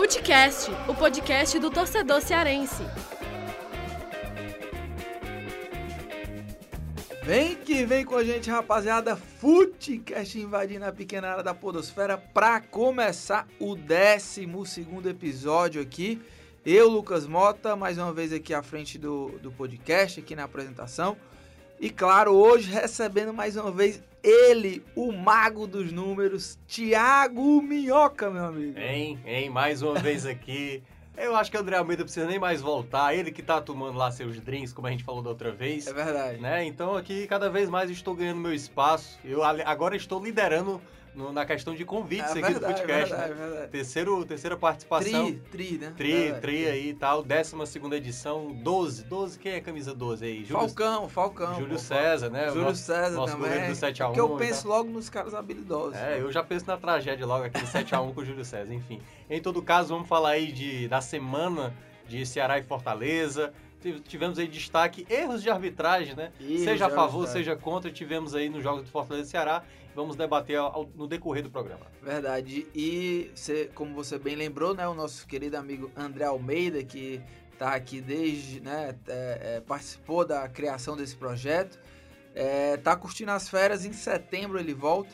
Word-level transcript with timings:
Futecast, 0.00 0.70
o 0.88 0.94
podcast 0.94 1.58
do 1.58 1.70
torcedor 1.70 2.22
cearense. 2.22 2.82
Vem 7.22 7.54
que 7.54 7.84
vem 7.84 8.02
com 8.02 8.16
a 8.16 8.24
gente, 8.24 8.48
rapaziada. 8.48 9.14
Futecast 9.14 10.38
invadindo 10.38 10.86
a 10.86 10.90
pequena 10.92 11.28
área 11.28 11.42
da 11.42 11.52
Podosfera 11.52 12.16
para 12.16 12.62
começar 12.62 13.46
o 13.60 13.76
12 13.76 14.48
episódio 15.06 15.82
aqui. 15.82 16.18
Eu, 16.64 16.88
Lucas 16.88 17.26
Mota, 17.26 17.76
mais 17.76 17.98
uma 17.98 18.10
vez 18.10 18.32
aqui 18.32 18.54
à 18.54 18.62
frente 18.62 18.96
do, 18.96 19.38
do 19.42 19.52
podcast, 19.52 20.18
aqui 20.18 20.34
na 20.34 20.44
apresentação. 20.44 21.14
E 21.80 21.88
claro, 21.88 22.34
hoje 22.34 22.70
recebendo 22.70 23.32
mais 23.32 23.56
uma 23.56 23.70
vez 23.70 24.02
ele, 24.22 24.84
o 24.94 25.10
mago 25.10 25.66
dos 25.66 25.90
números, 25.90 26.58
Thiago 26.68 27.62
Minhoca, 27.62 28.28
meu 28.28 28.44
amigo. 28.44 28.78
Hein, 28.78 29.18
hein, 29.24 29.48
mais 29.48 29.80
uma 29.80 29.98
vez 29.98 30.26
aqui. 30.26 30.82
Eu 31.16 31.34
acho 31.34 31.50
que 31.50 31.56
o 31.56 31.60
André 31.60 31.76
Almeida 31.76 32.04
precisa 32.04 32.26
nem 32.26 32.38
mais 32.38 32.60
voltar. 32.60 33.14
Ele 33.14 33.32
que 33.32 33.42
tá 33.42 33.62
tomando 33.62 33.96
lá 33.96 34.10
seus 34.10 34.38
drinks, 34.38 34.74
como 34.74 34.88
a 34.88 34.90
gente 34.90 35.04
falou 35.04 35.22
da 35.22 35.30
outra 35.30 35.52
vez. 35.52 35.86
É 35.86 35.92
verdade. 35.94 36.38
Né? 36.38 36.66
Então 36.66 36.94
aqui 36.94 37.26
cada 37.26 37.48
vez 37.48 37.70
mais 37.70 37.90
estou 37.90 38.14
ganhando 38.14 38.40
meu 38.40 38.52
espaço. 38.52 39.18
Eu 39.24 39.42
agora 39.42 39.96
estou 39.96 40.22
liderando 40.22 40.82
no, 41.14 41.32
na 41.32 41.44
questão 41.44 41.74
de 41.74 41.84
convites 41.84 42.28
é, 42.36 42.38
aqui 42.38 42.52
verdade, 42.52 42.58
do 42.60 42.66
podcast. 42.66 43.10
Verdade, 43.10 43.34
né? 43.34 43.46
verdade. 43.46 43.70
Terceiro, 43.72 44.24
terceira 44.24 44.56
participação. 44.56 45.26
Tri, 45.26 45.42
tri, 45.50 45.78
né? 45.78 45.92
Tri, 45.96 46.12
Verdade. 46.12 46.40
tri 46.40 46.66
aí 46.66 46.88
e 46.90 46.94
tal. 46.94 47.22
Décima 47.22 47.66
segunda 47.66 47.96
edição, 47.96 48.52
12. 48.52 49.04
12, 49.04 49.38
quem 49.38 49.52
é 49.52 49.60
camisa 49.60 49.94
12 49.94 50.24
aí? 50.24 50.44
Júlio, 50.44 50.66
Falcão, 50.68 51.08
Falcão. 51.08 51.54
Júlio 51.54 51.70
pô, 51.70 51.78
César, 51.78 52.30
né? 52.30 52.48
Júlio 52.48 52.62
Nosso- 52.62 52.82
César 52.82 53.16
nosso 53.16 53.36
também. 53.36 53.68
do 53.68 53.74
7 53.74 54.02
a 54.02 54.06
1 54.06 54.08
Porque 54.12 54.20
eu 54.20 54.36
e 54.36 54.38
penso 54.38 54.68
logo 54.68 54.90
nos 54.90 55.08
caras 55.10 55.34
habilidosos. 55.34 55.96
É, 55.96 56.20
eu 56.20 56.30
já 56.30 56.42
penso 56.42 56.66
na 56.66 56.76
tragédia 56.76 57.26
logo 57.26 57.44
aqui, 57.44 57.58
7x1 57.66 58.14
com 58.14 58.20
o 58.20 58.24
Júlio 58.24 58.44
César, 58.44 58.72
enfim. 58.72 59.00
Em 59.28 59.40
todo 59.40 59.60
caso, 59.62 59.88
vamos 59.94 60.08
falar 60.08 60.30
aí 60.30 60.52
de, 60.52 60.86
da 60.88 61.00
semana 61.00 61.74
de 62.08 62.24
Ceará 62.24 62.58
e 62.58 62.62
Fortaleza. 62.62 63.52
Tive- 63.80 64.00
Tivemos 64.00 64.38
aí 64.38 64.46
destaque, 64.46 65.06
erros 65.08 65.42
de 65.42 65.48
arbitragem, 65.48 66.14
né? 66.14 66.30
Erros 66.40 66.60
seja 66.64 66.86
a 66.86 66.90
favor, 66.90 67.26
seja 67.26 67.56
contra, 67.56 67.90
tivemos 67.90 68.34
aí 68.34 68.48
nos 68.48 68.62
jogos 68.62 68.82
do 68.84 68.90
Fortaleza 68.90 69.26
e 69.28 69.30
Ceará. 69.30 69.62
Vamos 69.94 70.16
debater 70.16 70.56
ao- 70.56 70.88
no 70.94 71.06
decorrer 71.06 71.42
do 71.42 71.50
programa. 71.50 71.86
Verdade. 72.02 72.66
E 72.74 73.30
você, 73.34 73.70
como 73.74 73.94
você 73.94 74.18
bem 74.18 74.36
lembrou, 74.36 74.74
né, 74.74 74.86
o 74.86 74.94
nosso 74.94 75.26
querido 75.26 75.56
amigo 75.56 75.90
André 75.96 76.24
Almeida, 76.24 76.82
que 76.84 77.20
está 77.52 77.74
aqui 77.74 78.00
desde, 78.00 78.60
né, 78.60 78.96
é, 79.08 79.56
é, 79.56 79.60
participou 79.60 80.24
da 80.24 80.48
criação 80.48 80.96
desse 80.96 81.16
projeto, 81.16 81.78
é, 82.34 82.76
tá 82.76 82.96
curtindo 82.96 83.32
as 83.32 83.48
férias. 83.48 83.84
Em 83.84 83.92
setembro 83.92 84.58
ele 84.58 84.72
volta, 84.72 85.10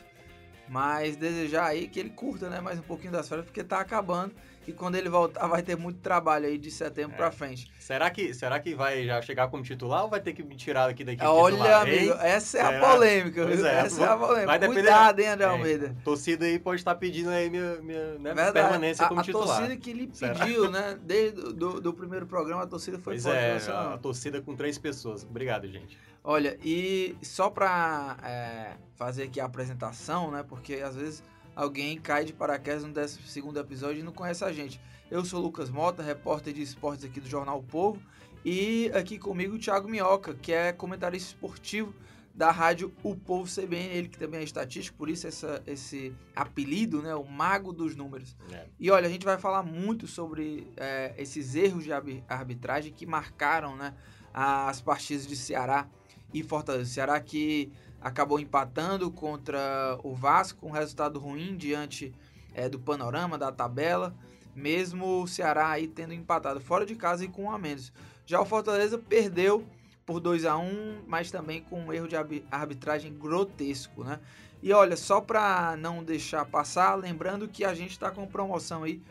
mas 0.69 1.15
desejar 1.17 1.65
aí 1.65 1.87
que 1.87 1.99
ele 1.99 2.11
curta, 2.11 2.49
né, 2.49 2.61
mais 2.61 2.77
um 2.79 2.83
pouquinho 2.83 3.11
das 3.11 3.27
férias, 3.27 3.45
porque 3.45 3.63
tá 3.63 3.79
acabando. 3.79 4.33
E 4.67 4.73
quando 4.73 4.95
ele 4.95 5.07
voltar, 5.07 5.47
vai 5.47 5.63
ter 5.63 5.77
muito 5.77 5.99
trabalho 6.01 6.45
aí 6.45 6.57
de 6.57 6.69
setembro 6.69 7.13
É. 7.13 7.17
pra 7.17 7.31
frente. 7.31 7.71
Será 7.79 8.09
que, 8.09 8.33
será 8.33 8.59
que 8.59 8.75
vai 8.75 9.05
já 9.05 9.21
chegar 9.21 9.47
como 9.47 9.63
titular 9.63 10.03
ou 10.03 10.09
vai 10.09 10.19
ter 10.19 10.33
que 10.33 10.43
me 10.43 10.57
tirar 10.57 10.89
aqui 10.89 11.05
daqui? 11.05 11.23
Olha, 11.23 11.55
titular, 11.55 11.81
amigo, 11.83 12.13
essa 12.19 12.57
é 12.57 12.61
a 12.61 12.67
Será? 12.67 12.89
polêmica. 12.89 13.43
Pois 13.45 13.55
viu? 13.57 13.65
é, 13.65 13.79
essa 13.79 14.01
é 14.01 14.05
a 14.05 14.15
vai 14.15 14.27
polêmica. 14.27 14.59
depender- 14.59 14.73
Cuidado, 14.81 15.19
hein, 15.21 15.27
André 15.29 15.45
É, 15.45 15.49
Almeida. 15.49 15.95
a 15.97 16.03
torcida 16.03 16.45
aí 16.45 16.59
pode 16.59 16.81
estar 16.81 16.95
pedindo 16.95 17.29
aí 17.29 17.49
minha, 17.49 17.75
minha 17.77 18.13
né, 18.19 18.51
permanência 18.51 19.05
a, 19.05 19.07
como 19.07 19.21
a 19.21 19.23
titular. 19.23 19.47
torcida 19.59 19.77
que 19.77 19.93
lhe 19.93 20.09
Será? 20.11 20.35
pediu, 20.35 20.69
né? 20.69 20.99
Desde 21.01 21.39
o 21.39 21.53
do, 21.53 21.79
do 21.79 21.93
primeiro 21.93 22.27
programa, 22.27 22.63
a 22.63 22.67
torcida 22.67 22.99
foi 22.99 23.13
Pois 23.13 23.23
forte. 23.23 23.37
é, 23.37 23.53
nessa- 23.53 23.93
a 23.93 23.97
torcida 23.97 24.41
com 24.41 24.53
três 24.53 24.77
pessoas. 24.77 25.23
Obrigado, 25.23 25.65
gente. 25.69 25.97
Olha, 26.23 26.57
e 26.61 27.15
só 27.21 27.49
pra 27.49 28.17
é, 28.21 28.71
fazer 28.97 29.23
aqui 29.23 29.39
a 29.39 29.45
apresentação, 29.45 30.29
né? 30.29 30.43
Porque 30.45 30.73
às 30.75 30.93
vezes 30.93 31.23
alguém 31.57 31.99
cai 31.99 32.23
de 32.23 32.31
paraquedas 32.33 32.83
no 32.83 32.93
12 32.93 33.19
segundo 33.23 33.59
episódio 33.59 33.99
e 34.01 34.03
não 34.03 34.11
conhece 34.13 34.45
a 34.45 34.51
gente. 34.53 34.79
Eu 35.09 35.25
sou 35.25 35.41
Lucas 35.41 35.69
Mota, 35.71 36.03
repórter 36.03 36.53
de 36.53 36.61
esportes 36.61 37.03
aqui 37.03 37.19
do 37.19 37.27
Jornal 37.27 37.57
o 37.57 37.63
Povo. 37.63 37.99
E 38.45 38.91
aqui 38.93 39.17
comigo 39.17 39.55
o 39.55 39.59
Thiago 39.59 39.89
Minhoca, 39.89 40.35
que 40.35 40.53
é 40.53 40.71
comentarista 40.71 41.29
esportivo 41.29 41.93
da 42.33 42.51
rádio 42.51 42.93
O 43.03 43.15
Povo 43.15 43.49
CBN, 43.51 43.87
ele 43.95 44.07
que 44.07 44.19
também 44.19 44.41
é 44.41 44.43
estatístico, 44.43 44.95
por 44.95 45.09
isso 45.09 45.25
essa, 45.25 45.63
esse 45.65 46.13
apelido, 46.35 47.01
né? 47.01 47.15
O 47.15 47.25
mago 47.25 47.73
dos 47.73 47.95
números. 47.95 48.37
É. 48.51 48.67
E 48.79 48.91
olha, 48.91 49.07
a 49.07 49.09
gente 49.09 49.25
vai 49.25 49.39
falar 49.39 49.63
muito 49.63 50.05
sobre 50.05 50.71
é, 50.77 51.15
esses 51.17 51.55
erros 51.55 51.83
de 51.83 51.91
arbi- 51.91 52.23
arbitragem 52.29 52.93
que 52.93 53.07
marcaram 53.07 53.75
né, 53.75 53.95
as 54.31 54.79
partidas 54.79 55.25
de 55.25 55.35
Ceará 55.35 55.87
e 56.31 56.43
Fortaleza. 56.43 56.91
Ceará 56.91 57.19
que 57.19 57.71
acabou 58.01 58.39
empatando 58.39 59.09
contra 59.11 59.97
o 60.03 60.13
Vasco, 60.13 60.67
um 60.67 60.71
resultado 60.71 61.19
ruim 61.19 61.55
diante 61.55 62.13
é, 62.53 62.69
do 62.69 62.79
panorama 62.79 63.37
da 63.37 63.51
tabela, 63.51 64.15
mesmo 64.55 65.21
o 65.21 65.27
Ceará 65.27 65.69
aí 65.69 65.87
tendo 65.87 66.13
empatado 66.13 66.59
fora 66.59 66.85
de 66.85 66.95
casa 66.95 67.25
e 67.25 67.27
com 67.27 67.43
um 67.43 67.51
a 67.51 67.57
menos. 67.57 67.91
Já 68.25 68.41
o 68.41 68.45
Fortaleza 68.45 68.97
perdeu 68.97 69.65
por 70.05 70.19
2 70.19 70.45
a 70.45 70.57
1 70.57 71.03
mas 71.07 71.29
também 71.29 71.61
com 71.61 71.79
um 71.81 71.93
erro 71.93 72.07
de 72.07 72.15
arbi- 72.15 72.45
arbitragem 72.49 73.13
grotesco, 73.13 74.03
né? 74.03 74.19
E 74.63 74.73
olha, 74.73 74.97
só 74.97 75.21
para 75.21 75.75
não 75.77 76.03
deixar 76.03 76.43
passar, 76.45 76.95
lembrando 76.95 77.47
que 77.47 77.63
a 77.63 77.73
gente 77.75 77.91
está 77.91 78.09
com 78.09 78.25
promoção 78.25 78.83
aí 78.83 79.01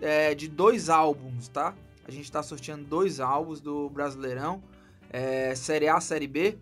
é, 0.00 0.34
de 0.34 0.48
dois 0.48 0.88
álbuns, 0.88 1.48
tá? 1.48 1.74
A 2.04 2.10
gente 2.10 2.24
está 2.24 2.42
sorteando 2.42 2.84
dois 2.84 3.20
álbuns 3.20 3.60
do 3.60 3.88
Brasileirão, 3.90 4.62
é, 5.10 5.54
Série 5.54 5.88
A, 5.88 6.00
Série 6.00 6.26
B. 6.26 6.58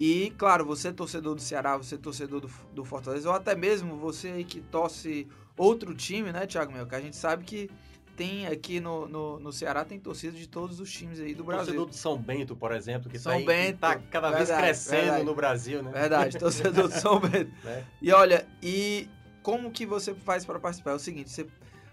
E, 0.00 0.32
claro, 0.38 0.64
você 0.64 0.90
torcedor 0.92 1.34
do 1.34 1.42
Ceará, 1.42 1.76
você 1.76 1.98
torcedor 1.98 2.40
do, 2.40 2.50
do 2.74 2.84
Fortaleza, 2.84 3.28
ou 3.28 3.34
até 3.34 3.54
mesmo 3.54 3.96
você 3.96 4.28
aí 4.28 4.44
que 4.44 4.60
torce 4.62 5.28
outro 5.58 5.94
time, 5.94 6.32
né, 6.32 6.46
Thiago 6.46 6.72
Mel? 6.72 6.86
Que 6.86 6.94
a 6.94 7.00
gente 7.02 7.16
sabe 7.16 7.44
que 7.44 7.70
tem 8.16 8.46
aqui 8.46 8.80
no, 8.80 9.06
no, 9.06 9.38
no 9.38 9.52
Ceará, 9.52 9.84
tem 9.84 9.98
torcida 10.00 10.36
de 10.36 10.46
todos 10.48 10.80
os 10.80 10.90
times 10.90 11.20
aí 11.20 11.34
do 11.34 11.44
Brasil. 11.44 11.66
torcedor 11.66 11.86
do 11.86 11.94
São 11.94 12.16
Bento, 12.18 12.56
por 12.56 12.72
exemplo, 12.72 13.10
que 13.10 13.18
São 13.18 13.32
tá, 13.32 13.38
aí- 13.38 13.44
Bento, 13.44 13.78
tá 13.78 13.96
cada 14.10 14.30
vez 14.30 14.48
verdade, 14.48 14.62
crescendo 14.62 15.00
verdade. 15.02 15.24
no 15.24 15.34
Brasil, 15.34 15.82
né? 15.82 15.90
Verdade, 15.92 16.38
torcedor 16.38 16.88
do 16.88 16.94
São 16.98 17.20
Bento. 17.20 17.52
Né? 17.62 17.84
E 18.00 18.10
olha, 18.12 18.46
e 18.62 19.06
como 19.42 19.70
que 19.70 19.84
você 19.84 20.14
faz 20.14 20.44
para 20.46 20.58
participar? 20.58 20.92
É 20.92 20.94
o 20.94 20.98
seguinte, 20.98 21.28
você 21.30 21.46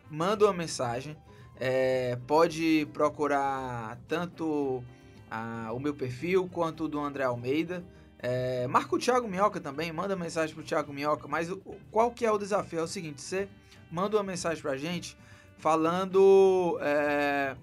manda 0.09 0.45
uma 0.45 0.53
mensagem, 0.53 1.15
é, 1.59 2.17
pode 2.25 2.87
procurar 2.93 3.97
tanto 4.07 4.81
a- 5.29 5.71
o 5.73 5.79
meu 5.79 5.93
perfil 5.93 6.47
quanto 6.51 6.85
o 6.85 6.87
do 6.87 6.99
André 7.01 7.25
Almeida. 7.25 7.83
É, 8.19 8.65
marca 8.67 8.95
o 8.95 8.99
Thiago 8.99 9.27
Minhoca 9.27 9.59
também, 9.59 9.91
manda 9.91 10.15
mensagem 10.15 10.53
pro 10.55 10.63
Thiago 10.63 10.91
Minhoca, 10.91 11.27
mas 11.27 11.51
o- 11.51 11.61
qual 11.91 12.11
que 12.11 12.25
é 12.25 12.31
o 12.31 12.37
desafio? 12.37 12.79
É 12.79 12.83
o 12.83 12.87
seguinte, 12.87 13.21
você 13.21 13.47
manda 13.91 14.17
uma 14.17 14.23
mensagem 14.23 14.61
pra 14.61 14.75
gente 14.75 15.15
falando 15.57 16.77
é, 16.81 17.55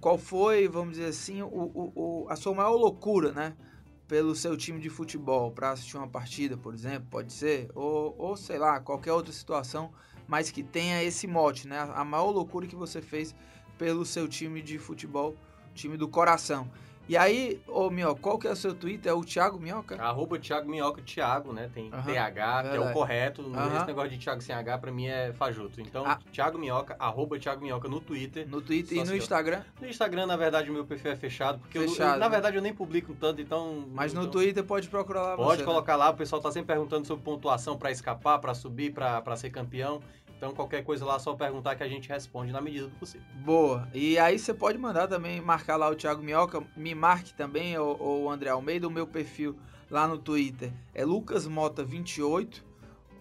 qual 0.00 0.16
foi, 0.18 0.68
vamos 0.68 0.92
dizer 0.96 1.06
assim, 1.08 1.42
o, 1.42 1.46
o- 1.46 1.92
o- 1.94 2.26
a 2.28 2.36
sua 2.36 2.54
maior 2.54 2.74
loucura, 2.76 3.32
né? 3.32 3.54
pelo 4.08 4.36
seu 4.36 4.56
time 4.56 4.78
de 4.78 4.88
futebol 4.88 5.50
para 5.50 5.72
assistir 5.72 5.96
uma 5.96 6.06
partida, 6.06 6.56
por 6.56 6.72
exemplo, 6.72 7.08
pode 7.10 7.32
ser, 7.32 7.68
ou, 7.74 8.14
ou 8.16 8.36
sei 8.36 8.56
lá, 8.56 8.78
qualquer 8.78 9.12
outra 9.12 9.32
situação, 9.32 9.90
mas 10.28 10.48
que 10.48 10.62
tenha 10.62 11.02
esse 11.02 11.26
mote, 11.26 11.66
né? 11.66 11.80
A 11.92 12.04
maior 12.04 12.30
loucura 12.30 12.68
que 12.68 12.76
você 12.76 13.02
fez 13.02 13.34
pelo 13.76 14.04
seu 14.06 14.28
time 14.28 14.62
de 14.62 14.78
futebol, 14.78 15.34
time 15.74 15.96
do 15.96 16.06
coração. 16.06 16.70
E 17.08 17.16
aí, 17.16 17.60
ô 17.68 17.88
Minhoca, 17.88 18.20
qual 18.20 18.36
que 18.36 18.48
é 18.48 18.50
o 18.50 18.56
seu 18.56 18.74
Twitter? 18.74 19.12
É 19.12 19.14
o 19.14 19.22
Thiago 19.22 19.60
Minhoca? 19.60 19.94
Arroba 20.02 20.40
Thiago 20.40 20.68
Minhoca, 20.68 21.00
Thiago, 21.02 21.52
né? 21.52 21.70
Tem 21.72 21.88
Aham, 21.92 22.02
TH, 22.02 22.62
que 22.70 22.76
é 22.76 22.80
o 22.80 22.92
correto. 22.92 23.42
Esse 23.76 23.86
negócio 23.86 24.10
de 24.10 24.18
Thiago 24.18 24.40
sem 24.42 24.52
H, 24.56 24.78
pra 24.78 24.90
mim, 24.90 25.06
é 25.06 25.32
fajuto. 25.32 25.80
Então, 25.80 26.04
Ah. 26.04 26.18
Thiago 26.32 26.58
Minhoca, 26.58 26.96
arroba 26.98 27.38
Thiago 27.38 27.62
Minhoca 27.62 27.88
no 27.88 28.00
Twitter. 28.00 28.48
No 28.48 28.60
Twitter 28.60 28.98
e 28.98 29.04
no 29.04 29.14
Instagram, 29.14 29.62
No 29.80 29.86
Instagram, 29.88 30.26
na 30.26 30.36
verdade, 30.36 30.68
o 30.68 30.72
meu 30.72 30.84
perfil 30.84 31.12
é 31.12 31.16
fechado, 31.16 31.60
porque 31.60 31.78
eu- 31.78 31.82
eu, 31.82 31.88
Fechado, 31.90 32.18
na 32.18 32.26
né? 32.26 32.28
verdade, 32.28 32.56
eu 32.56 32.62
nem 32.62 32.74
publico 32.74 33.14
tanto, 33.14 33.40
então... 33.40 33.84
mas 33.92 34.12
no 34.12 34.22
então- 34.22 34.32
Twitter 34.32 34.64
pode 34.64 34.88
procurar 34.88 35.22
lá 35.22 35.36
Pode 35.36 35.50
você, 35.50 35.56
né? 35.58 35.64
colocar 35.64 35.94
lá, 35.94 36.10
o 36.10 36.14
pessoal 36.16 36.42
tá 36.42 36.50
sempre 36.50 36.66
perguntando 36.74 37.06
sobre 37.06 37.22
pontuação 37.24 37.78
pra 37.78 37.92
escapar, 37.92 38.40
pra 38.40 38.52
subir, 38.52 38.92
pra 38.92 39.22
pra 39.22 39.36
ser 39.36 39.50
campeão. 39.50 40.00
Então, 40.36 40.52
qualquer 40.52 40.84
coisa 40.84 41.04
lá, 41.04 41.16
é 41.16 41.18
só 41.18 41.34
perguntar 41.34 41.76
que 41.76 41.82
a 41.82 41.88
gente 41.88 42.08
responde 42.08 42.52
na 42.52 42.60
medida 42.60 42.88
do 42.88 42.94
possível. 42.96 43.26
Boa. 43.36 43.88
E 43.94 44.18
aí 44.18 44.38
você 44.38 44.52
pode 44.52 44.76
mandar 44.76 45.08
também, 45.08 45.40
marcar 45.40 45.76
lá 45.76 45.88
o 45.88 45.94
Thiago 45.94 46.22
Minhoca, 46.22 46.62
me 46.76 46.94
marque 46.94 47.32
também, 47.32 47.76
ou, 47.78 48.24
o 48.24 48.30
André 48.30 48.50
Almeida, 48.50 48.86
o 48.86 48.90
meu 48.90 49.06
perfil 49.06 49.56
lá 49.90 50.06
no 50.06 50.18
Twitter 50.18 50.72
é 50.94 51.04
lucasmota28, 51.04 52.62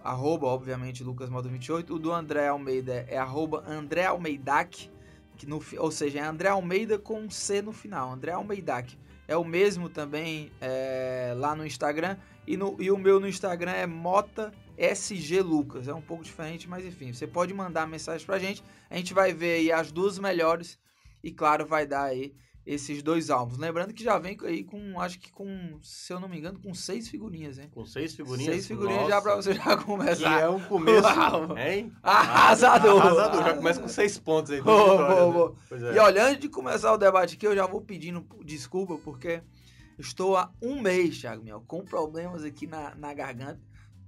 arroba, 0.03 0.47
obviamente, 0.47 1.06
lucasmota28. 1.06 1.89
O 1.91 2.00
do 2.00 2.12
André 2.12 2.47
Almeida 2.47 3.06
é 3.07 3.17
arroba 3.17 3.63
André 3.65 4.06
Almeidac, 4.06 4.91
que 5.38 5.45
no, 5.45 5.63
ou 5.77 5.91
seja, 5.91 6.19
é 6.19 6.21
André 6.21 6.50
Almeida 6.50 7.00
com 7.00 7.21
um 7.21 7.29
C 7.29 7.62
no 7.62 7.71
final, 7.71 8.12
André 8.12 8.31
Almeidac. 8.31 8.97
É 9.27 9.35
o 9.35 9.44
mesmo 9.44 9.89
também 9.89 10.51
é, 10.62 11.33
lá 11.35 11.56
no 11.56 11.65
Instagram. 11.65 12.17
E, 12.45 12.56
no, 12.56 12.75
e 12.79 12.91
o 12.91 12.97
meu 12.97 13.19
no 13.19 13.27
Instagram 13.27 13.71
é 13.71 13.88
Mota 13.88 14.53
SG 14.77 15.42
Lucas. 15.42 15.88
É 15.88 15.94
um 15.94 16.01
pouco 16.01 16.24
diferente, 16.24 16.68
mas 16.68 16.86
enfim, 16.86 17.13
você 17.13 17.27
pode 17.27 17.54
mandar 17.54 17.88
mensagem 17.88 18.25
pra 18.25 18.39
gente. 18.39 18.63
A 18.89 18.98
gente 18.98 19.13
vai 19.13 19.33
ver 19.33 19.56
aí 19.56 19.72
as 19.72 19.92
duas 19.92 20.19
melhores 20.19 20.80
e, 21.24 21.31
claro, 21.31 21.66
vai 21.66 21.86
dar 21.86 22.04
aí 22.04 22.36
esses 22.66 23.04
dois 23.04 23.30
álbuns. 23.30 23.60
Lembrando 23.60 23.94
que 23.94 24.04
já 24.04 24.18
vem 24.18 24.36
aí 24.44 24.63
com, 24.63 25.00
acho 25.00 25.19
que 25.19 25.31
com, 25.31 25.77
se 25.83 26.12
eu 26.12 26.19
não 26.19 26.27
me 26.27 26.38
engano, 26.38 26.60
com 26.60 26.74
seis 26.74 27.07
figurinhas, 27.07 27.60
hein? 27.60 27.69
Com 27.72 27.86
seis 27.86 28.16
figurinhas? 28.16 28.54
Seis 28.54 28.68
figurinhas 28.68 29.01
Nossa. 29.01 29.12
já 29.12 29.22
pra 29.22 29.36
você 29.36 29.54
já 29.54 29.77
começar. 29.77 30.39
E 30.39 30.44
é 30.44 30.50
um 30.50 30.60
começo, 30.60 31.07
hein? 31.57 31.94
Arrasador. 32.01 33.00
Arrasador, 33.00 33.44
já 33.44 33.54
começa 33.54 33.81
com 33.81 33.88
seis 33.88 34.18
pontos 34.18 34.51
aí. 34.51 34.62
Oh, 34.62 34.66
oh, 34.66 35.56
oh. 35.72 35.75
É. 35.75 35.95
E 35.95 36.00
olha, 36.00 36.25
antes 36.25 36.39
de 36.39 36.50
começar 36.50 36.92
o 36.92 36.98
debate 36.98 37.36
aqui, 37.36 37.45
eu 37.45 37.56
já 37.56 37.68
vou 37.68 37.81
pedindo 37.81 38.25
desculpa, 38.44 38.98
porque 38.98 39.42
estou 40.00 40.36
há 40.36 40.51
um 40.62 40.81
mês, 40.81 41.19
Thiago 41.19 41.44
Miel, 41.44 41.63
com 41.68 41.86
problemas 41.86 42.44
aqui 42.44 42.66
na, 42.66 42.95
na 42.95 43.13
garganta, 43.13 43.62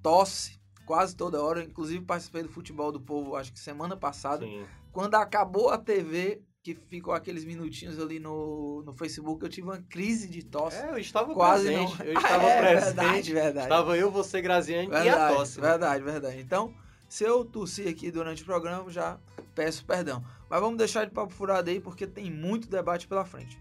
tosse 0.08 0.58
quase 0.86 1.14
toda 1.14 1.44
hora, 1.44 1.62
inclusive 1.62 2.04
participei 2.06 2.44
do 2.44 2.50
Futebol 2.50 2.94
do 2.94 3.02
Povo, 3.02 3.36
acho 3.36 3.52
que 3.52 3.60
semana 3.60 3.98
passada, 3.98 4.46
Sim. 4.46 4.64
quando 4.94 5.16
acabou 5.16 5.70
a 5.70 5.78
TV, 5.78 6.42
que 6.64 6.76
ficou 6.76 7.14
aqueles 7.14 7.44
minutinhos 7.44 8.00
ali 8.00 8.20
no, 8.20 8.84
no 8.84 8.94
Facebook, 8.94 9.44
eu 9.44 9.50
tive 9.50 9.68
uma 9.68 9.80
crise 9.90 10.30
de 10.30 10.44
tosse. 10.44 10.78
É, 10.78 10.92
eu 10.92 10.98
estava 10.98 11.34
Quase 11.34 11.66
presente. 11.66 12.00
Não... 12.00 12.06
Eu 12.06 12.14
estava 12.14 12.44
ah, 12.48 12.50
é, 12.50 12.60
presente. 12.62 12.96
Verdade, 12.96 13.34
verdade. 13.34 13.66
Estava 13.66 13.98
eu, 13.98 14.10
você, 14.10 14.42
Graziane 14.42 14.88
verdade, 14.88 15.08
e 15.08 15.12
a 15.12 15.36
tosse. 15.36 15.60
Né? 15.60 15.68
Verdade, 15.68 16.04
verdade. 16.04 16.40
Então, 16.40 16.74
se 17.10 17.26
eu 17.26 17.44
tossi 17.44 17.88
aqui 17.88 18.10
durante 18.10 18.44
o 18.44 18.46
programa, 18.46 18.90
já 18.90 19.20
peço 19.54 19.86
perdão. 19.86 20.24
Mas 20.50 20.62
vamos 20.62 20.78
deixar 20.78 21.06
de 21.06 21.12
papo 21.12 21.34
furado 21.34 21.70
aí, 21.70 21.82
porque 21.82 22.08
tem 22.08 22.32
muito 22.32 22.70
debate 22.70 23.08
pela 23.08 23.26
frente. 23.26 23.60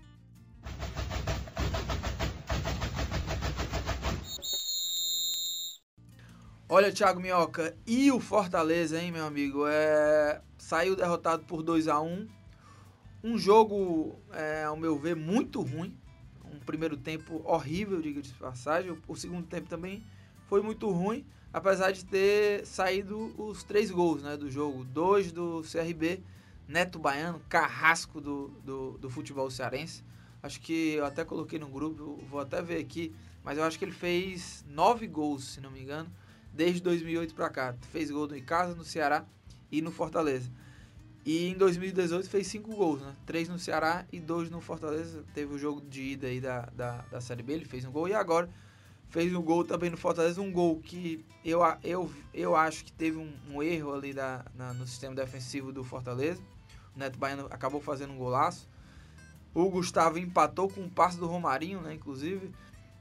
Olha, 6.69 6.91
Thiago 6.91 7.21
Minhoca, 7.21 7.77
e 7.87 8.11
o 8.11 8.19
Fortaleza, 8.19 9.01
hein, 9.01 9.13
meu 9.13 9.25
amigo? 9.25 9.69
É... 9.69 10.43
Saiu 10.59 10.97
derrotado 10.97 11.45
por 11.45 11.63
2 11.63 11.87
a 11.87 12.01
1 12.01 12.27
um 13.23 13.39
jogo, 13.39 14.19
é, 14.33 14.65
ao 14.65 14.77
meu 14.77 14.99
ver, 14.99 15.15
muito 15.15 15.61
ruim. 15.63 15.97
Um 16.45 16.59
primeiro 16.59 16.97
tempo 16.97 17.41
horrível, 17.45 18.03
diga 18.03 18.21
de 18.21 18.33
passagem. 18.35 18.99
O 19.07 19.15
segundo 19.15 19.47
tempo 19.47 19.69
também 19.69 20.03
foi 20.49 20.61
muito 20.61 20.91
ruim, 20.91 21.25
apesar 21.53 21.93
de 21.93 22.05
ter 22.05 22.67
saído 22.67 23.33
os 23.39 23.63
três 23.63 23.89
gols 23.89 24.25
né, 24.25 24.37
do 24.37 24.51
jogo. 24.51 24.85
Dois 24.85 25.31
do 25.31 25.63
CRB, 25.63 26.21
Neto 26.67 26.99
Baiano, 26.99 27.41
carrasco 27.49 28.21
do, 28.21 28.49
do, 28.65 28.99
do 28.99 29.09
futebol 29.09 29.49
cearense. 29.53 30.03
Acho 30.43 30.61
que 30.61 30.95
eu 30.95 31.05
até 31.05 31.25
coloquei 31.25 31.61
no 31.61 31.69
grupo, 31.69 32.19
vou 32.29 32.41
até 32.41 32.61
ver 32.61 32.81
aqui, 32.81 33.15
mas 33.45 33.57
eu 33.57 33.63
acho 33.63 33.79
que 33.79 33.85
ele 33.85 33.93
fez 33.93 34.65
nove 34.69 35.07
gols, 35.07 35.45
se 35.45 35.61
não 35.61 35.71
me 35.71 35.81
engano, 35.81 36.11
desde 36.57 36.81
2008 36.81 37.35
para 37.35 37.51
cá. 37.51 37.75
Fez 37.93 38.11
gol 38.11 38.27
no 38.27 38.37
Icasa, 38.37 38.75
no 38.75 38.83
Ceará 38.83 39.25
e 39.71 39.83
no 39.83 39.91
Fortaleza. 39.93 40.51
E 41.25 41.49
em 41.49 41.55
2018 41.55 42.31
fez 42.31 42.47
cinco 42.47 42.75
gols, 42.75 43.03
né? 43.03 43.15
Três 43.27 43.49
no 43.49 43.59
Ceará 43.59 44.07
e 44.13 44.19
dois 44.19 44.49
no 44.49 44.61
Fortaleza. 44.61 45.25
Teve 45.35 45.55
o 45.55 45.59
jogo 45.59 45.81
de 45.81 46.01
ida 46.03 46.29
aí 46.29 46.41
da, 46.41 46.63
da, 46.75 46.99
da 47.11 47.21
Série 47.21 47.43
B, 47.43 47.53
ele 47.53 47.65
fez 47.65 47.85
um 47.85 47.91
gol. 47.91 48.09
E 48.09 48.15
agora 48.15 48.49
fez 49.11 49.35
um 49.35 49.43
gol 49.43 49.65
também 49.65 49.91
no 49.91 49.97
Fortaleza. 49.97 50.41
Um 50.41 50.51
gol 50.51 50.81
que 50.81 51.25
eu, 51.45 51.61
eu, 51.83 52.11
eu 52.33 52.57
acho 52.57 52.85
que 52.85 52.93
teve 52.93 53.19
um, 53.19 53.33
um 53.51 53.63
erro 53.63 53.93
ali 53.93 54.15
da, 54.15 54.45
na, 54.55 54.73
no 54.73 54.87
sistema 54.87 55.15
defensivo 55.15 55.73
do 55.73 55.85
Fortaleza. 55.85 56.41
O 56.95 56.99
Neto 56.99 57.19
Baiano 57.19 57.47
acabou 57.51 57.81
fazendo 57.81 58.13
um 58.13 58.17
golaço. 58.17 58.69
O 59.53 59.69
Gustavo 59.69 60.19
empatou 60.19 60.69
com 60.69 60.83
o 60.83 60.91
passe 60.91 61.19
do 61.19 61.27
Romarinho, 61.27 61.81
né? 61.81 61.93
Inclusive 61.93 62.53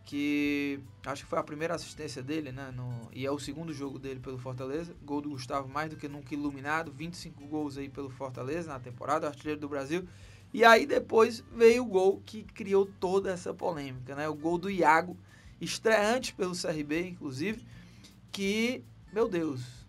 que 0.06 0.80
acho 1.04 1.24
que 1.24 1.30
foi 1.30 1.40
a 1.40 1.44
primeira 1.44 1.74
assistência 1.74 2.22
dele, 2.22 2.52
né? 2.52 2.72
No, 2.72 3.10
e 3.12 3.25
é 3.25 3.31
o 3.31 3.40
segundo 3.40 3.74
jogo 3.74 3.98
dele 3.98 4.19
pelo 4.19 4.38
Fortaleza. 4.38 4.96
Gol 5.04 5.19
do 5.19 5.30
Gustavo 5.31 5.68
mais 5.68 5.90
do 5.90 5.96
que 5.96 6.07
nunca 6.07 6.34
iluminado, 6.34 6.92
25 6.92 7.46
gols 7.48 7.75
aí 7.75 7.90
pelo 7.90 8.10
Fortaleza 8.10 8.72
na 8.72 8.80
temporada, 8.80 9.28
artilheiro 9.28 9.60
do 9.60 9.68
Brasil. 9.68 10.07
E 10.54 10.63
aí 10.63 10.86
depois 10.86 11.44
veio 11.52 11.84
o 11.84 11.88
gol 11.88 12.22
que 12.24 12.44
criou 12.44 12.86
toda 12.86 13.31
essa 13.31 13.54
polêmica, 13.54 14.16
né? 14.16 14.30
O 14.30 14.36
gol 14.36 14.60
do 14.60 14.69
Iago, 14.69 15.18
estreante 15.60 16.34
pelo 16.36 16.54
CRB, 16.56 17.10
inclusive, 17.10 17.66
que, 18.31 18.84
meu 19.12 19.28
Deus, 19.28 19.88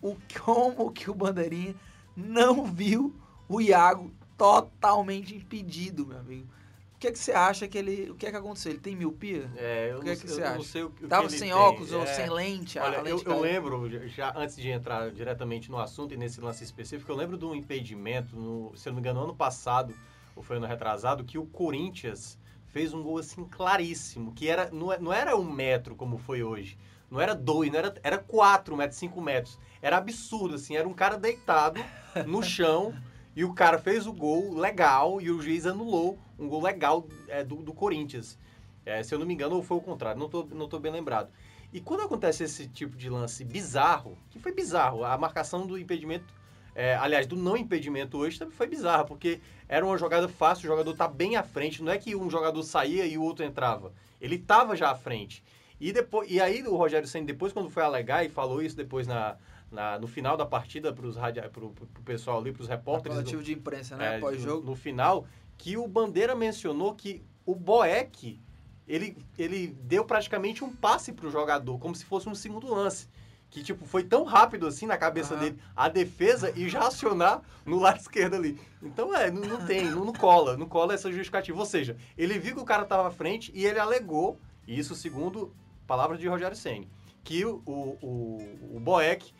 o 0.00 0.16
como 0.42 0.90
que 0.90 1.10
o 1.10 1.14
Bandeirinha 1.14 1.76
não 2.16 2.64
viu 2.64 3.14
o 3.46 3.60
Iago 3.60 4.10
totalmente 4.36 5.36
impedido, 5.36 6.06
meu 6.06 6.18
amigo. 6.18 6.57
O 6.98 7.00
que, 7.00 7.06
é 7.06 7.12
que 7.12 7.18
você 7.20 7.30
acha 7.30 7.68
que 7.68 7.78
ele. 7.78 8.10
O 8.10 8.16
que 8.16 8.26
é 8.26 8.30
que 8.32 8.36
aconteceu? 8.36 8.72
Ele 8.72 8.80
tem 8.80 8.96
miopia? 8.96 9.48
É, 9.54 9.92
eu, 9.92 9.98
o 9.98 10.00
que 10.00 10.06
não, 10.06 10.12
é 10.12 10.16
que 10.16 10.28
você 10.28 10.42
acha? 10.42 10.64
sei 10.64 10.82
o, 10.82 10.86
o 10.88 11.06
Tava 11.06 11.30
sem 11.30 11.38
tem. 11.38 11.52
óculos 11.52 11.92
é, 11.92 11.96
ou 11.96 12.04
sem 12.08 12.28
lente? 12.28 12.76
Olha, 12.76 13.00
lente 13.00 13.24
eu, 13.24 13.34
eu 13.34 13.40
lembro, 13.40 14.08
já 14.08 14.36
antes 14.36 14.56
de 14.56 14.68
entrar 14.68 15.08
diretamente 15.12 15.70
no 15.70 15.78
assunto 15.78 16.12
e 16.12 16.16
nesse 16.16 16.40
lance 16.40 16.64
específico, 16.64 17.12
eu 17.12 17.14
lembro 17.14 17.38
de 17.38 17.44
um 17.44 17.54
impedimento, 17.54 18.34
no, 18.34 18.72
se 18.76 18.88
eu 18.88 18.92
não 18.92 18.96
me 18.96 19.00
engano, 19.00 19.22
ano 19.22 19.36
passado, 19.36 19.94
ou 20.34 20.42
foi 20.42 20.56
ano 20.56 20.66
retrasado, 20.66 21.22
que 21.22 21.38
o 21.38 21.46
Corinthians 21.46 22.36
fez 22.66 22.92
um 22.92 23.00
gol 23.00 23.18
assim 23.18 23.44
claríssimo, 23.44 24.32
que 24.32 24.48
era, 24.48 24.68
não, 24.72 24.92
é, 24.92 24.98
não 24.98 25.12
era 25.12 25.36
um 25.36 25.48
metro 25.48 25.94
como 25.94 26.18
foi 26.18 26.42
hoje. 26.42 26.76
Não 27.08 27.20
era 27.20 27.32
dois, 27.32 27.70
não 27.70 27.78
era, 27.78 27.94
era 28.02 28.18
quatro 28.18 28.76
metros, 28.76 28.98
cinco 28.98 29.22
metros. 29.22 29.56
Era 29.80 29.98
absurdo, 29.98 30.56
assim, 30.56 30.76
era 30.76 30.88
um 30.88 30.92
cara 30.92 31.16
deitado 31.16 31.80
no 32.26 32.42
chão. 32.42 32.92
E 33.36 33.44
o 33.44 33.54
cara 33.54 33.78
fez 33.78 34.04
o 34.04 34.12
gol 34.12 34.52
legal 34.58 35.20
e 35.20 35.30
o 35.30 35.40
juiz 35.40 35.64
anulou 35.64 36.18
um 36.38 36.48
gol 36.48 36.62
legal 36.62 37.06
é, 37.26 37.42
do, 37.42 37.56
do 37.56 37.72
Corinthians. 37.72 38.38
É, 38.84 39.02
se 39.02 39.14
eu 39.14 39.18
não 39.18 39.26
me 39.26 39.34
engano, 39.34 39.56
ou 39.56 39.62
foi 39.62 39.76
o 39.76 39.80
contrário, 39.80 40.18
não 40.18 40.26
estou 40.26 40.46
não 40.52 40.68
tô 40.68 40.78
bem 40.78 40.92
lembrado. 40.92 41.30
E 41.72 41.80
quando 41.80 42.02
acontece 42.02 42.44
esse 42.44 42.66
tipo 42.66 42.96
de 42.96 43.10
lance 43.10 43.44
bizarro, 43.44 44.16
que 44.30 44.38
foi 44.38 44.52
bizarro, 44.52 45.04
a 45.04 45.18
marcação 45.18 45.66
do 45.66 45.78
impedimento, 45.78 46.24
é, 46.74 46.94
aliás, 46.94 47.26
do 47.26 47.36
não 47.36 47.56
impedimento 47.56 48.16
hoje 48.16 48.38
também 48.38 48.54
foi 48.54 48.66
bizarra, 48.66 49.04
porque 49.04 49.40
era 49.68 49.84
uma 49.84 49.98
jogada 49.98 50.28
fácil, 50.28 50.64
o 50.64 50.68
jogador 50.68 50.94
tá 50.94 51.06
bem 51.06 51.36
à 51.36 51.42
frente, 51.42 51.82
não 51.82 51.92
é 51.92 51.98
que 51.98 52.16
um 52.16 52.30
jogador 52.30 52.62
saía 52.62 53.04
e 53.04 53.18
o 53.18 53.22
outro 53.22 53.44
entrava. 53.44 53.92
Ele 54.20 54.36
estava 54.36 54.74
já 54.74 54.90
à 54.90 54.94
frente. 54.94 55.42
E, 55.80 55.92
depois, 55.92 56.30
e 56.30 56.40
aí 56.40 56.62
o 56.62 56.76
Rogério 56.76 57.06
Senna, 57.06 57.26
depois, 57.26 57.52
quando 57.52 57.70
foi 57.70 57.82
alegar 57.82 58.24
e 58.24 58.28
falou 58.28 58.62
isso 58.62 58.76
depois 58.76 59.06
na, 59.06 59.36
na, 59.70 59.98
no 59.98 60.06
final 60.06 60.36
da 60.36 60.46
partida 60.46 60.92
para 60.92 61.06
o 61.06 61.72
pessoal 62.04 62.38
ali, 62.38 62.52
para 62.52 62.62
os 62.62 62.68
repórteres. 62.68 63.18
Coletivo 63.18 63.42
de 63.42 63.52
imprensa, 63.52 63.96
né? 63.96 64.16
É, 64.16 64.20
Pós-jogo. 64.20 64.60
No, 64.60 64.70
no, 64.70 64.76
final, 64.76 65.26
que 65.58 65.76
o 65.76 65.86
Bandeira 65.86 66.34
mencionou 66.34 66.94
que 66.94 67.22
o 67.44 67.54
Boeck, 67.54 68.40
ele, 68.86 69.18
ele 69.36 69.66
deu 69.82 70.04
praticamente 70.04 70.64
um 70.64 70.74
passe 70.74 71.12
para 71.12 71.26
o 71.26 71.30
jogador, 71.30 71.78
como 71.78 71.94
se 71.94 72.04
fosse 72.04 72.28
um 72.28 72.34
segundo 72.34 72.72
lance. 72.72 73.08
Que, 73.50 73.62
tipo, 73.62 73.86
foi 73.86 74.04
tão 74.04 74.24
rápido 74.24 74.66
assim 74.66 74.86
na 74.86 74.96
cabeça 74.96 75.34
uhum. 75.34 75.40
dele 75.40 75.58
a 75.74 75.88
defesa 75.88 76.52
e 76.54 76.68
já 76.68 76.86
acionar 76.86 77.42
no 77.64 77.78
lado 77.78 77.98
esquerdo 77.98 78.34
ali. 78.34 78.60
Então, 78.82 79.14
é, 79.14 79.30
não, 79.30 79.40
não 79.40 79.66
tem, 79.66 79.86
não, 79.86 80.04
não, 80.04 80.12
cola, 80.12 80.56
não 80.56 80.68
cola 80.68 80.94
essa 80.94 81.10
justificativa. 81.10 81.58
Ou 81.58 81.66
seja, 81.66 81.96
ele 82.16 82.38
viu 82.38 82.54
que 82.54 82.60
o 82.60 82.66
cara 82.66 82.82
estava 82.82 83.08
à 83.08 83.10
frente 83.10 83.50
e 83.54 83.64
ele 83.64 83.78
alegou, 83.78 84.38
e 84.66 84.78
isso 84.78 84.94
segundo 84.94 85.52
palavras 85.86 86.20
de 86.20 86.28
Rogério 86.28 86.56
Senni, 86.56 86.88
que 87.24 87.44
o, 87.46 87.62
o, 87.66 88.76
o 88.76 88.80
Boeck 88.80 89.32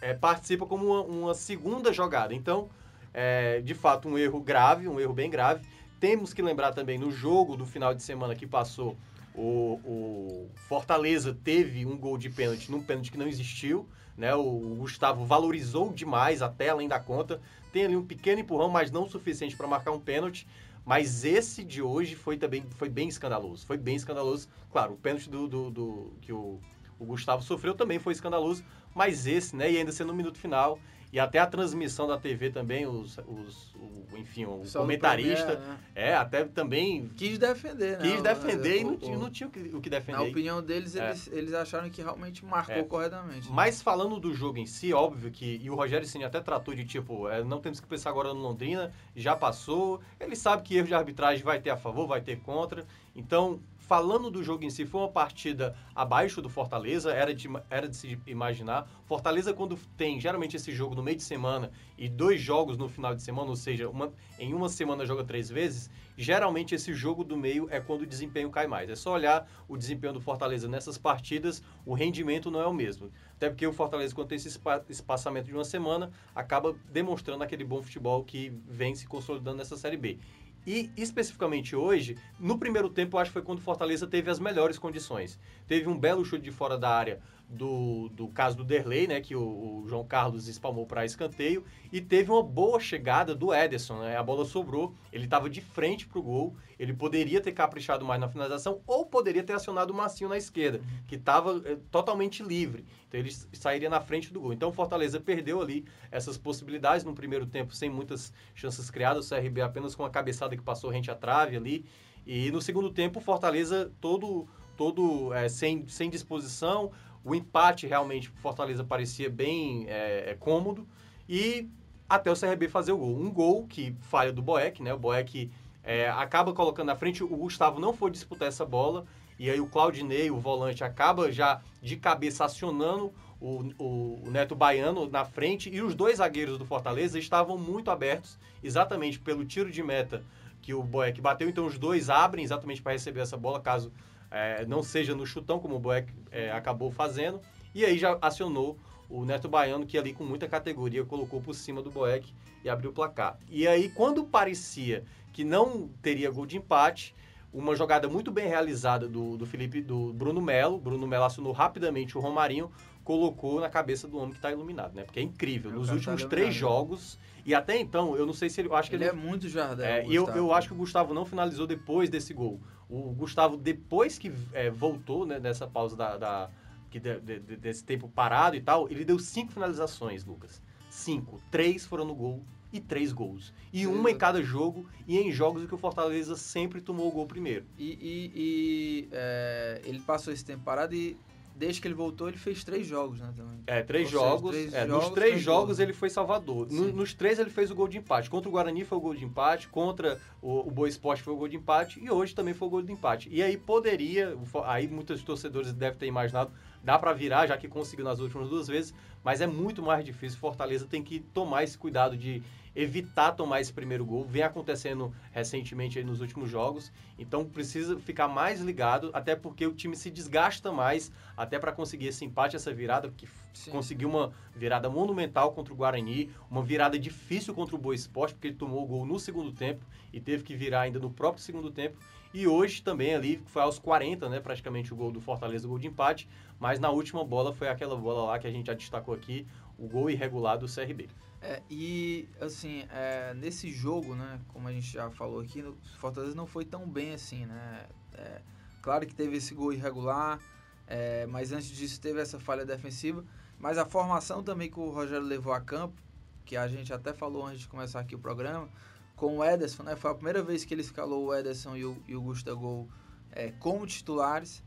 é, 0.00 0.12
participa 0.12 0.66
como 0.66 0.84
uma, 0.84 1.02
uma, 1.02 1.34
segunda 1.34 1.92
jogada. 1.92 2.34
Então, 2.34 2.68
é, 3.12 3.60
de 3.60 3.74
fato, 3.74 4.08
um 4.08 4.18
erro 4.18 4.40
grave, 4.40 4.88
um 4.88 4.98
erro 4.98 5.12
bem 5.12 5.30
grave. 5.30 5.66
Temos 6.00 6.34
que 6.34 6.42
lembrar 6.42 6.72
também 6.72 6.98
no 6.98 7.10
jogo 7.10 7.56
do 7.56 7.64
final 7.64 7.94
de 7.94 8.02
semana 8.02 8.34
que 8.34 8.46
passou, 8.46 8.96
o, 9.34 9.80
o 9.84 10.50
Fortaleza 10.68 11.36
teve 11.42 11.86
um 11.86 11.96
gol 11.96 12.18
de 12.18 12.28
pênalti 12.28 12.70
num 12.70 12.82
pênalti 12.82 13.10
que 13.10 13.18
não 13.18 13.26
existiu. 13.26 13.88
Né? 14.16 14.34
O 14.34 14.76
Gustavo 14.78 15.24
valorizou 15.24 15.92
demais 15.92 16.42
até 16.42 16.68
além 16.68 16.88
da 16.88 17.00
conta. 17.00 17.40
Tem 17.72 17.84
ali 17.84 17.96
um 17.96 18.04
pequeno 18.04 18.40
empurrão, 18.40 18.68
mas 18.68 18.90
não 18.90 19.04
o 19.04 19.08
suficiente 19.08 19.56
para 19.56 19.66
marcar 19.66 19.92
um 19.92 20.00
pênalti. 20.00 20.46
Mas 20.84 21.24
esse 21.24 21.64
de 21.64 21.80
hoje 21.80 22.14
foi 22.14 22.36
também 22.36 22.64
foi 22.70 22.88
bem 22.88 23.08
escandaloso. 23.08 23.64
Foi 23.66 23.78
bem 23.78 23.96
escandaloso. 23.96 24.48
Claro, 24.70 24.94
o 24.94 24.96
pênalti 24.96 25.30
do, 25.30 25.48
do, 25.48 25.70
do 25.70 26.12
que 26.20 26.32
o, 26.32 26.60
o 26.98 27.04
Gustavo 27.04 27.42
sofreu 27.42 27.74
também 27.74 27.98
foi 27.98 28.12
escandaloso, 28.12 28.64
mas 28.94 29.26
esse, 29.26 29.56
né, 29.56 29.70
e 29.70 29.76
ainda 29.78 29.92
sendo 29.92 30.08
no 30.08 30.14
minuto 30.14 30.38
final, 30.38 30.78
e 31.12 31.20
até 31.20 31.38
a 31.38 31.46
transmissão 31.46 32.06
da 32.06 32.16
TV 32.16 32.50
também, 32.50 32.86
os, 32.86 33.18
os 33.18 33.74
o, 33.74 34.16
enfim, 34.16 34.46
o 34.46 34.64
Só 34.64 34.80
comentarista, 34.80 35.58
né? 35.58 35.78
é, 35.94 36.14
até 36.14 36.44
também... 36.44 37.08
Quis 37.16 37.38
defender, 37.38 37.98
né? 37.98 38.10
Quis 38.10 38.22
defender 38.22 38.80
e 38.80 38.84
não, 38.84 38.94
o, 38.94 39.18
não 39.18 39.30
tinha 39.30 39.46
o 39.46 39.80
que 39.80 39.90
defender. 39.90 40.18
Na 40.18 40.24
opinião 40.24 40.62
deles, 40.62 40.96
é. 40.96 41.10
eles, 41.10 41.26
eles 41.30 41.54
acharam 41.54 41.90
que 41.90 42.00
realmente 42.00 42.42
marcou 42.44 42.74
é. 42.76 42.82
corretamente. 42.82 43.46
Né? 43.46 43.54
Mas 43.54 43.82
falando 43.82 44.18
do 44.18 44.32
jogo 44.32 44.56
em 44.56 44.64
si, 44.64 44.94
óbvio 44.94 45.30
que, 45.30 45.60
e 45.62 45.68
o 45.68 45.74
Rogério 45.74 46.06
Ceni 46.06 46.24
até 46.24 46.40
tratou 46.40 46.74
de, 46.74 46.86
tipo, 46.86 47.28
é, 47.28 47.44
não 47.44 47.60
temos 47.60 47.78
que 47.78 47.86
pensar 47.86 48.08
agora 48.08 48.32
no 48.32 48.40
Londrina, 48.40 48.90
já 49.14 49.36
passou, 49.36 50.00
ele 50.18 50.34
sabe 50.34 50.62
que 50.62 50.76
erro 50.76 50.86
de 50.86 50.94
arbitragem 50.94 51.44
vai 51.44 51.60
ter 51.60 51.70
a 51.70 51.76
favor, 51.76 52.06
vai 52.06 52.22
ter 52.22 52.40
contra, 52.40 52.86
então 53.14 53.60
falando 53.92 54.30
do 54.30 54.42
jogo 54.42 54.64
em 54.64 54.70
si, 54.70 54.86
foi 54.86 55.02
uma 55.02 55.10
partida 55.10 55.76
abaixo 55.94 56.40
do 56.40 56.48
Fortaleza, 56.48 57.12
era 57.12 57.34
de, 57.34 57.46
era 57.68 57.86
de 57.86 57.94
se 57.94 58.18
imaginar. 58.26 58.88
Fortaleza, 59.04 59.52
quando 59.52 59.78
tem 59.98 60.18
geralmente 60.18 60.56
esse 60.56 60.72
jogo 60.72 60.94
no 60.94 61.02
meio 61.02 61.18
de 61.18 61.22
semana 61.22 61.70
e 61.98 62.08
dois 62.08 62.40
jogos 62.40 62.78
no 62.78 62.88
final 62.88 63.14
de 63.14 63.22
semana, 63.22 63.50
ou 63.50 63.54
seja, 63.54 63.90
uma, 63.90 64.10
em 64.38 64.54
uma 64.54 64.70
semana 64.70 65.04
joga 65.04 65.22
três 65.24 65.50
vezes, 65.50 65.90
geralmente 66.16 66.74
esse 66.74 66.94
jogo 66.94 67.22
do 67.22 67.36
meio 67.36 67.68
é 67.70 67.80
quando 67.80 68.00
o 68.00 68.06
desempenho 68.06 68.48
cai 68.48 68.66
mais. 68.66 68.88
É 68.88 68.96
só 68.96 69.12
olhar 69.12 69.46
o 69.68 69.76
desempenho 69.76 70.14
do 70.14 70.22
Fortaleza 70.22 70.66
nessas 70.66 70.96
partidas, 70.96 71.62
o 71.84 71.92
rendimento 71.92 72.50
não 72.50 72.62
é 72.62 72.66
o 72.66 72.72
mesmo. 72.72 73.10
Até 73.36 73.50
porque 73.50 73.66
o 73.66 73.74
Fortaleza, 73.74 74.14
quando 74.14 74.28
tem 74.28 74.36
esse 74.36 74.58
espaçamento 74.88 75.48
de 75.48 75.52
uma 75.52 75.64
semana, 75.66 76.10
acaba 76.34 76.74
demonstrando 76.90 77.44
aquele 77.44 77.62
bom 77.62 77.82
futebol 77.82 78.24
que 78.24 78.48
vem 78.66 78.94
se 78.94 79.06
consolidando 79.06 79.58
nessa 79.58 79.76
Série 79.76 79.98
B. 79.98 80.18
E 80.66 80.90
especificamente 80.96 81.74
hoje, 81.74 82.16
no 82.38 82.58
primeiro 82.58 82.88
tempo, 82.88 83.16
eu 83.16 83.20
acho 83.20 83.30
que 83.30 83.34
foi 83.34 83.42
quando 83.42 83.58
o 83.58 83.62
Fortaleza 83.62 84.06
teve 84.06 84.30
as 84.30 84.38
melhores 84.38 84.78
condições. 84.78 85.38
Teve 85.66 85.88
um 85.88 85.98
belo 85.98 86.24
chute 86.24 86.42
de 86.42 86.50
fora 86.50 86.78
da 86.78 86.90
área 86.90 87.20
do, 87.52 88.08
do 88.08 88.28
caso 88.28 88.56
do 88.56 88.64
Derlei, 88.64 89.06
né, 89.06 89.20
que 89.20 89.36
o, 89.36 89.42
o 89.42 89.84
João 89.86 90.04
Carlos 90.04 90.48
espalmou 90.48 90.86
para 90.86 91.04
escanteio, 91.04 91.64
e 91.92 92.00
teve 92.00 92.30
uma 92.30 92.42
boa 92.42 92.80
chegada 92.80 93.34
do 93.34 93.52
Ederson, 93.52 93.98
né, 94.00 94.16
a 94.16 94.22
bola 94.22 94.44
sobrou, 94.44 94.94
ele 95.12 95.24
estava 95.24 95.50
de 95.50 95.60
frente 95.60 96.06
para 96.06 96.18
o 96.18 96.22
gol, 96.22 96.56
ele 96.78 96.94
poderia 96.94 97.40
ter 97.40 97.52
caprichado 97.52 98.04
mais 98.04 98.20
na 98.20 98.28
finalização 98.28 98.80
ou 98.86 99.04
poderia 99.04 99.42
ter 99.42 99.52
acionado 99.52 99.92
o 99.92 99.96
Massinho 99.96 100.30
na 100.30 100.36
esquerda, 100.36 100.80
que 101.06 101.16
estava 101.16 101.60
é, 101.66 101.76
totalmente 101.90 102.42
livre, 102.42 102.86
então 103.06 103.20
ele 103.20 103.30
sairia 103.52 103.90
na 103.90 104.00
frente 104.00 104.32
do 104.32 104.40
gol. 104.40 104.52
Então 104.54 104.70
o 104.70 104.72
Fortaleza 104.72 105.20
perdeu 105.20 105.60
ali 105.60 105.84
essas 106.10 106.38
possibilidades 106.38 107.04
no 107.04 107.14
primeiro 107.14 107.46
tempo, 107.46 107.74
sem 107.74 107.90
muitas 107.90 108.32
chances 108.54 108.90
criadas, 108.90 109.30
o 109.30 109.34
CRB 109.34 109.60
apenas 109.60 109.94
com 109.94 110.02
uma 110.02 110.10
cabeçada 110.10 110.51
que 110.56 110.62
passou 110.62 110.90
rente 110.90 111.10
à 111.10 111.14
trave 111.14 111.56
ali, 111.56 111.84
e 112.26 112.50
no 112.50 112.60
segundo 112.60 112.90
tempo 112.90 113.18
o 113.18 113.22
Fortaleza 113.22 113.90
todo 114.00 114.46
todo 114.76 115.32
é, 115.32 115.48
sem, 115.48 115.86
sem 115.86 116.10
disposição, 116.10 116.90
o 117.24 117.34
empate 117.34 117.86
realmente 117.86 118.28
Fortaleza 118.30 118.82
parecia 118.82 119.30
bem 119.30 119.86
é, 119.88 120.30
é, 120.30 120.34
cômodo. 120.34 120.86
E 121.28 121.68
até 122.08 122.30
o 122.30 122.36
CRB 122.36 122.68
fazer 122.68 122.92
o 122.92 122.98
gol. 122.98 123.16
Um 123.16 123.30
gol 123.30 123.66
que 123.66 123.94
falha 124.00 124.32
do 124.32 124.42
Boeck, 124.42 124.82
né? 124.82 124.92
O 124.92 124.98
Boeck 124.98 125.50
é, 125.82 126.08
acaba 126.10 126.52
colocando 126.52 126.88
na 126.88 126.96
frente, 126.96 127.22
o 127.22 127.28
Gustavo 127.28 127.80
não 127.80 127.92
foi 127.92 128.10
disputar 128.10 128.48
essa 128.48 128.64
bola. 128.64 129.04
E 129.38 129.50
aí 129.50 129.60
o 129.60 129.66
Claudinei, 129.66 130.30
o 130.30 130.38
volante, 130.38 130.84
acaba 130.84 131.32
já 131.32 131.60
de 131.80 131.96
cabeça 131.96 132.44
acionando 132.44 133.12
o, 133.40 133.72
o, 133.78 134.22
o, 134.26 134.30
Neto 134.30 134.54
Baiano 134.54 135.08
na 135.08 135.24
frente. 135.24 135.70
E 135.70 135.80
os 135.80 135.94
dois 135.94 136.18
zagueiros 136.18 136.58
do 136.58 136.64
Fortaleza 136.64 137.18
estavam 137.18 137.56
muito 137.56 137.90
abertos, 137.90 138.38
exatamente 138.62 139.18
pelo 139.18 139.44
tiro 139.44 139.70
de 139.70 139.82
meta 139.82 140.22
que 140.62 140.72
o 140.72 140.82
Boeck 140.82 141.20
bateu. 141.20 141.48
Então 141.48 141.66
os 141.66 141.78
dois 141.78 142.08
abrem 142.08 142.44
exatamente 142.44 142.80
para 142.80 142.92
receber 142.92 143.20
essa 143.20 143.36
bola, 143.36 143.60
caso 143.60 143.92
é, 144.30 144.64
não 144.64 144.82
seja 144.82 145.14
no 145.14 145.26
chutão, 145.26 145.58
como 145.58 145.74
o 145.76 145.78
Boeck 145.78 146.10
é, 146.30 146.50
acabou 146.52 146.90
fazendo. 146.90 147.40
E 147.74 147.84
aí 147.84 147.98
já 147.98 148.16
acionou 148.22 148.78
o 149.10 149.24
Neto 149.24 149.48
Baiano, 149.48 149.84
que 149.84 149.98
ali 149.98 150.14
com 150.14 150.24
muita 150.24 150.48
categoria 150.48 151.04
colocou 151.04 151.40
por 151.40 151.54
cima 151.54 151.82
do 151.82 151.90
Boeck 151.90 152.32
e 152.64 152.70
abriu 152.70 152.90
o 152.90 152.94
placar. 152.94 153.38
E 153.50 153.68
aí, 153.68 153.90
quando 153.90 154.24
parecia 154.24 155.04
que 155.32 155.44
não 155.44 155.88
teria 156.00 156.30
gol 156.30 156.46
de 156.46 156.56
empate, 156.56 157.14
uma 157.52 157.76
jogada 157.76 158.08
muito 158.08 158.30
bem 158.30 158.48
realizada 158.48 159.06
do, 159.06 159.36
do 159.36 159.44
Felipe, 159.44 159.82
do 159.82 160.12
Bruno 160.14 160.40
Melo. 160.40 160.78
Bruno 160.78 161.06
Melo 161.06 161.24
acionou 161.24 161.52
rapidamente 161.52 162.16
o 162.16 162.20
Romarinho, 162.20 162.70
colocou 163.04 163.60
na 163.60 163.68
cabeça 163.68 164.06
do 164.06 164.16
homem 164.16 164.30
que 164.30 164.36
está 164.36 164.50
iluminado, 164.50 164.94
né? 164.94 165.04
Porque 165.04 165.20
é 165.20 165.22
incrível. 165.22 165.70
Nos 165.70 165.88
tá 165.88 165.94
últimos 165.94 166.22
tá 166.22 166.28
três 166.28 166.54
jogos, 166.54 167.18
e 167.44 167.54
até 167.54 167.78
então, 167.78 168.16
eu 168.16 168.24
não 168.24 168.32
sei 168.32 168.48
se 168.48 168.60
ele. 168.60 168.68
Eu 168.68 168.76
acho 168.76 168.88
que 168.88 168.96
ele, 168.96 169.04
ele 169.04 169.10
é 169.10 169.14
muito 169.14 169.48
jardim. 169.48 169.82
É, 169.82 170.06
e 170.06 170.14
eu, 170.14 170.28
eu 170.28 170.52
acho 170.52 170.68
que 170.68 170.74
o 170.74 170.76
Gustavo 170.76 171.12
não 171.12 171.24
finalizou 171.24 171.66
depois 171.66 172.08
desse 172.08 172.32
gol. 172.32 172.60
O 172.88 173.12
Gustavo, 173.12 173.56
depois 173.56 174.18
que 174.18 174.32
é, 174.52 174.70
voltou 174.70 175.26
né, 175.26 175.38
nessa 175.38 175.66
pausa 175.66 175.96
da, 175.96 176.16
da 176.16 176.50
que 176.90 177.00
de, 177.00 177.18
de, 177.20 177.56
desse 177.56 177.82
tempo 177.82 178.08
parado 178.08 178.54
e 178.54 178.60
tal, 178.60 178.88
ele 178.90 179.04
deu 179.04 179.18
cinco 179.18 179.52
finalizações, 179.52 180.24
Lucas. 180.24 180.62
Cinco. 180.90 181.40
Três 181.50 181.86
foram 181.86 182.04
no 182.04 182.14
gol 182.14 182.44
e 182.72 182.80
três 182.80 183.12
gols. 183.12 183.52
E 183.72 183.86
uma 183.86 184.10
em 184.10 184.16
cada 184.16 184.42
jogo, 184.42 184.86
e 185.06 185.18
em 185.18 185.30
jogos 185.32 185.62
em 185.62 185.66
que 185.66 185.74
o 185.74 185.78
Fortaleza 185.78 186.36
sempre 186.36 186.80
tomou 186.80 187.08
o 187.08 187.10
gol 187.10 187.26
primeiro. 187.26 187.64
E, 187.78 187.92
e, 187.92 188.32
e 188.34 189.08
é, 189.10 189.80
ele 189.84 190.00
passou 190.00 190.32
esse 190.32 190.44
tempo 190.44 190.62
parado 190.64 190.94
e 190.94 191.16
desde 191.62 191.80
que 191.80 191.86
ele 191.86 191.94
voltou, 191.94 192.28
ele 192.28 192.38
fez 192.38 192.64
três 192.64 192.84
jogos, 192.84 193.20
né? 193.20 193.32
Também. 193.36 193.62
É, 193.68 193.84
três 193.84 194.12
Ou 194.12 194.20
jogos. 194.20 194.52
Seja, 194.52 194.70
três 194.70 194.82
é, 194.82 194.86
jogos 194.88 195.04
nos 195.04 195.14
três, 195.14 195.30
três 195.30 195.44
jogos 195.44 195.66
gols. 195.66 195.78
ele 195.78 195.92
foi 195.92 196.10
Salvador. 196.10 196.66
No, 196.72 196.92
nos 196.92 197.14
três 197.14 197.38
ele 197.38 197.50
fez 197.50 197.70
o 197.70 197.74
gol 197.76 197.86
de 197.86 197.98
empate. 197.98 198.28
Contra 198.28 198.48
o 198.48 198.52
Guarani 198.52 198.84
foi 198.84 198.98
o 198.98 199.00
gol 199.00 199.14
de 199.14 199.24
empate, 199.24 199.68
contra 199.68 200.20
o, 200.42 200.66
o 200.66 200.70
Boa 200.72 200.88
Esporte 200.88 201.22
foi 201.22 201.32
o 201.32 201.36
gol 201.36 201.46
de 201.46 201.56
empate 201.56 202.00
e 202.02 202.10
hoje 202.10 202.34
também 202.34 202.52
foi 202.52 202.66
o 202.66 202.70
gol 202.72 202.82
de 202.82 202.90
empate. 202.90 203.28
E 203.30 203.40
aí 203.40 203.56
poderia, 203.56 204.36
aí 204.64 204.88
muitos 204.88 205.22
torcedores 205.22 205.72
devem 205.72 205.96
ter 205.96 206.06
imaginado, 206.06 206.50
dá 206.82 206.98
para 206.98 207.12
virar, 207.12 207.46
já 207.46 207.56
que 207.56 207.68
conseguiu 207.68 208.04
nas 208.04 208.18
últimas 208.18 208.48
duas 208.48 208.66
vezes, 208.66 208.92
mas 209.22 209.40
é 209.40 209.46
muito 209.46 209.80
mais 209.80 210.04
difícil. 210.04 210.40
Fortaleza 210.40 210.84
tem 210.90 211.00
que 211.00 211.20
tomar 211.20 211.62
esse 211.62 211.78
cuidado 211.78 212.16
de 212.16 212.42
evitar 212.74 213.32
tomar 213.32 213.60
esse 213.60 213.72
primeiro 213.72 214.04
gol. 214.04 214.24
Vem 214.24 214.42
acontecendo 214.42 215.14
recentemente 215.30 215.98
aí 215.98 216.04
nos 216.04 216.20
últimos 216.20 216.50
jogos. 216.50 216.92
Então 217.18 217.44
precisa 217.44 217.98
ficar 217.98 218.28
mais 218.28 218.60
ligado, 218.60 219.10
até 219.12 219.36
porque 219.36 219.66
o 219.66 219.72
time 219.72 219.96
se 219.96 220.10
desgasta 220.10 220.72
mais 220.72 221.12
até 221.36 221.58
para 221.58 221.72
conseguir 221.72 222.06
esse 222.06 222.24
empate, 222.24 222.56
essa 222.56 222.72
virada, 222.72 223.12
que 223.16 223.28
Sim. 223.52 223.70
conseguiu 223.70 224.08
uma 224.08 224.32
virada 224.54 224.88
monumental 224.88 225.52
contra 225.52 225.72
o 225.72 225.76
Guarani, 225.76 226.30
uma 226.50 226.62
virada 226.62 226.98
difícil 226.98 227.54
contra 227.54 227.74
o 227.74 227.78
Boa 227.78 227.94
Esporte, 227.94 228.34
porque 228.34 228.48
ele 228.48 228.56
tomou 228.56 228.82
o 228.82 228.86
gol 228.86 229.04
no 229.04 229.18
segundo 229.18 229.52
tempo 229.52 229.84
e 230.12 230.20
teve 230.20 230.42
que 230.42 230.54
virar 230.54 230.82
ainda 230.82 230.98
no 230.98 231.10
próprio 231.10 231.42
segundo 231.42 231.70
tempo. 231.70 231.98
E 232.34 232.46
hoje 232.46 232.82
também 232.82 233.14
ali 233.14 233.42
foi 233.46 233.60
aos 233.60 233.78
40, 233.78 234.28
né, 234.30 234.40
praticamente 234.40 234.92
o 234.92 234.96
gol 234.96 235.12
do 235.12 235.20
Fortaleza, 235.20 235.66
o 235.66 235.70
gol 235.70 235.78
de 235.78 235.86
empate, 235.86 236.26
mas 236.58 236.78
na 236.80 236.90
última 236.90 237.22
bola 237.22 237.52
foi 237.52 237.68
aquela 237.68 237.94
bola 237.94 238.24
lá 238.24 238.38
que 238.38 238.46
a 238.46 238.50
gente 238.50 238.66
já 238.66 238.74
destacou 238.74 239.12
aqui, 239.12 239.46
o 239.78 239.86
gol 239.86 240.08
irregular 240.08 240.56
do 240.56 240.66
CRB. 240.66 241.08
É, 241.42 241.60
e, 241.68 242.28
assim, 242.40 242.86
é, 242.90 243.34
nesse 243.34 243.70
jogo, 243.70 244.14
né, 244.14 244.40
como 244.48 244.68
a 244.68 244.72
gente 244.72 244.86
já 244.86 245.10
falou 245.10 245.40
aqui, 245.40 245.60
o 245.60 245.76
Fortaleza 245.98 246.36
não 246.36 246.46
foi 246.46 246.64
tão 246.64 246.88
bem 246.88 247.14
assim, 247.14 247.46
né? 247.46 247.86
É, 248.14 248.40
claro 248.80 249.04
que 249.04 249.14
teve 249.14 249.36
esse 249.36 249.52
gol 249.52 249.72
irregular, 249.72 250.38
é, 250.86 251.26
mas 251.26 251.52
antes 251.52 251.68
disso 251.68 252.00
teve 252.00 252.20
essa 252.20 252.38
falha 252.38 252.64
defensiva. 252.64 253.24
Mas 253.58 253.76
a 253.76 253.84
formação 253.84 254.42
também 254.42 254.70
que 254.70 254.78
o 254.78 254.90
Rogério 254.90 255.26
levou 255.26 255.52
a 255.52 255.60
campo, 255.60 256.00
que 256.44 256.56
a 256.56 256.68
gente 256.68 256.92
até 256.92 257.12
falou 257.12 257.46
antes 257.46 257.60
de 257.60 257.68
começar 257.68 258.00
aqui 258.00 258.14
o 258.14 258.18
programa, 258.18 258.68
com 259.16 259.38
o 259.38 259.44
Ederson, 259.44 259.82
né? 259.82 259.96
Foi 259.96 260.10
a 260.10 260.14
primeira 260.14 260.42
vez 260.42 260.64
que 260.64 260.72
ele 260.74 260.80
escalou 260.80 261.26
o 261.26 261.34
Ederson 261.34 261.76
e 261.76 261.84
o, 261.84 261.96
e 262.06 262.14
o 262.14 262.22
Gustavo 262.22 262.88
é, 263.32 263.50
como 263.52 263.86
titulares. 263.86 264.62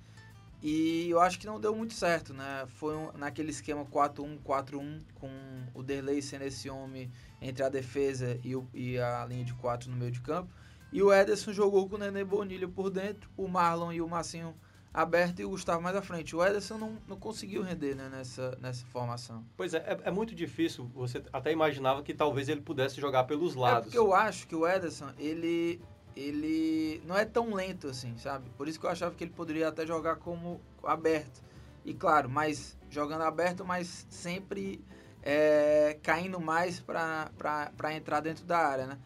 E 0.62 1.10
eu 1.10 1.20
acho 1.20 1.40
que 1.40 1.46
não 1.46 1.60
deu 1.60 1.76
muito 1.76 1.94
certo, 1.94 2.34
né? 2.34 2.66
Foi 2.68 2.96
um, 2.96 3.12
naquele 3.14 3.52
esquema 3.52 3.86
4-1, 3.86 4.40
4-1, 4.44 5.02
com 5.16 5.30
o 5.74 5.84
Derlei 5.84 6.22
sendo 6.22 6.44
esse 6.44 6.70
homem 6.70 7.12
entre 7.42 7.64
a 7.64 7.70
defesa 7.70 8.40
e, 8.44 8.56
o, 8.56 8.68
e 8.74 8.98
a 8.98 9.26
linha 9.26 9.44
de 9.44 9.54
4 9.54 9.90
no 9.90 9.98
meio 9.98 10.12
de 10.12 10.22
campo. 10.22 10.50
E 10.92 11.04
o 11.04 11.14
Ederson 11.14 11.52
jogou 11.52 11.88
com 11.90 11.96
o 11.96 12.00
Nenê 12.00 12.24
Bonilha 12.24 12.68
por 12.68 12.90
dentro, 12.90 13.30
o 13.36 13.48
Marlon 13.48 13.92
e 13.92 14.02
o 14.02 14.08
Massinho 14.08 14.56
aberto 14.94 15.42
e 15.42 15.46
o 15.46 15.50
Gustavo 15.50 15.82
mais 15.82 15.96
à 15.96 16.02
frente. 16.02 16.36
O 16.36 16.44
Ederson 16.44 16.78
não, 16.78 16.98
não 17.06 17.18
conseguiu 17.18 17.62
render 17.62 17.96
né, 17.96 18.08
nessa, 18.10 18.58
nessa 18.62 18.86
formação. 18.88 19.44
Pois 19.58 19.74
é, 19.74 19.80
é, 19.80 20.00
é, 20.06 20.12
muito 20.12 20.34
difícil. 20.34 20.90
Você 20.96 21.22
até 21.34 21.52
imaginava 21.52 22.02
que 22.02 22.14
talvez 22.14 22.48
ele 22.48 22.62
pudesse 22.62 23.00
jogar 23.02 23.26
pelos 23.26 23.56
lados. 23.56 23.80
É 23.80 23.82
porque 23.84 23.98
eu 23.98 24.14
acho 24.14 24.48
que 24.48 24.56
o 24.56 24.66
Ederson, 24.66 25.12
ele 25.20 25.82
ele 26.16 27.02
não 27.06 27.18
é 27.18 27.26
tão 27.26 27.54
lento 27.54 27.88
assim, 27.88 28.18
sabe? 28.18 28.50
Por 28.58 28.68
isso 28.68 28.80
que 28.80 28.86
eu 28.86 28.90
achava 28.90 29.14
que 29.14 29.24
ele 29.24 29.32
poderia 29.32 29.68
até 29.68 29.86
jogar 29.86 30.16
como 30.16 30.62
aberto. 30.84 31.44
E 31.84 31.94
claro, 31.94 32.30
mas 32.30 32.78
jogando 32.90 33.24
aberto, 33.24 33.66
mas 33.66 34.08
sempre 34.10 34.84
é, 35.22 35.98
caindo 36.02 36.40
mais 36.40 36.80
para 36.80 37.94
entrar 37.94 38.22
dentro 38.22 38.46
da 38.46 38.58
área, 38.58 38.88
né? 38.88 38.98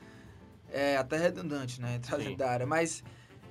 É 0.72 0.98
até 0.98 1.18
redundante, 1.18 1.82
né? 1.82 1.96
Entrar 1.96 2.18
Sim. 2.18 2.24
dentro 2.24 2.38
da 2.38 2.51
área. 2.51 2.66
Mas, 2.68 3.04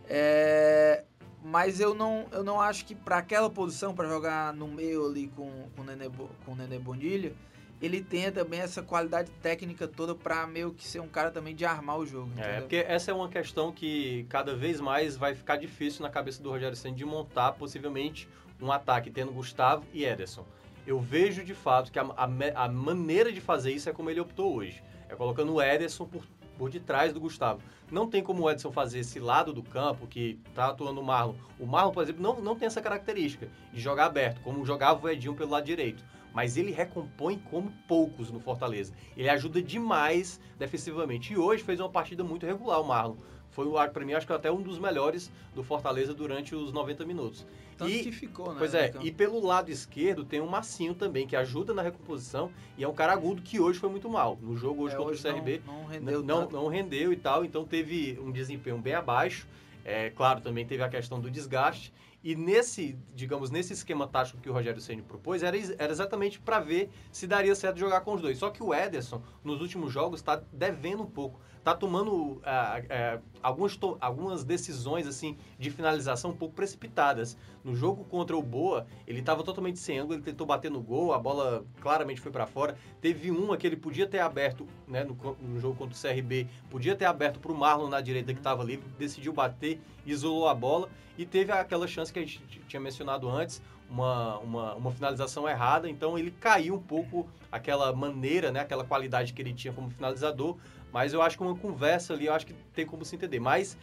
é, 0.09 1.05
mas 1.43 1.81
eu, 1.81 1.95
não, 1.95 2.27
eu 2.31 2.45
não 2.45 2.61
acho 2.61 2.85
que 2.85 2.95
para 2.95 3.19
aquela 3.19 3.51
posição, 3.51 3.93
para 3.95 4.09
jogar 4.09 4.55
no 4.55 4.69
meio 4.69 5.07
ali 5.07 5.29
com, 5.29 5.69
com, 5.75 5.83
o 5.83 5.85
Nenê, 5.85 6.09
com 6.45 6.53
o 6.53 6.55
Nenê 6.55 6.79
Bonilha, 6.79 7.35
ele 7.81 8.03
tenha 8.03 8.33
também 8.33 8.61
essa 8.61 8.83
qualidade 8.83 9.31
técnica 9.43 9.87
toda 9.87 10.15
para 10.15 10.47
meio 10.47 10.73
que 10.73 10.87
ser 10.87 11.01
um 11.01 11.09
cara 11.09 11.31
também 11.31 11.55
de 11.55 11.65
armar 11.65 11.99
o 11.99 12.07
jogo. 12.07 12.31
É, 12.37 12.41
entendeu? 12.41 12.51
É, 12.51 12.61
porque 12.61 12.77
essa 12.77 13.11
é 13.11 13.15
uma 13.15 13.29
questão 13.29 13.73
que 13.73 14.27
cada 14.29 14.55
vez 14.55 14.81
mais 14.81 15.17
vai 15.17 15.35
ficar 15.35 15.57
difícil 15.57 16.03
na 16.03 16.11
cabeça 16.11 16.43
do 16.43 16.51
Rogério 16.51 16.77
Senna 16.77 16.97
de 16.97 17.05
montar 17.05 17.53
possivelmente 17.53 18.29
um 18.61 18.73
ataque 18.73 19.11
tendo 19.11 19.33
Gustavo 19.33 19.85
e 19.93 20.05
Ederson. 20.05 20.45
Eu 20.87 20.99
vejo 20.99 21.45
de 21.45 21.55
fato 21.55 21.93
que 21.93 21.99
a, 21.99 22.03
a, 22.03 22.65
a 22.65 22.69
maneira 22.69 23.31
de 23.31 23.41
fazer 23.41 23.73
isso 23.73 23.89
é 23.89 23.93
como 23.93 24.11
ele 24.11 24.21
optou 24.21 24.57
hoje. 24.57 24.83
É 25.09 25.15
colocando 25.15 25.55
o 25.55 25.63
Ederson 25.63 26.07
por, 26.07 26.25
por 26.57 26.71
detrás 26.71 27.13
do 27.13 27.21
Gustavo. 27.21 27.61
Não 27.91 28.09
tem 28.09 28.23
como 28.23 28.43
o 28.43 28.51
Edson 28.51 28.71
fazer 28.71 28.99
esse 28.99 29.19
lado 29.19 29.53
do 29.53 29.63
campo 29.63 30.07
que 30.07 30.39
tá 30.55 30.67
atuando 30.67 31.01
o 31.01 31.05
Marlon. 31.05 31.35
O 31.59 31.67
Marlon, 31.67 31.93
por 31.93 32.03
exemplo, 32.03 32.23
não, 32.23 32.41
não 32.41 32.55
tem 32.55 32.67
essa 32.67 32.83
característica 32.83 33.49
de 33.73 33.81
jogar 33.81 34.07
aberto, 34.07 34.43
como 34.43 34.65
jogava 34.65 35.07
o 35.07 35.09
Edinho 35.09 35.35
pelo 35.35 35.51
lado 35.51 35.65
direito 35.65 36.05
mas 36.39 36.57
ele 36.57 36.71
recompõe 36.71 37.37
como 37.51 37.73
poucos 37.89 38.31
no 38.31 38.39
Fortaleza. 38.39 38.95
Ele 39.17 39.29
ajuda 39.29 39.61
demais 39.61 40.41
defensivamente. 40.57 41.33
E 41.33 41.37
hoje 41.37 41.65
fez 41.65 41.81
uma 41.81 41.89
partida 41.89 42.23
muito 42.23 42.47
regular 42.47 42.81
o 42.81 42.85
Marlon. 42.85 43.17
Foi, 43.51 43.67
para 43.89 44.05
mim, 44.05 44.13
acho 44.13 44.25
que 44.25 44.33
até 44.33 44.49
um 44.49 44.63
dos 44.63 44.79
melhores 44.79 45.33
do 45.53 45.65
Fortaleza 45.65 46.15
durante 46.15 46.55
os 46.55 46.73
90 46.73 47.05
minutos. 47.05 47.45
Tanto 47.77 47.91
e, 47.91 48.05
que 48.05 48.13
ficou, 48.13 48.53
né? 48.53 48.55
Pois 48.57 48.73
é, 48.73 48.87
então. 48.87 49.03
e 49.03 49.11
pelo 49.11 49.45
lado 49.45 49.73
esquerdo 49.73 50.25
tem 50.25 50.41
um 50.41 50.47
Massinho 50.47 50.95
também, 50.95 51.27
que 51.27 51.35
ajuda 51.35 51.75
na 51.75 51.83
recomposição, 51.83 52.53
e 52.77 52.85
é 52.85 52.89
um 52.89 52.95
cara 52.95 53.15
agudo 53.15 53.43
que 53.43 53.59
hoje 53.59 53.81
foi 53.81 53.91
muito 53.91 54.09
mal. 54.09 54.39
No 54.41 54.57
jogo 54.57 54.85
hoje 54.85 54.95
é, 54.95 54.97
contra 54.97 55.15
hoje 55.15 55.29
o 55.29 55.33
CRB, 55.33 55.63
não, 55.67 55.75
não 55.75 55.87
rendeu 55.89 56.23
não, 56.23 56.49
não, 56.49 56.69
rendeu 56.69 57.13
e 57.13 57.17
tal, 57.17 57.45
então 57.45 57.65
teve 57.65 58.17
um 58.23 58.31
desempenho 58.31 58.79
bem 58.79 58.95
abaixo. 58.95 59.49
É, 59.85 60.11
claro, 60.11 60.41
também 60.41 60.65
teve 60.65 60.85
a 60.85 60.89
questão 60.89 61.19
do 61.19 61.29
desgaste. 61.29 61.93
E 62.23 62.35
nesse, 62.35 62.99
digamos, 63.15 63.51
nesse 63.51 63.73
esquema 63.73 64.07
tático 64.07 64.41
que 64.41 64.51
o 64.51 64.53
Rogério 64.53 64.81
Ceni 64.81 65.03
propôs, 65.03 65.43
era, 65.43 65.57
era 65.79 65.93
exatamente 65.93 66.41
para 66.41 66.59
ver 66.59 66.91
se 67.13 67.27
daria 67.27 67.55
certo 67.55 67.79
jogar 67.79 68.01
com 68.01 68.15
os 68.15 68.21
dois. 68.21 68.39
Só 68.39 68.51
que 68.51 68.63
o 68.63 68.75
Ederson, 68.75 69.23
nos 69.45 69.61
últimos 69.61 69.93
jogos, 69.93 70.21
está 70.21 70.43
devendo 70.53 71.05
um 71.05 71.11
pouco. 71.11 71.41
Está 71.59 71.75
tomando 71.75 72.41
ah, 72.45 72.81
ah, 72.89 73.19
algumas, 73.43 73.77
to 73.77 73.99
algumas 74.01 74.45
decisões 74.45 75.07
assim 75.07 75.37
de 75.59 75.71
finalização 75.71 76.31
um 76.31 76.37
pouco 76.37 76.55
precipitadas. 76.55 77.37
No 77.63 77.75
jogo 77.75 78.05
contra 78.05 78.37
o 78.37 78.43
Boa, 78.43 78.87
ele 79.07 79.21
estava 79.21 79.43
totalmente 79.43 79.79
sem 79.79 79.99
ângulo, 79.99 80.15
ele 80.15 80.23
tentou 80.23 80.47
bater 80.47 80.71
no 80.71 80.81
gol, 80.81 81.13
a 81.13 81.19
bola 81.19 81.65
claramente 81.81 82.21
foi 82.21 82.33
para 82.33 82.47
fora. 82.47 82.77
Teve 83.01 83.31
uma 83.31 83.57
que 83.57 83.67
ele 83.67 83.77
podia 83.77 84.07
ter 84.07 84.21
aberto 84.21 84.67
né, 84.87 85.05
no, 85.05 85.15
no 85.41 85.61
jogo 85.61 85.75
contra 85.77 85.95
o 85.95 86.01
CRB, 86.01 86.49
podia 86.71 86.97
ter 86.97 87.05
aberto 87.05 87.39
para 87.39 87.53
o 87.53 87.55
Marlon 87.55 87.89
na 87.89 88.01
direita 88.01 88.33
que 88.33 88.41
estava 88.41 88.65
livre, 88.65 88.89
decidiu 88.99 89.33
bater, 89.33 89.81
isolou 90.07 90.49
a 90.49 90.55
bola 90.55 90.89
e 91.19 91.27
teve 91.27 91.51
aquela 91.53 91.87
chance 91.89 92.13
que 92.13 92.19
a 92.21 92.23
gente 92.23 92.41
tinha 92.69 92.81
mencionado 92.81 93.29
antes, 93.29 93.61
uma, 93.91 94.39
uma, 94.39 94.75
uma, 94.75 94.93
finalização 94.93 95.49
errada, 95.49 95.89
então 95.89 96.19
ele 96.19 96.31
caiu 96.31 96.75
um 96.75 96.83
pouco 96.83 97.27
aquela 97.51 97.93
maneira, 97.93 98.53
né, 98.53 98.61
aquela 98.61 98.85
qualidade 98.85 99.33
que 99.33 99.41
ele 99.41 99.53
tinha 99.53 99.73
como 99.73 99.91
finalizador, 99.91 100.57
mas 100.93 101.13
eu 101.13 101.23
acho 101.23 101.37
que 101.37 101.43
uma 101.43 101.57
conversa 101.57 102.15
ali, 102.15 102.27
eu 102.27 102.35
acho 102.35 102.47
que 102.47 102.55
tem 102.73 102.87
como 102.87 103.05
se 103.05 103.17
entender. 103.17 103.41
Mas, 103.41 103.77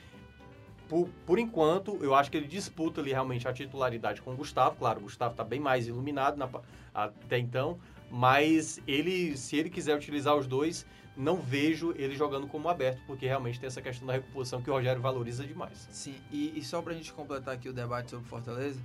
por, 0.87 1.09
por 1.25 1.39
enquanto, 1.39 1.97
eu 2.01 2.13
acho 2.15 2.31
que 2.31 2.37
ele 2.37 2.47
disputa 2.47 3.01
ali 3.01 3.11
realmente 3.11 3.47
a 3.47 3.53
titularidade 3.53 4.21
com 4.21 4.33
o 4.33 4.35
Gustavo. 4.35 4.75
Claro, 4.75 4.99
o 4.99 5.03
Gustavo 5.03 5.31
está 5.31 5.43
bem 5.43 5.59
mais 5.59 5.87
iluminado 5.87 6.37
na, 6.37 6.49
até 6.93 7.37
então, 7.37 7.77
mas 8.09 8.79
ele, 8.87 9.37
se 9.37 9.55
ele 9.55 9.69
quiser 9.69 9.95
utilizar 9.95 10.35
os 10.35 10.47
dois, 10.47 10.85
não 11.15 11.37
vejo 11.37 11.93
ele 11.97 12.15
jogando 12.15 12.47
como 12.47 12.67
aberto, 12.67 13.01
porque 13.07 13.25
realmente 13.25 13.59
tem 13.59 13.67
essa 13.67 13.81
questão 13.81 14.05
da 14.07 14.13
recomposição 14.13 14.61
que 14.61 14.69
o 14.69 14.73
Rogério 14.73 15.01
valoriza 15.01 15.45
demais. 15.45 15.87
Sim, 15.91 16.15
e, 16.31 16.57
e 16.57 16.63
só 16.63 16.81
para 16.81 16.93
a 16.93 16.95
gente 16.95 17.13
completar 17.13 17.55
aqui 17.55 17.69
o 17.69 17.73
debate 17.73 18.11
sobre 18.11 18.27
Fortaleza, 18.27 18.81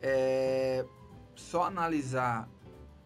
é 0.00 0.84
só 1.34 1.64
analisar 1.64 2.48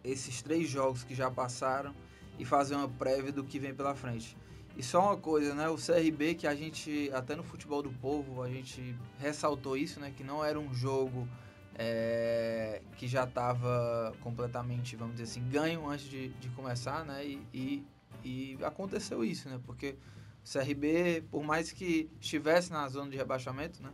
esses 0.03 0.41
três 0.41 0.67
jogos 0.67 1.03
que 1.03 1.13
já 1.13 1.29
passaram 1.29 1.93
e 2.37 2.43
fazer 2.43 2.75
uma 2.75 2.89
prévia 2.89 3.31
do 3.31 3.43
que 3.43 3.59
vem 3.59 3.73
pela 3.73 3.95
frente. 3.95 4.35
E 4.75 4.81
só 4.81 5.01
uma 5.01 5.17
coisa, 5.17 5.53
né? 5.53 5.69
O 5.69 5.75
CRB, 5.75 6.35
que 6.35 6.47
a 6.47 6.55
gente, 6.55 7.11
até 7.13 7.35
no 7.35 7.43
futebol 7.43 7.83
do 7.83 7.91
povo, 7.91 8.41
a 8.41 8.49
gente 8.49 8.95
ressaltou 9.19 9.77
isso, 9.77 9.99
né? 9.99 10.11
Que 10.15 10.23
não 10.23 10.43
era 10.43 10.59
um 10.59 10.73
jogo 10.73 11.27
é, 11.75 12.81
que 12.97 13.07
já 13.07 13.23
estava 13.23 14.13
completamente, 14.21 14.95
vamos 14.95 15.15
dizer 15.15 15.25
assim, 15.25 15.47
ganho 15.49 15.87
antes 15.87 16.05
de, 16.05 16.29
de 16.29 16.49
começar, 16.49 17.05
né? 17.05 17.23
E, 17.23 17.47
e, 17.53 17.87
e, 18.23 18.57
aconteceu 18.63 19.23
isso, 19.23 19.47
né? 19.47 19.59
Porque 19.63 19.95
o 20.43 20.51
CRB, 20.51 21.23
por 21.29 21.43
mais 21.43 21.71
que 21.71 22.09
estivesse 22.19 22.71
na 22.71 22.87
zona 22.89 23.11
de 23.11 23.17
rebaixamento, 23.17 23.81
né? 23.81 23.91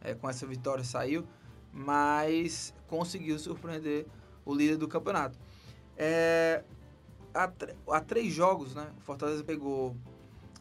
É, 0.00 0.14
com 0.14 0.30
essa 0.30 0.46
vitória 0.46 0.84
saiu, 0.84 1.26
mas 1.72 2.72
conseguiu 2.86 3.38
surpreender 3.38 4.06
o 4.44 4.54
líder 4.54 4.76
do 4.76 4.86
campeonato. 4.86 5.38
É, 5.96 6.64
há, 7.34 7.52
há 7.88 8.00
três 8.00 8.32
jogos, 8.32 8.74
né? 8.74 8.90
O 8.96 9.00
Fortaleza 9.00 9.44
pegou 9.44 9.96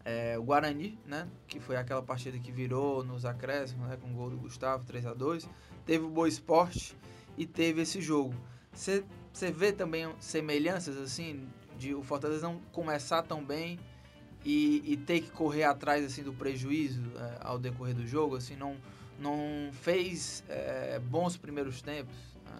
é, 0.05 0.37
o 0.37 0.43
Guarani, 0.43 0.97
né? 1.05 1.27
Que 1.47 1.59
foi 1.59 1.75
aquela 1.75 2.01
partida 2.01 2.37
que 2.39 2.51
virou 2.51 3.03
nos 3.03 3.25
acréscimos, 3.25 3.87
né? 3.87 3.97
Com 3.97 4.11
o 4.11 4.13
gol 4.13 4.29
do 4.29 4.37
Gustavo, 4.37 4.83
3 4.85 5.05
a 5.05 5.13
2 5.13 5.47
Teve 5.85 6.05
o 6.05 6.09
Boa 6.09 6.27
Esporte 6.27 6.95
e 7.37 7.45
teve 7.45 7.81
esse 7.81 8.01
jogo. 8.01 8.33
Você 8.71 9.03
vê 9.51 9.71
também 9.71 10.13
semelhanças, 10.19 10.97
assim, 10.97 11.47
de 11.77 11.93
o 11.93 12.03
Fortaleza 12.03 12.47
não 12.47 12.59
começar 12.71 13.23
tão 13.23 13.43
bem 13.43 13.79
e, 14.45 14.83
e 14.85 14.97
ter 14.97 15.21
que 15.21 15.31
correr 15.31 15.63
atrás, 15.63 16.05
assim, 16.05 16.23
do 16.23 16.33
prejuízo 16.33 17.01
é, 17.17 17.37
ao 17.41 17.57
decorrer 17.57 17.95
do 17.95 18.05
jogo, 18.05 18.35
assim, 18.35 18.55
não, 18.55 18.77
não 19.19 19.71
fez 19.71 20.43
é, 20.47 20.99
bons 20.99 21.35
primeiros 21.37 21.81
tempos? 21.81 22.15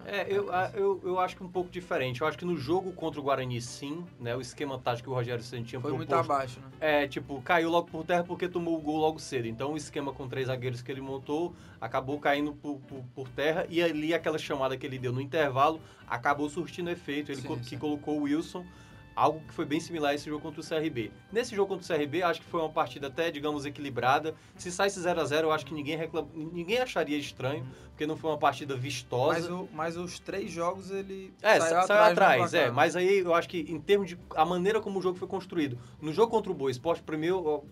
É, 0.06 0.26
eu, 0.28 0.50
eu, 0.74 1.00
eu 1.04 1.20
acho 1.20 1.36
que 1.36 1.42
um 1.44 1.48
pouco 1.48 1.70
diferente. 1.70 2.20
Eu 2.20 2.26
acho 2.26 2.36
que 2.36 2.44
no 2.44 2.56
jogo 2.56 2.92
contra 2.92 3.20
o 3.20 3.22
Guarani, 3.22 3.60
sim, 3.60 4.04
né? 4.18 4.34
O 4.34 4.40
esquema 4.40 4.78
tático 4.78 5.04
que 5.04 5.10
o 5.10 5.14
Rogério 5.14 5.42
Santos 5.42 5.68
tinha 5.68 5.80
Foi 5.80 5.90
proposto, 5.90 6.10
muito 6.10 6.32
abaixo, 6.32 6.58
né? 6.60 6.66
É, 6.80 7.06
tipo, 7.06 7.40
caiu 7.42 7.70
logo 7.70 7.88
por 7.88 8.04
terra 8.04 8.24
porque 8.24 8.48
tomou 8.48 8.76
o 8.76 8.80
gol 8.80 8.96
logo 8.96 9.18
cedo. 9.18 9.46
Então 9.46 9.74
o 9.74 9.76
esquema 9.76 10.12
com 10.12 10.28
três 10.28 10.48
zagueiros 10.48 10.82
que 10.82 10.90
ele 10.90 11.00
montou 11.00 11.54
acabou 11.80 12.18
caindo 12.18 12.52
por, 12.52 12.78
por, 12.80 13.04
por 13.14 13.28
terra. 13.28 13.66
E 13.68 13.82
ali 13.82 14.12
aquela 14.12 14.38
chamada 14.38 14.76
que 14.76 14.84
ele 14.84 14.98
deu 14.98 15.12
no 15.12 15.20
intervalo 15.20 15.80
acabou 16.08 16.48
surtindo 16.50 16.90
efeito. 16.90 17.30
Ele 17.30 17.42
sim, 17.42 17.58
que 17.58 17.70
sim. 17.70 17.78
colocou 17.78 18.18
o 18.18 18.22
Wilson 18.22 18.64
algo 19.14 19.40
que 19.46 19.54
foi 19.54 19.64
bem 19.64 19.80
similar 19.80 20.12
a 20.12 20.14
esse 20.14 20.26
jogo 20.28 20.42
contra 20.42 20.60
o 20.60 20.64
CRB. 20.64 21.10
Nesse 21.32 21.54
jogo 21.54 21.74
contra 21.74 21.94
o 21.94 21.98
CRB, 21.98 22.22
acho 22.22 22.40
que 22.40 22.46
foi 22.46 22.60
uma 22.60 22.70
partida 22.70 23.08
até, 23.08 23.30
digamos, 23.30 23.64
equilibrada. 23.64 24.34
Se 24.56 24.70
saísse 24.70 25.00
0 25.00 25.20
a 25.20 25.24
0 25.24 25.48
eu 25.48 25.52
acho 25.52 25.66
que 25.66 25.74
ninguém, 25.74 25.96
reclam... 25.96 26.26
ninguém 26.34 26.78
acharia 26.78 27.18
estranho, 27.18 27.66
porque 27.90 28.06
não 28.06 28.16
foi 28.16 28.30
uma 28.30 28.38
partida 28.38 28.74
vistosa. 28.74 29.40
Mas, 29.40 29.50
o, 29.50 29.68
mas 29.74 29.96
os 29.98 30.18
três 30.18 30.50
jogos 30.50 30.90
ele 30.90 31.34
é, 31.42 31.60
saiu, 31.60 31.86
saiu 31.86 32.02
atrás. 32.02 32.14
atrás 32.14 32.54
é, 32.54 32.70
mas 32.70 32.96
aí 32.96 33.18
eu 33.18 33.34
acho 33.34 33.46
que 33.46 33.58
em 33.68 33.78
termos 33.78 34.08
de 34.08 34.18
a 34.34 34.44
maneira 34.44 34.80
como 34.80 34.98
o 34.98 35.02
jogo 35.02 35.18
foi 35.18 35.28
construído. 35.28 35.78
No 36.00 36.10
jogo 36.12 36.30
contra 36.30 36.50
o 36.50 36.54
Boa 36.54 36.70
Esporte, 36.70 37.02
primeiro, 37.02 37.62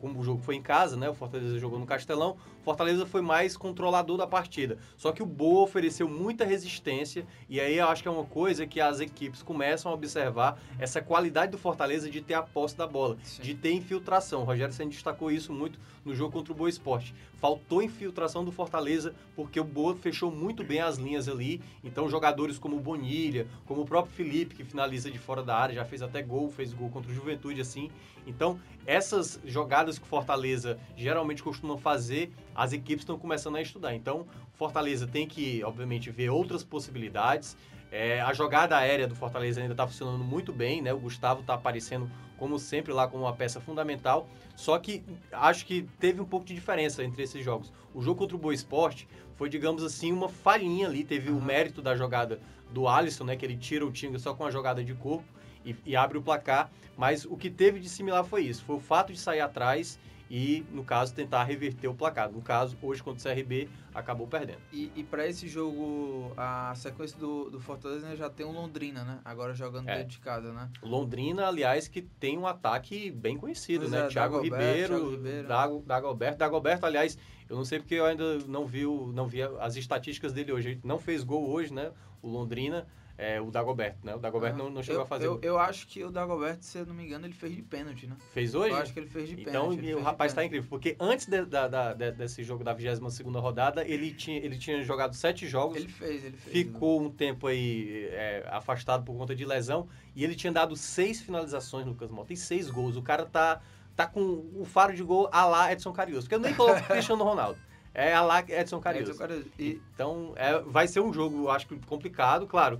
como 0.00 0.18
o 0.18 0.24
jogo 0.24 0.40
foi 0.40 0.54
em 0.54 0.62
casa, 0.62 0.96
né? 0.96 1.10
O 1.10 1.14
Fortaleza 1.14 1.58
jogou 1.58 1.78
no 1.78 1.84
Castelão, 1.84 2.38
Fortaleza 2.62 3.04
foi 3.04 3.20
mais 3.20 3.54
controlador 3.54 4.16
da 4.16 4.26
partida. 4.26 4.78
Só 4.96 5.12
que 5.12 5.22
o 5.22 5.26
Boa 5.26 5.64
ofereceu 5.64 6.08
muita 6.08 6.44
resistência, 6.44 7.26
e 7.48 7.60
aí 7.60 7.76
eu 7.76 7.86
acho 7.88 8.02
que 8.02 8.08
é 8.08 8.10
uma 8.10 8.24
coisa 8.24 8.66
que 8.66 8.80
as 8.80 9.00
equipes 9.00 9.42
começam 9.42 9.92
a 9.92 9.94
observar 9.94 10.58
essa 10.78 11.00
qualidade 11.00 11.52
do 11.52 11.58
Fortaleza 11.58 12.10
de 12.10 12.20
ter 12.20 12.34
a 12.34 12.42
posse 12.42 12.76
da 12.76 12.86
bola, 12.86 13.16
Sim. 13.22 13.42
de 13.42 13.54
ter 13.54 13.72
infiltração. 13.72 14.42
O 14.42 14.44
Rogério 14.44 14.74
Senna 14.74 14.90
destacou 14.90 15.30
isso 15.30 15.52
muito 15.52 15.78
no 16.04 16.14
jogo 16.14 16.32
contra 16.32 16.52
o 16.52 16.56
Boa 16.56 16.68
Esporte. 16.68 17.14
Faltou 17.34 17.82
infiltração 17.82 18.44
do 18.44 18.52
Fortaleza 18.52 19.14
porque 19.34 19.58
o 19.58 19.64
Boa 19.64 19.94
fechou 19.96 20.30
muito 20.30 20.64
bem 20.64 20.80
as 20.80 20.96
linhas 20.96 21.28
ali. 21.28 21.60
Então 21.82 22.08
jogadores 22.08 22.58
como 22.58 22.76
o 22.76 22.80
Bonilha, 22.80 23.46
como 23.64 23.82
o 23.82 23.86
próprio 23.86 24.14
Felipe, 24.14 24.54
que 24.54 24.64
finaliza 24.64 25.10
de 25.10 25.18
fora 25.18 25.42
da 25.42 25.56
área, 25.56 25.74
já 25.74 25.84
fez 25.84 26.02
até 26.02 26.22
gol, 26.22 26.50
fez 26.50 26.72
gol 26.72 26.90
contra 26.90 27.10
o 27.10 27.14
Juventude 27.14 27.60
assim. 27.60 27.90
Então, 28.26 28.58
essas 28.84 29.40
jogadas 29.44 29.98
que 29.98 30.04
o 30.04 30.08
Fortaleza 30.08 30.78
geralmente 30.96 31.42
costuma 31.42 31.78
fazer, 31.78 32.32
as 32.54 32.72
equipes 32.72 33.02
estão 33.02 33.16
começando 33.18 33.56
a 33.56 33.62
estudar. 33.62 33.94
Então, 33.94 34.26
Fortaleza 34.54 35.06
tem 35.06 35.28
que, 35.28 35.62
obviamente, 35.62 36.10
ver 36.10 36.30
outras 36.30 36.64
possibilidades. 36.64 37.56
É, 37.90 38.20
a 38.20 38.32
jogada 38.32 38.76
aérea 38.76 39.06
do 39.06 39.14
Fortaleza 39.14 39.60
ainda 39.60 39.72
está 39.72 39.86
funcionando 39.86 40.22
muito 40.22 40.52
bem, 40.52 40.82
né? 40.82 40.92
O 40.92 40.98
Gustavo 40.98 41.40
está 41.40 41.54
aparecendo, 41.54 42.10
como 42.36 42.58
sempre, 42.58 42.92
lá 42.92 43.06
como 43.06 43.24
uma 43.24 43.32
peça 43.32 43.60
fundamental. 43.60 44.28
Só 44.56 44.78
que 44.78 45.04
acho 45.30 45.64
que 45.64 45.82
teve 45.98 46.20
um 46.20 46.24
pouco 46.24 46.46
de 46.46 46.54
diferença 46.54 47.04
entre 47.04 47.22
esses 47.22 47.44
jogos. 47.44 47.72
O 47.94 48.02
jogo 48.02 48.20
contra 48.20 48.36
o 48.36 48.40
Boa 48.40 48.54
Esporte 48.54 49.08
foi, 49.34 49.48
digamos 49.48 49.82
assim, 49.82 50.12
uma 50.12 50.28
falhinha 50.28 50.88
ali. 50.88 51.04
Teve 51.04 51.30
o 51.30 51.40
mérito 51.40 51.80
da 51.80 51.94
jogada 51.96 52.40
do 52.70 52.88
Alisson, 52.88 53.24
né? 53.24 53.36
Que 53.36 53.46
ele 53.46 53.56
tira 53.56 53.86
o 53.86 53.92
Tinga 53.92 54.18
só 54.18 54.34
com 54.34 54.44
a 54.44 54.50
jogada 54.50 54.82
de 54.82 54.94
corpo 54.94 55.24
e, 55.64 55.74
e 55.84 55.96
abre 55.96 56.18
o 56.18 56.22
placar. 56.22 56.70
Mas 56.96 57.24
o 57.24 57.36
que 57.36 57.50
teve 57.50 57.78
de 57.78 57.88
similar 57.88 58.24
foi 58.24 58.42
isso. 58.42 58.64
Foi 58.64 58.76
o 58.76 58.80
fato 58.80 59.12
de 59.12 59.18
sair 59.18 59.40
atrás 59.40 59.98
e, 60.30 60.64
no 60.72 60.84
caso, 60.84 61.14
tentar 61.14 61.44
reverter 61.44 61.88
o 61.88 61.94
placar. 61.94 62.30
No 62.30 62.42
caso, 62.42 62.76
hoje 62.82 63.02
contra 63.02 63.30
o 63.30 63.34
CRB, 63.34 63.68
acabou 63.94 64.26
perdendo. 64.26 64.58
E, 64.72 64.90
e 64.96 65.04
para 65.04 65.26
esse 65.26 65.46
jogo, 65.48 66.32
a 66.36 66.74
sequência 66.74 67.18
do, 67.18 67.48
do 67.48 67.60
Fortaleza 67.60 68.08
né, 68.08 68.16
já 68.16 68.28
tem 68.28 68.44
o 68.44 68.50
Londrina, 68.50 69.04
né? 69.04 69.20
Agora 69.24 69.54
jogando 69.54 69.88
é. 69.88 69.98
dentro 69.98 70.10
de 70.10 70.18
casa, 70.18 70.52
né? 70.52 70.68
Londrina, 70.82 71.46
aliás, 71.46 71.88
que 71.88 72.02
tem 72.02 72.36
um 72.36 72.46
ataque 72.46 73.10
bem 73.10 73.36
conhecido, 73.36 73.80
pois 73.80 73.92
né? 73.92 74.00
É, 74.00 74.08
Thiago, 74.08 74.36
Dagoberto, 74.36 74.56
Ribeiro, 74.56 74.94
Thiago 74.94 75.10
Ribeiro, 75.10 75.48
Dago, 75.48 75.82
Dagoberto. 75.86 76.38
Dagoberto, 76.38 76.86
aliás, 76.86 77.18
eu 77.48 77.56
não 77.56 77.64
sei 77.64 77.78
porque 77.78 77.94
eu 77.94 78.04
ainda 78.04 78.38
não 78.46 78.66
vi, 78.66 78.84
não 78.84 79.26
vi 79.26 79.42
as 79.42 79.76
estatísticas 79.76 80.32
dele 80.32 80.52
hoje. 80.52 80.70
Ele 80.70 80.80
não 80.82 80.98
fez 80.98 81.22
gol 81.22 81.48
hoje, 81.48 81.72
né? 81.72 81.92
O 82.20 82.28
Londrina 82.28 82.86
é, 83.18 83.40
o 83.40 83.50
Dagoberto, 83.50 84.04
né? 84.04 84.14
O 84.14 84.18
Dagoberto 84.18 84.56
ah, 84.56 84.64
não, 84.64 84.70
não 84.70 84.82
chegou 84.82 85.00
eu, 85.00 85.04
a 85.04 85.06
fazer. 85.06 85.26
Eu, 85.26 85.40
eu 85.42 85.58
acho 85.58 85.86
que 85.86 86.04
o 86.04 86.10
Dagoberto, 86.10 86.64
se 86.64 86.78
eu 86.78 86.84
não 86.86 86.94
me 86.94 87.04
engano, 87.04 87.26
ele 87.26 87.32
fez 87.32 87.54
de 87.54 87.62
pênalti, 87.62 88.06
né? 88.06 88.14
Fez 88.32 88.54
hoje? 88.54 88.70
Eu 88.70 88.76
acho 88.76 88.92
que 88.92 89.00
ele 89.00 89.08
fez 89.08 89.28
de 89.28 89.40
então, 89.40 89.70
pênalti. 89.70 89.86
Então 89.86 90.00
o 90.00 90.02
rapaz 90.02 90.32
está 90.32 90.44
incrível, 90.44 90.68
porque 90.68 90.96
antes 91.00 91.26
de, 91.26 91.44
da, 91.46 91.66
da, 91.66 91.92
desse 91.94 92.44
jogo 92.44 92.62
da 92.62 92.74
22 92.74 93.14
segunda 93.14 93.40
rodada, 93.40 93.86
ele 93.86 94.12
tinha, 94.12 94.38
ele 94.38 94.58
tinha 94.58 94.82
jogado 94.82 95.14
sete 95.14 95.48
jogos. 95.48 95.78
Ele 95.78 95.88
fez, 95.88 96.24
ele 96.24 96.36
fez. 96.36 96.52
Ficou 96.52 97.00
né? 97.00 97.06
um 97.06 97.10
tempo 97.10 97.46
aí 97.46 98.06
é, 98.12 98.46
afastado 98.50 99.02
por 99.02 99.16
conta 99.16 99.34
de 99.34 99.44
lesão 99.46 99.88
e 100.14 100.22
ele 100.22 100.34
tinha 100.34 100.52
dado 100.52 100.76
seis 100.76 101.20
finalizações 101.20 101.86
no 101.86 101.92
Lucas 101.92 102.10
Mota 102.10 102.34
e 102.34 102.36
seis 102.36 102.68
gols. 102.68 102.96
O 102.96 103.02
cara 103.02 103.24
tá, 103.24 103.62
tá 103.94 104.06
com 104.06 104.20
o 104.54 104.66
faro 104.66 104.94
de 104.94 105.02
gol 105.02 105.30
a 105.32 105.46
lá 105.46 105.72
Edson 105.72 105.92
Carius, 105.92 106.24
porque 106.24 106.34
eu 106.34 106.40
nem 106.40 106.52
coloco 106.52 106.82
Cristiano 106.84 107.24
Ronaldo. 107.24 107.58
É 107.94 108.12
a 108.12 108.20
lá 108.20 108.40
Edson 108.40 108.78
Carius. 108.78 109.08
Edson 109.08 109.18
Carius. 109.18 109.46
E... 109.58 109.80
Então, 109.94 110.34
é, 110.36 110.60
vai 110.60 110.86
ser 110.86 111.00
um 111.00 111.14
jogo, 111.14 111.48
acho 111.48 111.66
que 111.66 111.78
complicado, 111.86 112.46
claro 112.46 112.78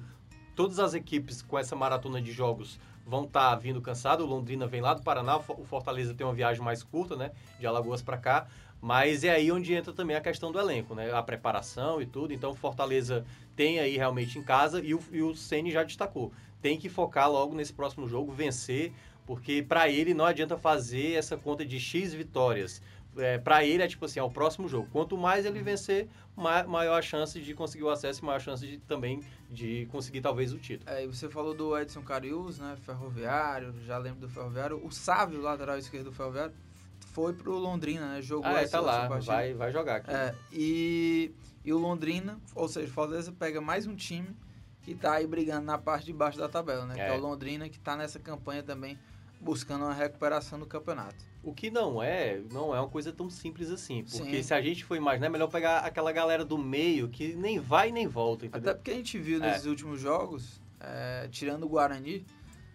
todas 0.56 0.80
as 0.80 0.94
equipes 0.94 1.42
com 1.42 1.58
essa 1.58 1.76
maratona 1.76 2.20
de 2.20 2.32
jogos 2.32 2.80
vão 3.06 3.24
estar 3.24 3.50
tá 3.50 3.54
vindo 3.54 3.80
cansado. 3.80 4.24
O 4.24 4.26
Londrina 4.26 4.66
vem 4.66 4.80
lá 4.80 4.94
do 4.94 5.02
Paraná, 5.02 5.36
o 5.36 5.64
Fortaleza 5.64 6.14
tem 6.14 6.26
uma 6.26 6.34
viagem 6.34 6.62
mais 6.62 6.82
curta, 6.82 7.14
né? 7.14 7.30
De 7.60 7.66
Alagoas 7.66 8.02
para 8.02 8.16
cá. 8.16 8.48
Mas 8.80 9.22
é 9.22 9.30
aí 9.30 9.52
onde 9.52 9.72
entra 9.74 9.92
também 9.92 10.16
a 10.16 10.20
questão 10.20 10.50
do 10.50 10.58
elenco, 10.58 10.94
né? 10.94 11.12
A 11.12 11.22
preparação 11.22 12.00
e 12.00 12.06
tudo. 12.06 12.32
Então, 12.32 12.54
Fortaleza 12.54 13.24
tem 13.54 13.78
aí 13.78 13.96
realmente 13.96 14.38
em 14.38 14.42
casa 14.42 14.80
e 14.80 14.94
o, 14.94 15.00
e 15.12 15.22
o 15.22 15.34
Ceni 15.36 15.70
já 15.70 15.84
destacou. 15.84 16.32
Tem 16.60 16.78
que 16.78 16.88
focar 16.88 17.30
logo 17.30 17.54
nesse 17.54 17.72
próximo 17.72 18.08
jogo, 18.08 18.32
vencer, 18.32 18.92
porque 19.24 19.62
para 19.62 19.88
ele 19.88 20.14
não 20.14 20.24
adianta 20.24 20.56
fazer 20.56 21.12
essa 21.12 21.36
conta 21.36 21.64
de 21.64 21.78
X 21.78 22.12
vitórias 22.14 22.82
é, 23.18 23.38
para 23.38 23.64
ele 23.64 23.82
é 23.82 23.88
tipo 23.88 24.04
assim, 24.04 24.18
é 24.20 24.22
o 24.22 24.30
próximo 24.30 24.68
jogo. 24.68 24.88
Quanto 24.92 25.16
mais 25.16 25.44
ele 25.44 25.62
vencer, 25.62 26.08
ma 26.36 26.64
maior 26.64 26.98
a 26.98 27.02
chance 27.02 27.40
de 27.40 27.54
conseguir 27.54 27.84
o 27.84 27.90
acesso 27.90 28.22
e 28.22 28.24
maior 28.24 28.36
a 28.36 28.40
chance 28.40 28.66
de 28.66 28.78
também 28.78 29.22
de 29.50 29.86
conseguir 29.90 30.20
talvez 30.20 30.52
o 30.52 30.58
título. 30.58 30.90
É, 30.90 31.04
e 31.04 31.06
você 31.06 31.28
falou 31.28 31.54
do 31.54 31.76
Edson 31.78 32.02
Carius, 32.02 32.58
né? 32.58 32.76
Ferroviário, 32.84 33.74
já 33.84 33.98
lembro 33.98 34.20
do 34.20 34.28
Ferroviário. 34.28 34.84
O 34.84 34.90
Sávio, 34.90 35.40
lateral 35.40 35.78
esquerdo 35.78 36.06
do 36.06 36.12
Ferroviário, 36.12 36.54
foi 37.00 37.32
pro 37.32 37.56
Londrina, 37.58 38.14
né? 38.14 38.22
Jogou 38.22 38.46
ah, 38.46 38.60
é, 38.60 38.64
essa 38.64 38.78
tá 38.78 38.80
lá, 38.80 39.08
partida. 39.08 39.32
vai, 39.32 39.54
vai 39.54 39.72
jogar 39.72 39.96
aqui. 39.96 40.10
É, 40.10 40.34
e, 40.52 41.32
e 41.64 41.72
o 41.72 41.78
Londrina, 41.78 42.38
ou 42.54 42.68
seja, 42.68 42.92
Fortaleza 42.92 43.32
pega 43.32 43.60
mais 43.60 43.86
um 43.86 43.94
time 43.94 44.36
que 44.82 44.94
tá 44.94 45.14
aí 45.14 45.26
brigando 45.26 45.66
na 45.66 45.76
parte 45.76 46.06
de 46.06 46.12
baixo 46.12 46.38
da 46.38 46.48
tabela, 46.48 46.86
né? 46.86 46.94
Que 46.94 47.00
é 47.00 47.12
o 47.12 47.20
Londrina 47.20 47.68
que 47.68 47.78
tá 47.78 47.96
nessa 47.96 48.20
campanha 48.20 48.62
também 48.62 48.98
buscando 49.40 49.84
uma 49.84 49.94
recuperação 49.94 50.58
do 50.58 50.66
campeonato. 50.66 51.24
O 51.42 51.52
que 51.54 51.70
não 51.70 52.02
é, 52.02 52.40
não 52.50 52.74
é 52.74 52.80
uma 52.80 52.88
coisa 52.88 53.12
tão 53.12 53.30
simples 53.30 53.70
assim. 53.70 54.02
Porque 54.02 54.36
Sim. 54.38 54.42
se 54.42 54.52
a 54.54 54.60
gente 54.60 54.84
for 54.84 54.96
imaginar, 54.96 55.26
é 55.26 55.30
melhor 55.30 55.48
pegar 55.48 55.78
aquela 55.80 56.10
galera 56.10 56.44
do 56.44 56.58
meio 56.58 57.08
que 57.08 57.34
nem 57.34 57.58
vai 57.60 57.92
nem 57.92 58.06
volta, 58.08 58.46
entendeu? 58.46 58.70
Até 58.70 58.78
porque 58.78 58.90
a 58.90 58.94
gente 58.94 59.18
viu 59.18 59.42
É. 59.42 59.50
nesses 59.52 59.66
últimos 59.66 60.00
jogos, 60.00 60.60
é, 60.80 61.28
tirando 61.30 61.64
o 61.64 61.68
Guarani, 61.68 62.26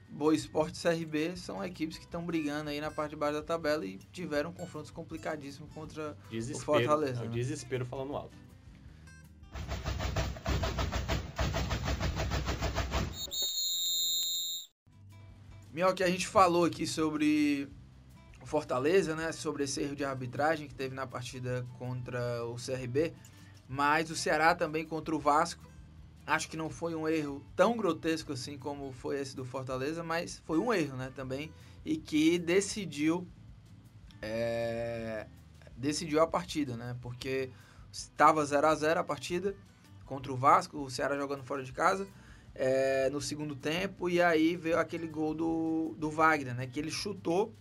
Boa 0.10 0.36
Esporte 0.36 0.78
e 0.78 0.82
CRB 0.82 1.38
são 1.38 1.64
equipes 1.64 1.98
que 1.98 2.04
estão 2.04 2.26
brigando 2.26 2.70
aí 2.70 2.82
na 2.82 2.92
parte 2.92 3.12
de 3.12 3.16
baixo 3.16 3.36
da 3.36 3.42
tabela 3.44 3.86
e 3.86 3.98
tiveram 4.12 4.52
confrontos 4.52 4.92
complicadíssimos 4.92 5.72
contra 5.74 6.18
Desespero. 6.30 6.66
Fortaleza, 6.66 7.22
é 7.22 7.26
o 7.26 7.30
né? 7.30 7.34
desespero 7.34 7.86
falando 7.86 8.16
alto. 8.16 8.38
Minhoca, 15.74 16.04
a 16.04 16.10
gente 16.10 16.28
falou 16.28 16.66
aqui 16.66 16.86
sobre 16.86 17.70
o 18.42 18.46
Fortaleza, 18.46 19.16
né? 19.16 19.32
Sobre 19.32 19.64
esse 19.64 19.82
erro 19.82 19.96
de 19.96 20.04
arbitragem 20.04 20.68
que 20.68 20.76
teve 20.76 20.94
na 20.94 21.08
partida 21.08 21.66
contra 21.80 22.44
o 22.46 22.56
CRB. 22.56 23.14
Mas 23.70 24.12
o 24.12 24.16
Ceará 24.16 24.54
também 24.54 24.86
contra 24.86 25.16
o 25.16 25.20
Vasco. 25.20 25.64
Acho 26.28 26.50
que 26.50 26.58
não 26.58 26.70
foi 26.70 26.94
um 26.94 27.08
erro 27.08 27.42
tão 27.56 27.78
grotesco 27.78 28.34
assim 28.34 28.58
como 28.58 28.92
foi 28.92 29.22
esse 29.22 29.34
do 29.34 29.46
Fortaleza, 29.46 30.04
mas 30.04 30.42
foi 30.46 30.60
um 30.60 30.74
erro, 30.74 30.98
né? 30.98 31.10
Também. 31.16 31.50
E 31.86 31.96
que 31.96 32.38
decidiu. 32.38 33.26
é, 34.22 35.26
decidiu 35.78 36.22
a 36.22 36.28
partida, 36.28 36.76
né? 36.76 36.98
Porque 37.02 37.50
estava 37.90 38.46
0 38.46 38.68
a 38.68 38.76
0 38.76 39.00
a 39.00 39.04
partida 39.06 39.56
contra 40.06 40.34
o 40.34 40.36
Vasco, 40.36 40.80
o 40.80 40.92
Ceará 40.92 41.16
jogando 41.16 41.44
fora 41.44 41.64
de 41.64 41.72
casa 41.72 42.06
é, 42.54 43.10
no 43.10 43.22
segundo 43.22 43.56
tempo, 43.56 44.10
e 44.10 44.22
aí 44.22 44.56
veio 44.56 44.80
aquele 44.80 45.08
gol 45.08 45.34
do, 45.34 45.96
do 45.98 46.10
Wagner, 46.10 46.56
né? 46.56 46.68
Que 46.68 46.80
ele 46.80 46.92
chutou, 46.92 47.54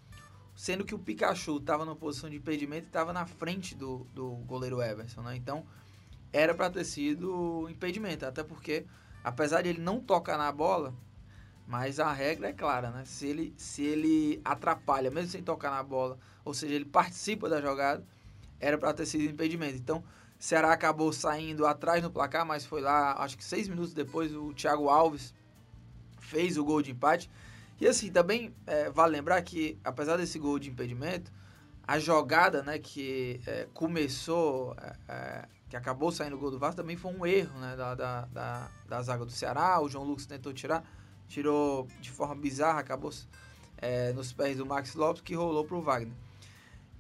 sendo 0.55 0.85
que 0.85 0.95
o 0.95 0.99
Pikachu 0.99 1.59
estava 1.59 1.85
numa 1.85 1.97
posição 1.97 2.29
de 2.29 2.37
impedimento 2.37 2.85
e 2.85 2.89
estava 2.89 3.13
na 3.13 3.27
frente 3.27 3.75
do, 3.75 4.07
do 4.15 4.31
goleiro 4.47 4.83
Everson, 4.83 5.23
né? 5.23 5.37
Então, 5.37 5.65
era 6.33 6.55
para 6.55 6.71
ter 6.71 6.85
sido 6.85 7.69
impedimento, 7.69 8.27
até 8.27 8.43
porque, 8.43 8.87
apesar 9.23 9.63
de 9.63 9.71
ele 9.71 9.81
não 9.81 10.01
tocar 10.01 10.37
na 10.37 10.51
bola, 10.53 10.95
mas 11.67 12.01
a 12.01 12.13
regra 12.13 12.49
é 12.49 12.53
clara, 12.53 12.91
né? 12.91 13.05
Se 13.05 13.27
ele, 13.27 13.55
se 13.57 13.83
ele 13.83 14.41
atrapalha, 14.45 15.11
mesmo 15.11 15.31
sem 15.31 15.43
tocar 15.43 15.71
na 15.71 15.83
bola, 15.83 16.19
ou 16.45 16.53
seja, 16.53 16.75
ele 16.75 16.85
participa 16.85 17.49
da 17.49 17.61
jogada, 17.61 18.05
era 18.59 18.77
para 18.77 18.93
ter 18.93 19.07
sido 19.07 19.25
impedimento. 19.25 19.77
Então, 19.77 20.03
Ceará 20.41 20.73
acabou 20.73 21.13
saindo 21.13 21.67
atrás 21.67 22.03
no 22.03 22.11
placar, 22.11 22.47
mas 22.47 22.65
foi 22.65 22.81
lá, 22.81 23.13
acho 23.23 23.37
que 23.37 23.45
seis 23.45 23.69
minutos 23.69 23.93
depois, 23.93 24.35
o 24.35 24.55
Thiago 24.55 24.89
Alves 24.89 25.35
fez 26.19 26.57
o 26.57 26.65
gol 26.65 26.81
de 26.81 26.91
empate. 26.91 27.31
E 27.79 27.87
assim, 27.87 28.11
também 28.11 28.55
é, 28.67 28.89
vale 28.89 29.13
lembrar 29.13 29.43
que, 29.43 29.79
apesar 29.85 30.17
desse 30.17 30.39
gol 30.39 30.59
de 30.59 30.71
impedimento, 30.71 31.31
a 31.87 31.99
jogada 31.99 32.63
né, 32.63 32.79
que 32.79 33.39
é, 33.47 33.69
começou, 33.75 34.75
é, 34.81 34.97
é, 35.09 35.49
que 35.69 35.77
acabou 35.77 36.11
saindo 36.11 36.37
o 36.37 36.39
gol 36.39 36.51
do 36.51 36.59
Vasco, 36.59 36.77
também 36.77 36.97
foi 36.97 37.13
um 37.13 37.27
erro 37.27 37.59
né, 37.61 37.77
da, 37.77 37.95
da, 37.95 38.21
da, 38.33 38.71
da 38.89 39.03
zaga 39.03 39.27
do 39.27 39.31
Ceará. 39.31 39.79
O 39.83 39.91
João 39.91 40.05
Lucas 40.05 40.25
tentou 40.25 40.55
tirar, 40.55 40.83
tirou 41.29 41.87
de 42.01 42.11
forma 42.11 42.35
bizarra, 42.35 42.81
acabou 42.81 43.13
é, 43.77 44.11
nos 44.15 44.33
pés 44.33 44.57
do 44.57 44.65
Max 44.65 44.95
Lopes, 44.95 45.21
que 45.21 45.35
rolou 45.35 45.67
para 45.67 45.77
o 45.77 45.83
Wagner. 45.83 46.15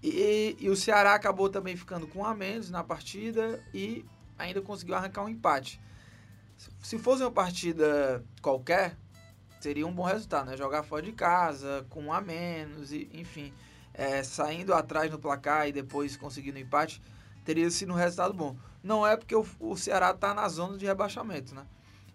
E, 0.02 0.56
e 0.58 0.70
o 0.70 0.76
Ceará 0.76 1.14
acabou 1.14 1.48
também 1.48 1.76
ficando 1.76 2.06
com 2.06 2.24
a 2.24 2.34
menos 2.34 2.70
na 2.70 2.82
partida 2.82 3.62
e 3.74 4.04
ainda 4.38 4.62
conseguiu 4.62 4.94
arrancar 4.94 5.24
um 5.24 5.28
empate. 5.28 5.80
Se 6.82 6.98
fosse 6.98 7.22
uma 7.22 7.30
partida 7.30 8.24
qualquer, 8.40 8.96
seria 9.60 9.86
um 9.86 9.92
bom 9.92 10.04
resultado, 10.04 10.50
né? 10.50 10.56
Jogar 10.56 10.82
fora 10.82 11.02
de 11.02 11.12
casa, 11.12 11.86
com 11.90 12.04
um 12.04 12.12
a 12.12 12.20
menos, 12.20 12.92
e, 12.92 13.10
enfim, 13.12 13.52
é, 13.92 14.22
saindo 14.22 14.72
atrás 14.72 15.10
no 15.10 15.18
placar 15.18 15.68
e 15.68 15.72
depois 15.72 16.16
conseguindo 16.16 16.58
empate, 16.58 17.02
teria 17.44 17.70
sido 17.70 17.92
um 17.92 17.96
resultado 17.96 18.32
bom. 18.32 18.56
Não 18.82 19.06
é 19.06 19.16
porque 19.16 19.34
o, 19.34 19.46
o 19.58 19.76
Ceará 19.76 20.10
está 20.10 20.32
na 20.32 20.48
zona 20.48 20.78
de 20.78 20.86
rebaixamento, 20.86 21.54
né? 21.54 21.66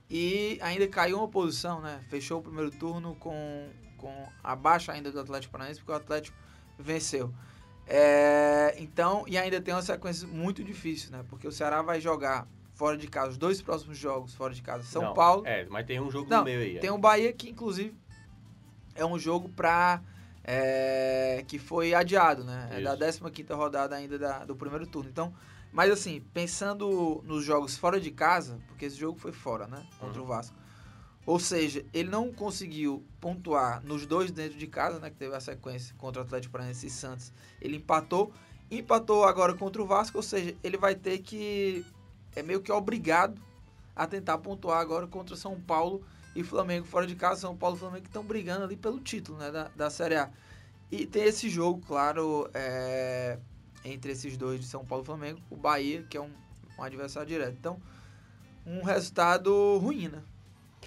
E 0.09 0.59
ainda 0.61 0.87
caiu 0.87 1.17
uma 1.17 1.27
posição, 1.27 1.81
né? 1.81 2.03
Fechou 2.09 2.39
o 2.39 2.43
primeiro 2.43 2.71
turno 2.71 3.15
com, 3.15 3.69
com 3.97 4.27
abaixo 4.43 4.91
ainda 4.91 5.11
do 5.11 5.19
Atlético 5.19 5.51
Paranaense, 5.51 5.79
porque 5.79 5.91
o 5.91 5.95
Atlético 5.95 6.37
venceu. 6.77 7.33
É, 7.87 8.75
então, 8.79 9.23
e 9.27 9.37
ainda 9.37 9.61
tem 9.61 9.73
uma 9.73 9.81
sequência 9.81 10.27
muito 10.27 10.63
difícil, 10.63 11.11
né? 11.11 11.23
Porque 11.29 11.47
o 11.47 11.51
Ceará 11.51 11.81
vai 11.81 12.01
jogar 12.01 12.47
fora 12.73 12.97
de 12.97 13.07
casa, 13.07 13.29
os 13.31 13.37
dois 13.37 13.61
próximos 13.61 13.97
jogos 13.97 14.33
fora 14.33 14.53
de 14.53 14.61
casa, 14.61 14.83
São 14.83 15.01
Não, 15.03 15.13
Paulo. 15.13 15.43
É, 15.45 15.65
mas 15.69 15.85
tem 15.85 15.99
um 15.99 16.09
jogo 16.09 16.29
Não, 16.29 16.39
no 16.39 16.45
meio 16.45 16.61
aí. 16.61 16.77
é. 16.77 16.79
Tem 16.79 16.89
o 16.89 16.97
Bahia 16.97 17.31
que, 17.31 17.49
inclusive, 17.49 17.95
é 18.95 19.05
um 19.05 19.17
jogo 19.19 19.49
pra. 19.49 20.01
é, 20.47 21.43
que 21.47 21.57
foi 21.57 21.95
adiado, 21.95 22.43
né? 22.43 22.67
É 22.71 22.81
da 22.81 22.95
15 22.95 23.19
rodada 23.53 23.95
ainda 23.95 24.19
da- 24.19 24.45
do 24.45 24.55
primeiro 24.55 24.85
turno. 24.85 25.09
Então, 25.09 25.33
mas 25.71 25.89
assim, 25.91 26.21
pensando 26.33 27.21
nos 27.25 27.43
jogos 27.43 27.75
fora 27.77 27.99
de 27.99 28.11
casa, 28.11 28.59
porque 28.67 28.85
esse 28.85 28.95
jogo 28.95 29.17
foi 29.17 29.31
fora, 29.31 29.65
né? 29.67 29.83
Contra 29.99 30.19
Uhum. 30.19 30.25
o 30.25 30.27
Vasco. 30.27 30.55
Ou 31.25 31.39
seja, 31.39 31.83
ele 31.91 32.09
não 32.09 32.31
conseguiu 32.31 33.03
pontuar 33.19 33.83
nos 33.83 34.05
dois 34.05 34.29
dentro 34.29 34.57
de 34.57 34.67
casa, 34.67 34.99
né? 34.99 35.09
Que 35.09 35.15
teve 35.15 35.35
a 35.35 35.39
sequência 35.39 35.95
contra 35.97 36.21
o 36.21 36.25
Atlético 36.25 36.51
Paranaense 36.51 36.85
e 36.85 36.89
Santos. 36.89 37.33
Ele 37.59 37.77
empatou. 37.77 38.31
Empatou 38.69 39.23
agora 39.23 39.53
contra 39.53 39.81
o 39.81 39.85
Vasco, 39.85 40.17
ou 40.17 40.23
seja, 40.23 40.55
ele 40.63 40.77
vai 40.77 40.95
ter 40.95 41.19
que. 41.19 41.85
É 42.35 42.43
meio 42.43 42.61
que 42.61 42.71
obrigado 42.71 43.41
a 43.95 44.05
tentar 44.05 44.37
pontuar 44.39 44.79
agora 44.79 45.07
contra 45.07 45.35
São 45.35 45.59
Paulo 45.59 46.03
e 46.35 46.43
Flamengo 46.43 46.85
fora 46.85 47.07
de 47.07 47.15
casa. 47.15 47.41
São 47.41 47.55
Paulo 47.55 47.75
e 47.75 47.79
Flamengo 47.79 48.05
estão 48.05 48.23
brigando 48.23 48.63
ali 48.63 48.75
pelo 48.75 48.99
título 48.99 49.37
né, 49.37 49.51
da, 49.51 49.69
da 49.75 49.89
Série 49.89 50.15
A. 50.15 50.29
E 50.91 51.05
tem 51.05 51.23
esse 51.23 51.49
jogo, 51.49 51.81
claro, 51.87 52.49
é, 52.53 53.39
entre 53.83 54.11
esses 54.11 54.37
dois 54.37 54.59
de 54.59 54.67
São 54.67 54.85
Paulo 54.85 55.03
e 55.03 55.05
Flamengo, 55.07 55.39
o 55.49 55.55
Bahia, 55.55 56.03
que 56.03 56.17
é 56.17 56.21
um, 56.21 56.31
um 56.77 56.83
adversário 56.83 57.27
direto. 57.27 57.55
Então, 57.57 57.79
um 58.65 58.83
resultado 58.83 59.77
ruim, 59.77 60.07
né? 60.09 60.21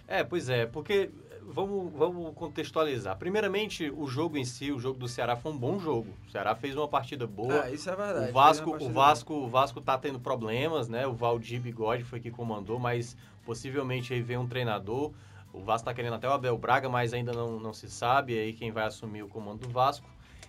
É, 0.08 0.24
pois 0.24 0.48
é, 0.48 0.64
porque 0.64 1.10
vamos, 1.42 1.92
vamos 1.92 2.34
contextualizar. 2.34 3.16
Primeiramente, 3.16 3.90
o 3.90 4.06
jogo 4.06 4.38
em 4.38 4.44
si, 4.44 4.72
o 4.72 4.78
jogo 4.78 4.98
do 4.98 5.06
Ceará 5.06 5.36
foi 5.36 5.52
um 5.52 5.56
bom 5.56 5.78
jogo. 5.78 6.08
O 6.26 6.30
Ceará 6.30 6.54
fez 6.54 6.74
uma 6.74 6.88
partida 6.88 7.26
boa. 7.26 7.64
Ah, 7.64 7.70
isso 7.70 7.90
é 7.90 7.94
verdade. 7.94 8.30
O 8.30 8.32
Vasco, 8.32 8.70
o 8.70 8.90
Vasco, 8.90 9.34
o 9.34 9.48
Vasco 9.48 9.80
tá 9.80 9.98
tendo 9.98 10.18
problemas, 10.18 10.88
né? 10.88 11.06
O 11.06 11.12
Valdir 11.12 11.60
Bigode 11.60 12.04
foi 12.04 12.20
que 12.20 12.30
comandou, 12.30 12.78
mas 12.78 13.16
possivelmente 13.44 14.14
aí 14.14 14.22
vem 14.22 14.38
um 14.38 14.46
treinador. 14.46 15.12
O 15.52 15.60
Vasco 15.60 15.86
tá 15.86 15.94
querendo 15.94 16.14
até 16.14 16.28
o 16.28 16.32
Abel 16.32 16.56
Braga, 16.56 16.88
mas 16.88 17.12
ainda 17.12 17.32
não, 17.32 17.58
não 17.58 17.72
se 17.72 17.90
sabe 17.90 18.38
aí 18.38 18.52
quem 18.52 18.70
vai 18.70 18.84
assumir 18.84 19.22
o 19.22 19.28
comando 19.28 19.66
do 19.66 19.68
Vasco. 19.68 20.06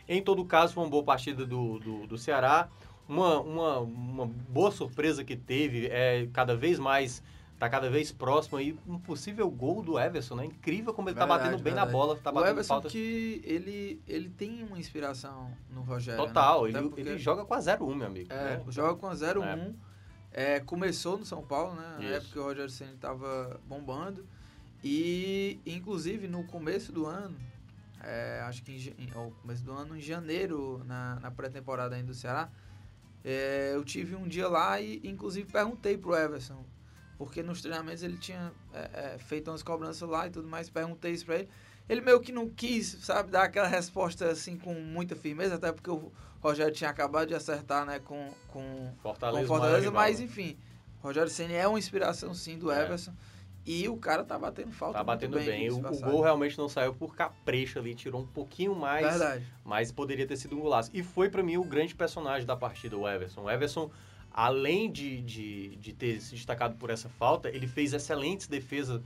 Em 0.07 0.21
todo 0.21 0.43
caso, 0.45 0.73
foi 0.73 0.83
uma 0.83 0.89
boa 0.89 1.03
partida 1.03 1.45
do, 1.45 1.79
do, 1.79 2.07
do 2.07 2.17
Ceará. 2.17 2.69
Uma, 3.07 3.39
uma, 3.39 3.79
uma 3.79 4.25
boa 4.25 4.71
surpresa 4.71 5.23
que 5.23 5.35
teve 5.35 5.87
é 5.87 6.27
cada 6.31 6.55
vez 6.55 6.77
mais 6.77 7.23
tá 7.59 7.69
cada 7.69 7.89
vez 7.89 8.09
próximo 8.11 8.57
aí 8.57 8.75
um 8.87 8.97
possível 8.97 9.49
gol 9.51 9.83
do 9.83 9.99
Everson, 9.99 10.35
né? 10.35 10.45
Incrível 10.45 10.93
como 10.93 11.09
ele 11.09 11.15
tá 11.17 11.25
Verdade, 11.25 11.43
batendo 11.49 11.61
bem 11.63 11.73
na 11.73 11.83
verdade. 11.85 11.91
bola, 12.07 12.15
tá 12.17 12.29
o 12.31 12.33
batendo 12.33 12.51
Everson 12.53 12.67
falta 12.73 12.87
que 12.89 13.41
ele, 13.43 14.01
ele 14.07 14.29
tem 14.29 14.63
uma 14.63 14.79
inspiração 14.79 15.53
no 15.69 15.81
Rogério. 15.81 16.25
total. 16.25 16.63
né? 16.63 16.69
Ele, 16.79 16.81
porque- 16.89 17.01
ele 17.01 17.17
joga 17.17 17.43
com 17.45 17.53
a 17.53 17.59
0-1, 17.59 17.93
meu 17.95 18.07
amigo. 18.07 18.31
É, 18.31 18.57
né? 18.57 18.63
joga 18.69 18.95
com 18.95 19.07
a 19.07 19.13
0-1. 19.13 19.75
É, 20.31 20.59
começou 20.61 21.17
no 21.17 21.25
São 21.25 21.43
Paulo, 21.43 21.75
né? 21.75 21.95
Na 21.97 22.03
Isso. 22.03 22.13
época 22.13 22.31
que 22.33 22.39
o 22.39 22.43
Rogério 22.43 22.69
Senna 22.69 22.93
estava 22.93 23.59
bombando. 23.67 24.25
E, 24.83 25.59
inclusive, 25.65 26.27
no 26.27 26.43
começo 26.45 26.91
do 26.91 27.05
ano, 27.05 27.35
é, 28.01 28.41
acho 28.45 28.63
que 28.63 28.93
em- 28.97 29.09
ou 29.17 29.31
começo 29.41 29.63
do 29.63 29.73
ano, 29.73 29.97
em 29.97 30.01
janeiro, 30.01 30.81
na, 30.85 31.19
na 31.19 31.29
pré-temporada 31.31 31.95
ainda 31.95 32.07
do 32.07 32.13
Ceará, 32.13 32.47
é, 33.25 33.71
eu 33.73 33.83
tive 33.83 34.15
um 34.15 34.27
dia 34.27 34.47
lá 34.47 34.79
e, 34.79 35.01
inclusive, 35.03 35.51
perguntei 35.51 35.97
pro 35.97 36.15
Everson. 36.15 36.63
Porque 37.19 37.43
nos 37.43 37.61
treinamentos 37.61 38.01
ele 38.01 38.17
tinha 38.17 38.51
é, 38.73 39.13
é, 39.13 39.17
feito 39.19 39.51
umas 39.51 39.61
cobranças 39.61 40.07
lá 40.07 40.25
e 40.25 40.29
tudo 40.29 40.47
mais. 40.47 40.69
Perguntei 40.69 41.11
isso 41.11 41.25
pra 41.25 41.35
ele. 41.35 41.49
Ele 41.89 41.99
meio 41.99 42.21
que 42.21 42.31
não 42.31 42.47
quis, 42.47 42.97
sabe, 43.01 43.29
dar 43.29 43.43
aquela 43.43 43.67
resposta 43.67 44.27
assim 44.31 44.57
com 44.57 44.73
muita 44.73 45.15
firmeza, 45.17 45.55
até 45.55 45.71
porque 45.71 45.89
o 45.91 46.11
Rogério 46.39 46.73
tinha 46.73 46.89
acabado 46.89 47.27
de 47.27 47.35
acertar, 47.35 47.85
né, 47.85 47.99
com, 47.99 48.31
com 48.47 48.93
Fortaleza, 49.01 49.41
com 49.41 49.47
Fortaleza, 49.47 49.91
maior 49.91 49.93
mas 49.93 50.19
né? 50.19 50.25
enfim, 50.25 50.57
Rogério 51.01 51.29
Ceni 51.29 51.55
é 51.55 51.67
uma 51.67 51.77
inspiração 51.79 52.33
sim 52.33 52.57
do 52.57 52.71
É. 52.71 52.83
Everson 52.85 53.11
E 53.65 53.89
o 53.89 53.97
cara 53.97 54.23
tá 54.23 54.37
batendo 54.37 54.71
falta. 54.71 54.99
Tá 54.99 55.03
batendo 55.03 55.37
bem. 55.37 55.45
bem. 55.45 55.71
O, 55.71 55.79
o 55.79 55.99
gol 55.99 56.21
realmente 56.21 56.57
não 56.57 56.69
saiu 56.69 56.93
por 56.93 57.15
capricho 57.15 57.79
ali, 57.79 57.93
tirou 57.95 58.21
um 58.21 58.27
pouquinho 58.27 58.73
mais, 58.75 59.05
Verdade. 59.05 59.45
mas 59.65 59.91
poderia 59.91 60.25
ter 60.25 60.37
sido 60.37 60.55
um 60.55 60.59
golaço. 60.61 60.89
E 60.93 61.03
foi 61.03 61.29
pra 61.29 61.43
mim 61.43 61.57
o 61.57 61.63
grande 61.65 61.93
personagem 61.93 62.47
da 62.47 62.55
partida, 62.55 62.95
o 62.95 63.07
Everson. 63.09 63.41
O 63.41 63.49
Everson, 63.51 63.91
além 64.39 64.89
de, 64.89 65.21
de, 65.21 65.75
de 65.75 65.91
ter 65.91 66.21
se 66.21 66.33
destacado 66.33 66.75
por 66.75 66.89
essa 66.89 67.09
falta, 67.09 67.49
ele 67.49 67.67
fez 67.67 67.91
excelentes 67.91 68.47
defesas. 68.47 69.01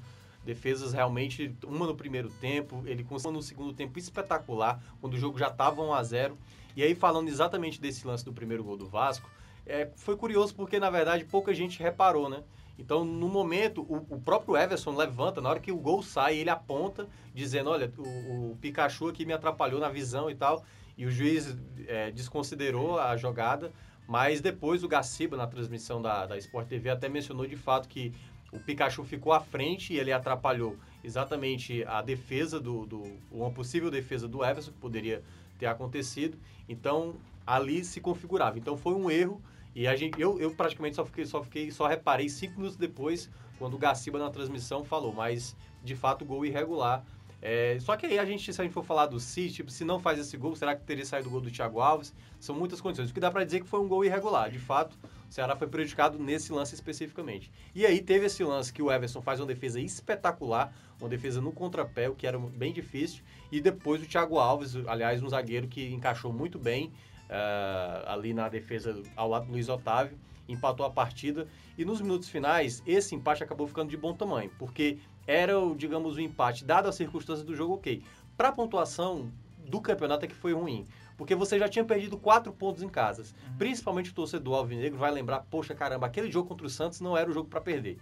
Defesas 0.45 0.93
realmente, 0.93 1.55
uma 1.65 1.87
no 1.87 1.95
primeiro 1.95 2.29
tempo, 2.29 2.83
ele 2.85 3.03
conseguiu 3.03 3.31
no 3.31 3.41
segundo 3.41 3.73
tempo 3.73 3.97
espetacular, 3.97 4.79
quando 5.01 5.15
o 5.15 5.17
jogo 5.17 5.39
já 5.39 5.47
estava 5.47 5.81
1 5.81 5.93
a 5.93 6.03
0 6.03 6.37
E 6.75 6.83
aí, 6.83 6.93
falando 6.93 7.29
exatamente 7.29 7.81
desse 7.81 8.05
lance 8.05 8.23
do 8.23 8.31
primeiro 8.31 8.63
gol 8.63 8.77
do 8.77 8.85
Vasco, 8.85 9.27
é, 9.65 9.89
foi 9.95 10.15
curioso 10.15 10.53
porque, 10.53 10.79
na 10.79 10.91
verdade, 10.91 11.23
pouca 11.23 11.51
gente 11.51 11.81
reparou, 11.81 12.29
né? 12.29 12.43
Então, 12.77 13.03
no 13.03 13.27
momento, 13.27 13.81
o, 13.81 14.15
o 14.15 14.21
próprio 14.21 14.55
Everson 14.55 14.95
levanta, 14.95 15.41
na 15.41 15.49
hora 15.49 15.59
que 15.59 15.71
o 15.71 15.77
gol 15.77 16.03
sai, 16.03 16.37
ele 16.37 16.49
aponta, 16.51 17.07
dizendo: 17.33 17.69
Olha, 17.71 17.91
o, 17.97 18.51
o 18.51 18.57
Pikachu 18.61 19.07
aqui 19.07 19.25
me 19.25 19.33
atrapalhou 19.33 19.79
na 19.79 19.89
visão 19.89 20.29
e 20.29 20.35
tal. 20.35 20.63
E 20.95 21.05
o 21.05 21.09
juiz 21.09 21.55
é, 21.87 22.11
desconsiderou 22.11 22.99
a 22.99 23.15
jogada. 23.17 23.71
Mas 24.07 24.41
depois 24.41 24.83
o 24.83 24.87
Gaciba, 24.87 25.37
na 25.37 25.47
transmissão 25.47 26.01
da, 26.01 26.25
da 26.25 26.37
Sport 26.37 26.67
TV, 26.67 26.89
até 26.89 27.07
mencionou 27.07 27.47
de 27.47 27.55
fato 27.55 27.87
que 27.87 28.13
o 28.51 28.59
Pikachu 28.59 29.03
ficou 29.03 29.33
à 29.33 29.39
frente 29.39 29.93
e 29.93 29.97
ele 29.97 30.11
atrapalhou 30.11 30.77
exatamente 31.03 31.83
a 31.85 32.01
defesa 32.01 32.59
do, 32.59 32.85
do 32.85 33.03
uma 33.31 33.49
possível 33.51 33.89
defesa 33.89 34.27
do 34.27 34.43
Everson, 34.43 34.71
que 34.71 34.77
poderia 34.77 35.23
ter 35.57 35.65
acontecido. 35.65 36.37
Então, 36.69 37.15
ali 37.45 37.83
se 37.83 37.99
configurava. 37.99 38.59
Então, 38.59 38.77
foi 38.77 38.93
um 38.93 39.09
erro. 39.09 39.41
E 39.75 39.87
a 39.87 39.95
gente, 39.95 40.21
eu, 40.21 40.39
eu 40.39 40.53
praticamente 40.53 40.95
só 40.95 41.03
fiquei, 41.03 41.25
só 41.25 41.43
fiquei, 41.43 41.71
só 41.71 41.87
reparei 41.87 42.29
cinco 42.29 42.57
minutos 42.57 42.77
depois, 42.77 43.27
quando 43.57 43.73
o 43.73 43.77
Gaciba 43.77 44.19
na 44.19 44.29
transmissão 44.29 44.83
falou, 44.83 45.11
mas 45.11 45.55
de 45.83 45.95
fato 45.95 46.23
gol 46.23 46.45
irregular. 46.45 47.03
É, 47.45 47.77
só 47.81 47.97
que 47.97 48.05
aí 48.05 48.17
a 48.17 48.23
gente, 48.23 48.53
se 48.53 48.61
a 48.61 48.63
gente 48.63 48.71
for 48.71 48.85
falar 48.85 49.05
do 49.05 49.19
Si, 49.19 49.51
tipo, 49.51 49.69
se 49.69 49.83
não 49.83 49.99
faz 49.99 50.17
esse 50.17 50.37
gol, 50.37 50.55
será 50.55 50.73
que 50.77 50.85
teria 50.85 51.05
saído 51.05 51.27
o 51.27 51.31
gol 51.31 51.41
do 51.41 51.51
Thiago 51.51 51.81
Alves? 51.81 52.15
São 52.39 52.55
muitas 52.55 52.79
condições. 52.79 53.09
O 53.09 53.13
que 53.13 53.19
dá 53.19 53.29
pra 53.29 53.43
dizer 53.43 53.59
que 53.59 53.67
foi 53.67 53.81
um 53.81 53.87
gol 53.87 54.05
irregular. 54.05 54.49
De 54.49 54.59
fato, 54.59 54.97
o 55.03 55.33
Ceará 55.33 55.53
foi 55.53 55.67
prejudicado 55.67 56.17
nesse 56.17 56.53
lance 56.53 56.73
especificamente. 56.73 57.51
E 57.75 57.85
aí 57.85 58.01
teve 58.01 58.27
esse 58.27 58.41
lance 58.45 58.71
que 58.71 58.81
o 58.81 58.89
Everson 58.89 59.21
faz 59.21 59.41
uma 59.41 59.45
defesa 59.45 59.77
espetacular, 59.81 60.73
uma 61.01 61.09
defesa 61.09 61.41
no 61.41 61.51
contrapé, 61.51 62.07
o 62.07 62.15
que 62.15 62.25
era 62.25 62.39
bem 62.39 62.71
difícil. 62.71 63.21
E 63.51 63.59
depois 63.59 64.01
o 64.01 64.05
Thiago 64.05 64.39
Alves, 64.39 64.77
aliás, 64.87 65.21
um 65.21 65.27
zagueiro 65.27 65.67
que 65.67 65.91
encaixou 65.91 66.31
muito 66.31 66.57
bem 66.57 66.93
uh, 67.29 68.07
ali 68.07 68.33
na 68.33 68.47
defesa 68.47 69.03
ao 69.17 69.27
lado 69.27 69.47
do 69.47 69.51
Luiz 69.51 69.67
Otávio, 69.67 70.17
empatou 70.47 70.85
a 70.85 70.89
partida. 70.89 71.45
E 71.77 71.83
nos 71.83 71.99
minutos 71.99 72.29
finais, 72.29 72.81
esse 72.85 73.13
empate 73.15 73.43
acabou 73.43 73.67
ficando 73.67 73.89
de 73.89 73.97
bom 73.97 74.13
tamanho, 74.13 74.49
porque 74.57 74.99
era, 75.25 75.53
digamos, 75.75 76.15
o 76.15 76.21
empate, 76.21 76.65
dado 76.65 76.87
as 76.87 76.95
circunstâncias 76.95 77.45
do 77.45 77.55
jogo, 77.55 77.75
ok. 77.75 78.03
Para 78.35 78.49
a 78.49 78.51
pontuação 78.51 79.31
do 79.65 79.79
campeonato 79.79 80.25
é 80.25 80.27
que 80.27 80.35
foi 80.35 80.53
ruim. 80.53 80.85
Porque 81.17 81.35
você 81.35 81.59
já 81.59 81.69
tinha 81.69 81.85
perdido 81.85 82.17
quatro 82.17 82.51
pontos 82.51 82.81
em 82.81 82.89
casas. 82.89 83.31
Uhum. 83.31 83.57
Principalmente 83.57 84.11
o 84.11 84.13
torcedor 84.13 84.55
alvinegro 84.55 84.97
vai 84.97 85.11
lembrar, 85.11 85.45
poxa 85.49 85.75
caramba, 85.75 86.07
aquele 86.07 86.31
jogo 86.31 86.49
contra 86.49 86.65
o 86.65 86.69
Santos 86.69 86.99
não 86.99 87.15
era 87.15 87.29
o 87.29 87.33
jogo 87.33 87.47
para 87.47 87.61
perder. 87.61 87.97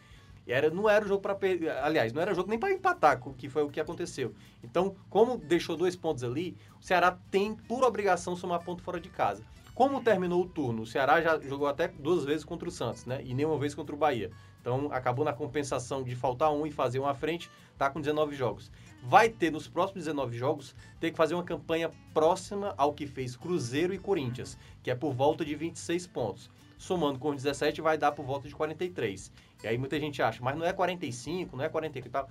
Era, 0.47 0.69
não 0.69 0.89
era 0.89 1.05
o 1.05 1.07
jogo 1.07 1.21
para 1.21 1.35
perder. 1.35 1.71
Aliás, 1.77 2.11
não 2.13 2.21
era 2.21 2.33
jogo 2.33 2.49
nem 2.49 2.57
para 2.57 2.71
empatar, 2.71 3.21
que 3.37 3.47
foi 3.47 3.63
o 3.63 3.69
que 3.69 3.79
aconteceu. 3.79 4.33
Então, 4.63 4.95
como 5.09 5.37
deixou 5.37 5.75
dois 5.75 5.95
pontos 5.95 6.23
ali, 6.23 6.57
o 6.79 6.83
Ceará 6.83 7.17
tem 7.29 7.53
por 7.53 7.83
obrigação 7.83 8.35
somar 8.35 8.63
ponto 8.63 8.81
fora 8.81 8.99
de 8.99 9.09
casa. 9.09 9.43
Como 9.75 10.01
terminou 10.01 10.41
o 10.41 10.47
turno, 10.47 10.81
o 10.81 10.85
Ceará 10.85 11.21
já 11.21 11.39
jogou 11.39 11.67
até 11.67 11.87
duas 11.87 12.25
vezes 12.25 12.43
contra 12.43 12.67
o 12.67 12.71
Santos, 12.71 13.05
né? 13.05 13.21
E 13.23 13.33
nenhuma 13.33 13.57
vez 13.57 13.73
contra 13.75 13.95
o 13.95 13.97
Bahia. 13.97 14.31
Então, 14.61 14.89
acabou 14.91 15.25
na 15.25 15.33
compensação 15.33 16.03
de 16.03 16.15
faltar 16.15 16.53
um 16.53 16.65
e 16.65 16.71
fazer 16.71 16.99
um 16.99 17.07
à 17.07 17.15
frente, 17.15 17.49
tá 17.77 17.89
com 17.89 17.99
19 17.99 18.35
jogos. 18.35 18.71
Vai 19.03 19.27
ter 19.27 19.51
nos 19.51 19.67
próximos 19.67 20.05
19 20.05 20.37
jogos, 20.37 20.75
ter 20.99 21.09
que 21.09 21.17
fazer 21.17 21.33
uma 21.33 21.43
campanha 21.43 21.89
próxima 22.13 22.75
ao 22.77 22.93
que 22.93 23.07
fez 23.07 23.35
Cruzeiro 23.35 23.93
e 23.93 23.97
Corinthians, 23.97 24.57
que 24.83 24.91
é 24.91 24.95
por 24.95 25.13
volta 25.13 25.43
de 25.43 25.55
26 25.55 26.05
pontos. 26.07 26.49
Somando 26.77 27.17
com 27.17 27.33
17 27.33 27.81
vai 27.81 27.97
dar 27.97 28.11
por 28.11 28.23
volta 28.23 28.47
de 28.47 28.55
43. 28.55 29.31
E 29.63 29.67
aí 29.67 29.77
muita 29.77 29.99
gente 29.99 30.21
acha, 30.21 30.43
mas 30.43 30.55
não 30.55 30.65
é 30.65 30.71
45, 30.71 31.57
não 31.57 31.63
é 31.63 31.69
40 31.69 31.99
e 31.99 32.01
tal. 32.03 32.29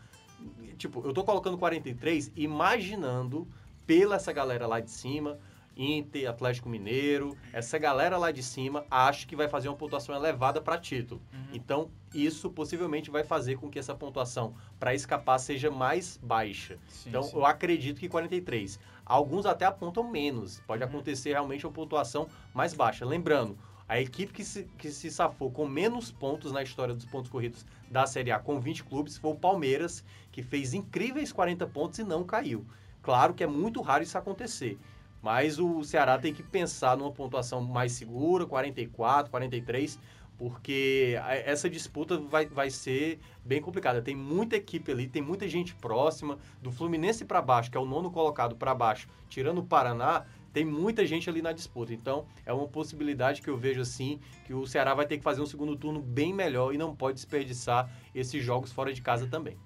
Tipo, 0.79 1.05
eu 1.05 1.12
tô 1.12 1.25
colocando 1.25 1.59
43 1.59 2.33
imaginando 2.37 3.47
pela 3.87 4.16
essa 4.16 4.33
galera 4.33 4.66
lá 4.69 4.79
de 4.79 4.90
cima, 4.90 5.38
Inter, 5.77 6.29
Atlético 6.29 6.69
Mineiro, 6.69 7.37
essa 7.53 7.79
galera 7.79 8.19
lá 8.19 8.31
de 8.31 8.43
cima 8.43 8.85
acha 8.91 9.27
que 9.27 9.37
vai 9.37 9.49
fazer 9.49 9.69
uma 9.69 9.77
pontuação 9.77 10.15
elevada 10.15 10.61
para 10.61 10.79
título. 10.79 11.21
Uhum. 11.33 11.47
Então, 11.53 11.91
isso 12.15 12.51
possivelmente 12.51 13.11
vai 13.11 13.25
fazer 13.25 13.57
com 13.57 13.71
que 13.71 13.79
essa 13.79 13.95
pontuação 13.95 14.55
para 14.79 14.95
escapar 14.95 15.39
seja 15.39 15.71
mais 15.71 16.19
baixa. 16.23 16.79
Sim, 16.89 17.09
então, 17.09 17.23
sim. 17.23 17.37
eu 17.37 17.47
acredito 17.47 17.99
que 17.99 18.09
43. 18.09 18.79
Alguns 19.05 19.47
até 19.47 19.65
apontam 19.65 20.11
menos. 20.11 20.61
Pode 20.67 20.83
uhum. 20.83 20.89
acontecer 20.89 21.31
realmente 21.31 21.67
uma 21.67 21.73
pontuação 21.73 22.29
mais 22.53 22.75
baixa. 22.75 23.05
Lembrando, 23.07 23.57
a 23.91 24.01
equipe 24.01 24.33
que 24.33 24.45
se, 24.45 24.65
que 24.79 24.89
se 24.91 25.11
safou 25.11 25.51
com 25.51 25.67
menos 25.67 26.13
pontos 26.13 26.53
na 26.53 26.63
história 26.63 26.95
dos 26.95 27.05
pontos 27.05 27.29
corridos 27.29 27.67
da 27.91 28.07
Série 28.07 28.31
A, 28.31 28.39
com 28.39 28.61
20 28.61 28.85
clubes, 28.85 29.17
foi 29.17 29.33
o 29.33 29.35
Palmeiras, 29.35 30.05
que 30.31 30.43
fez 30.43 30.75
incríveis 30.75 31.33
40 31.33 31.67
pontos 31.67 31.99
e 31.99 32.05
não 32.05 32.23
caiu. 32.23 32.65
Claro 33.03 33.35
que 33.35 33.43
é 33.43 33.49
muito 33.49 33.81
raro 33.81 34.05
isso 34.05 34.17
acontecer. 34.17 34.79
Mas 35.23 35.59
o 35.59 35.85
Ceará 35.85 36.19
tem 36.19 36.33
que 36.33 36.43
pensar 36.43 36.97
numa 36.97 37.13
pontuação 37.13 37.61
mais 37.61 37.93
segura, 37.93 38.47
44, 38.47 39.31
43, 39.31 39.99
porque 40.39 41.17
essa 41.45 41.69
disputa 41.69 42.17
vai, 42.17 42.47
vai 42.47 42.71
ser 42.71 43.21
bem 43.45 43.61
complicada. 43.61 44.01
Tem 44.01 44.17
muita 44.17 44.57
equipe 44.57 44.91
ali, 44.91 45.07
tem 45.07 45.21
muita 45.21 45.47
gente 45.47 45.75
próxima. 45.75 46.39
Do 46.63 46.73
Fluminense 46.73 47.27
para 47.27 47.43
baixo, 47.43 47.71
que 47.71 47.77
é 47.77 47.81
o 47.81 47.85
nono 47.85 48.11
colocado 48.11 48.57
para 48.57 48.75
baixo, 48.75 49.07
tirando 49.29 49.59
o 49.59 49.67
Paraná, 49.67 50.25
tem 50.51 50.65
muita 50.65 51.05
gente 51.05 51.29
ali 51.29 51.43
na 51.43 51.53
disputa. 51.53 51.93
Então, 51.93 52.27
é 52.47 52.53
uma 52.55 52.67
possibilidade 52.67 53.43
que 53.43 53.51
eu 53.51 53.57
vejo 53.59 53.83
assim, 53.83 54.19
que 54.47 54.55
o 54.55 54.67
Ceará 54.67 54.95
vai 54.95 55.07
ter 55.07 55.19
que 55.19 55.23
fazer 55.23 55.43
um 55.43 55.47
segundo 55.47 55.77
turno 55.77 56.01
bem 56.01 56.33
melhor 56.33 56.75
e 56.75 56.79
não 56.79 56.97
pode 56.97 57.17
desperdiçar 57.17 57.91
esses 58.15 58.43
jogos 58.43 58.73
fora 58.73 58.95
de 58.95 59.03
casa 59.03 59.27
também. 59.27 59.59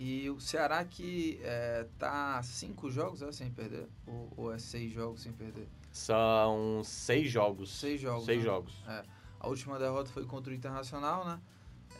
E 0.00 0.30
o 0.30 0.38
Ceará 0.38 0.84
que 0.84 1.40
é, 1.42 1.84
tá 1.98 2.40
cinco 2.44 2.88
jogos 2.88 3.20
é, 3.20 3.32
sem 3.32 3.50
perder? 3.50 3.88
Ou, 4.06 4.32
ou, 4.36 4.54
é 4.54 4.58
seis 4.58 4.92
jogos 4.92 5.22
sem 5.22 5.32
perder? 5.32 5.66
São 5.90 6.82
seis 6.84 7.28
jogos. 7.28 7.76
Seis 7.76 8.00
jogos. 8.00 8.24
Seis 8.24 8.38
né? 8.38 8.44
jogos. 8.44 8.72
É. 8.86 9.02
A 9.40 9.48
última 9.48 9.76
derrota 9.76 10.08
foi 10.12 10.24
contra 10.24 10.52
o 10.52 10.54
Internacional, 10.54 11.26
né? 11.26 11.40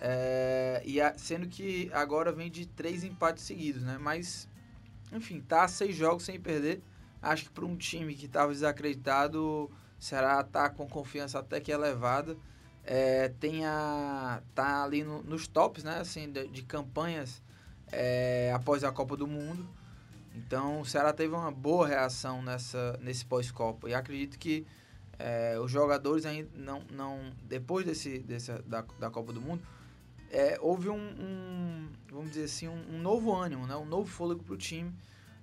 É, 0.01 0.81
e 0.85 1.01
a, 1.01 1.19
sendo 1.19 1.49
que 1.49 1.91
agora 1.93 2.31
vem 2.31 2.49
de 2.49 2.67
três 2.67 3.03
empates 3.03 3.43
seguidos, 3.43 3.83
né? 3.83 3.99
Mas, 4.01 4.49
enfim, 5.13 5.41
tá 5.41 5.67
seis 5.67 5.97
jogos 5.97 6.23
sem 6.23 6.39
perder. 6.39 6.81
Acho 7.21 7.47
que 7.47 7.51
para 7.51 7.67
um 7.67 7.77
time 7.77 8.15
que 8.15 8.27
estava 8.27 8.53
desacreditado, 8.53 9.45
o 9.45 9.71
Ceará 9.99 10.45
tá 10.45 10.71
com 10.71 10.87
confiança 10.87 11.41
até 11.41 11.61
que 11.61 11.73
elevada. 11.73 12.37
É, 12.85 13.29
tem 13.41 13.67
a, 13.67 14.41
tá 14.55 14.85
ali 14.85 15.03
no, 15.03 15.21
nos 15.25 15.49
tops, 15.49 15.83
né? 15.83 15.99
Assim, 15.99 16.31
de, 16.31 16.47
de 16.47 16.63
campanhas 16.63 17.43
é, 17.93 18.53
após 18.55 18.85
a 18.85 18.93
Copa 18.93 19.17
do 19.17 19.27
Mundo. 19.27 19.67
Então 20.35 20.81
o 20.81 20.85
Ceará 20.87 21.13
teve 21.13 21.35
uma 21.35 21.51
boa 21.51 21.87
reação 21.87 22.43
nessa, 22.43 22.99
nesse 23.03 23.25
pós-Copa. 23.25 23.89
E 23.89 23.95
acredito 23.95 24.39
que 24.39 24.67
é, 25.19 25.59
os 25.59 25.71
jogadores 25.71 26.25
ainda 26.25 26.49
não. 26.55 26.83
não 26.91 27.33
depois 27.43 27.85
desse, 27.85 28.19
desse, 28.21 28.53
da, 28.63 28.85
da 28.99 29.11
Copa 29.11 29.33
do 29.33 29.41
Mundo, 29.41 29.63
é, 30.31 30.59
houve 30.61 30.89
um, 30.89 30.97
um, 30.97 31.89
vamos 32.11 32.31
dizer 32.31 32.45
assim, 32.45 32.69
um, 32.69 32.95
um, 32.95 32.99
novo 32.99 33.35
ânimo, 33.35 33.67
né? 33.67 33.75
um 33.77 33.85
novo 33.87 34.09
fôlego 34.09 34.45
para 34.45 34.55
o 34.55 34.57
time. 34.57 34.93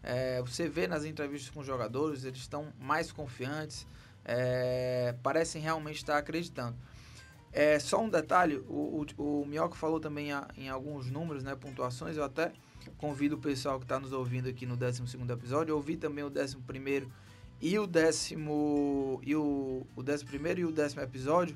É, 0.02 0.42
você 0.42 0.70
vê 0.70 0.88
nas 0.88 1.04
entrevistas 1.04 1.50
com 1.50 1.62
os 1.62 1.66
jogadores, 1.66 2.24
eles 2.24 2.38
estão 2.38 2.72
mais 2.80 3.12
confiantes, 3.12 3.88
é, 4.24 5.16
parecem 5.24 5.62
realmente 5.62 5.98
estar 5.98 6.18
acreditando. 6.18 6.78
É, 7.56 7.80
só 7.80 8.04
um 8.04 8.10
detalhe, 8.10 8.58
o, 8.68 9.06
o, 9.18 9.42
o 9.42 9.46
Minhoca 9.46 9.76
falou 9.76 9.98
também 9.98 10.34
a, 10.34 10.46
em 10.58 10.68
alguns 10.68 11.10
números, 11.10 11.42
né, 11.42 11.56
pontuações, 11.56 12.18
eu 12.18 12.24
até 12.26 12.52
convido 12.98 13.36
o 13.36 13.40
pessoal 13.40 13.80
que 13.80 13.86
está 13.86 13.98
nos 13.98 14.12
ouvindo 14.12 14.50
aqui 14.50 14.66
no 14.66 14.76
12 14.76 15.02
episódio, 15.32 15.72
eu 15.72 15.78
ouvi 15.78 15.96
também 15.96 16.22
o 16.22 16.28
11 16.28 16.58
e 17.62 17.80
o 17.80 17.88
décimo 17.88 19.22
e 19.24 19.38
o, 19.38 19.88
o 19.96 20.04
décimo 20.04 20.30
primeiro 20.30 20.60
e 20.60 20.66
o 20.66 20.72
décimo 20.72 21.02
episódio, 21.02 21.56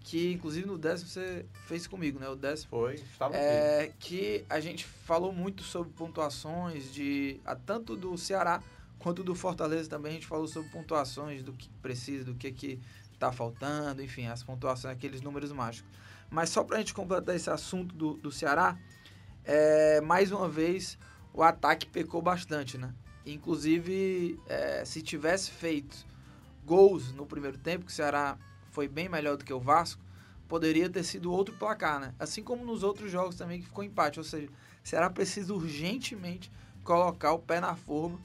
que 0.00 0.30
inclusive 0.30 0.66
no 0.66 0.76
décimo 0.76 1.08
você 1.08 1.46
fez 1.66 1.86
comigo, 1.86 2.18
né? 2.18 2.28
O 2.28 2.36
décimo. 2.36 2.68
Foi, 2.68 2.96
estava 2.96 3.34
é, 3.34 3.84
aqui. 3.84 3.94
Que 3.98 4.44
a 4.48 4.60
gente 4.60 4.84
falou 4.84 5.32
muito 5.32 5.62
sobre 5.62 5.90
pontuações 5.92 6.92
de 6.92 7.40
a, 7.46 7.56
tanto 7.56 7.96
do 7.96 8.16
Ceará 8.18 8.62
quanto 8.98 9.24
do 9.24 9.34
Fortaleza 9.34 9.88
também. 9.88 10.10
A 10.10 10.14
gente 10.14 10.26
falou 10.26 10.46
sobre 10.46 10.70
pontuações 10.70 11.42
do 11.42 11.54
que 11.54 11.70
precisa, 11.80 12.24
do 12.24 12.34
que 12.34 12.52
que 12.52 12.78
está 13.20 13.30
faltando, 13.30 14.02
enfim, 14.02 14.26
as 14.26 14.42
pontuações, 14.42 14.96
aqueles 14.96 15.20
números 15.20 15.52
mágicos. 15.52 15.90
Mas 16.30 16.48
só 16.48 16.64
para 16.64 16.76
a 16.76 16.78
gente 16.78 16.94
completar 16.94 17.36
esse 17.36 17.50
assunto 17.50 17.94
do, 17.94 18.14
do 18.14 18.32
Ceará, 18.32 18.78
é, 19.44 20.00
mais 20.00 20.32
uma 20.32 20.48
vez 20.48 20.98
o 21.34 21.42
ataque 21.42 21.86
pecou 21.86 22.22
bastante, 22.22 22.78
né? 22.78 22.94
Inclusive, 23.26 24.40
é, 24.48 24.84
se 24.84 25.02
tivesse 25.02 25.50
feito 25.50 26.06
gols 26.64 27.12
no 27.12 27.26
primeiro 27.26 27.58
tempo, 27.58 27.84
que 27.84 27.92
o 27.92 27.94
Ceará 27.94 28.38
foi 28.70 28.88
bem 28.88 29.08
melhor 29.08 29.36
do 29.36 29.44
que 29.44 29.52
o 29.52 29.60
Vasco, 29.60 30.02
poderia 30.48 30.88
ter 30.88 31.04
sido 31.04 31.30
outro 31.30 31.54
placar, 31.56 32.00
né? 32.00 32.14
Assim 32.18 32.42
como 32.42 32.64
nos 32.64 32.82
outros 32.82 33.10
jogos 33.10 33.36
também 33.36 33.60
que 33.60 33.66
ficou 33.66 33.84
empate. 33.84 34.18
Ou 34.18 34.24
seja, 34.24 34.48
será 34.82 35.10
preciso 35.10 35.56
urgentemente 35.56 36.50
colocar 36.82 37.32
o 37.32 37.38
pé 37.38 37.60
na 37.60 37.74
forma, 37.76 38.18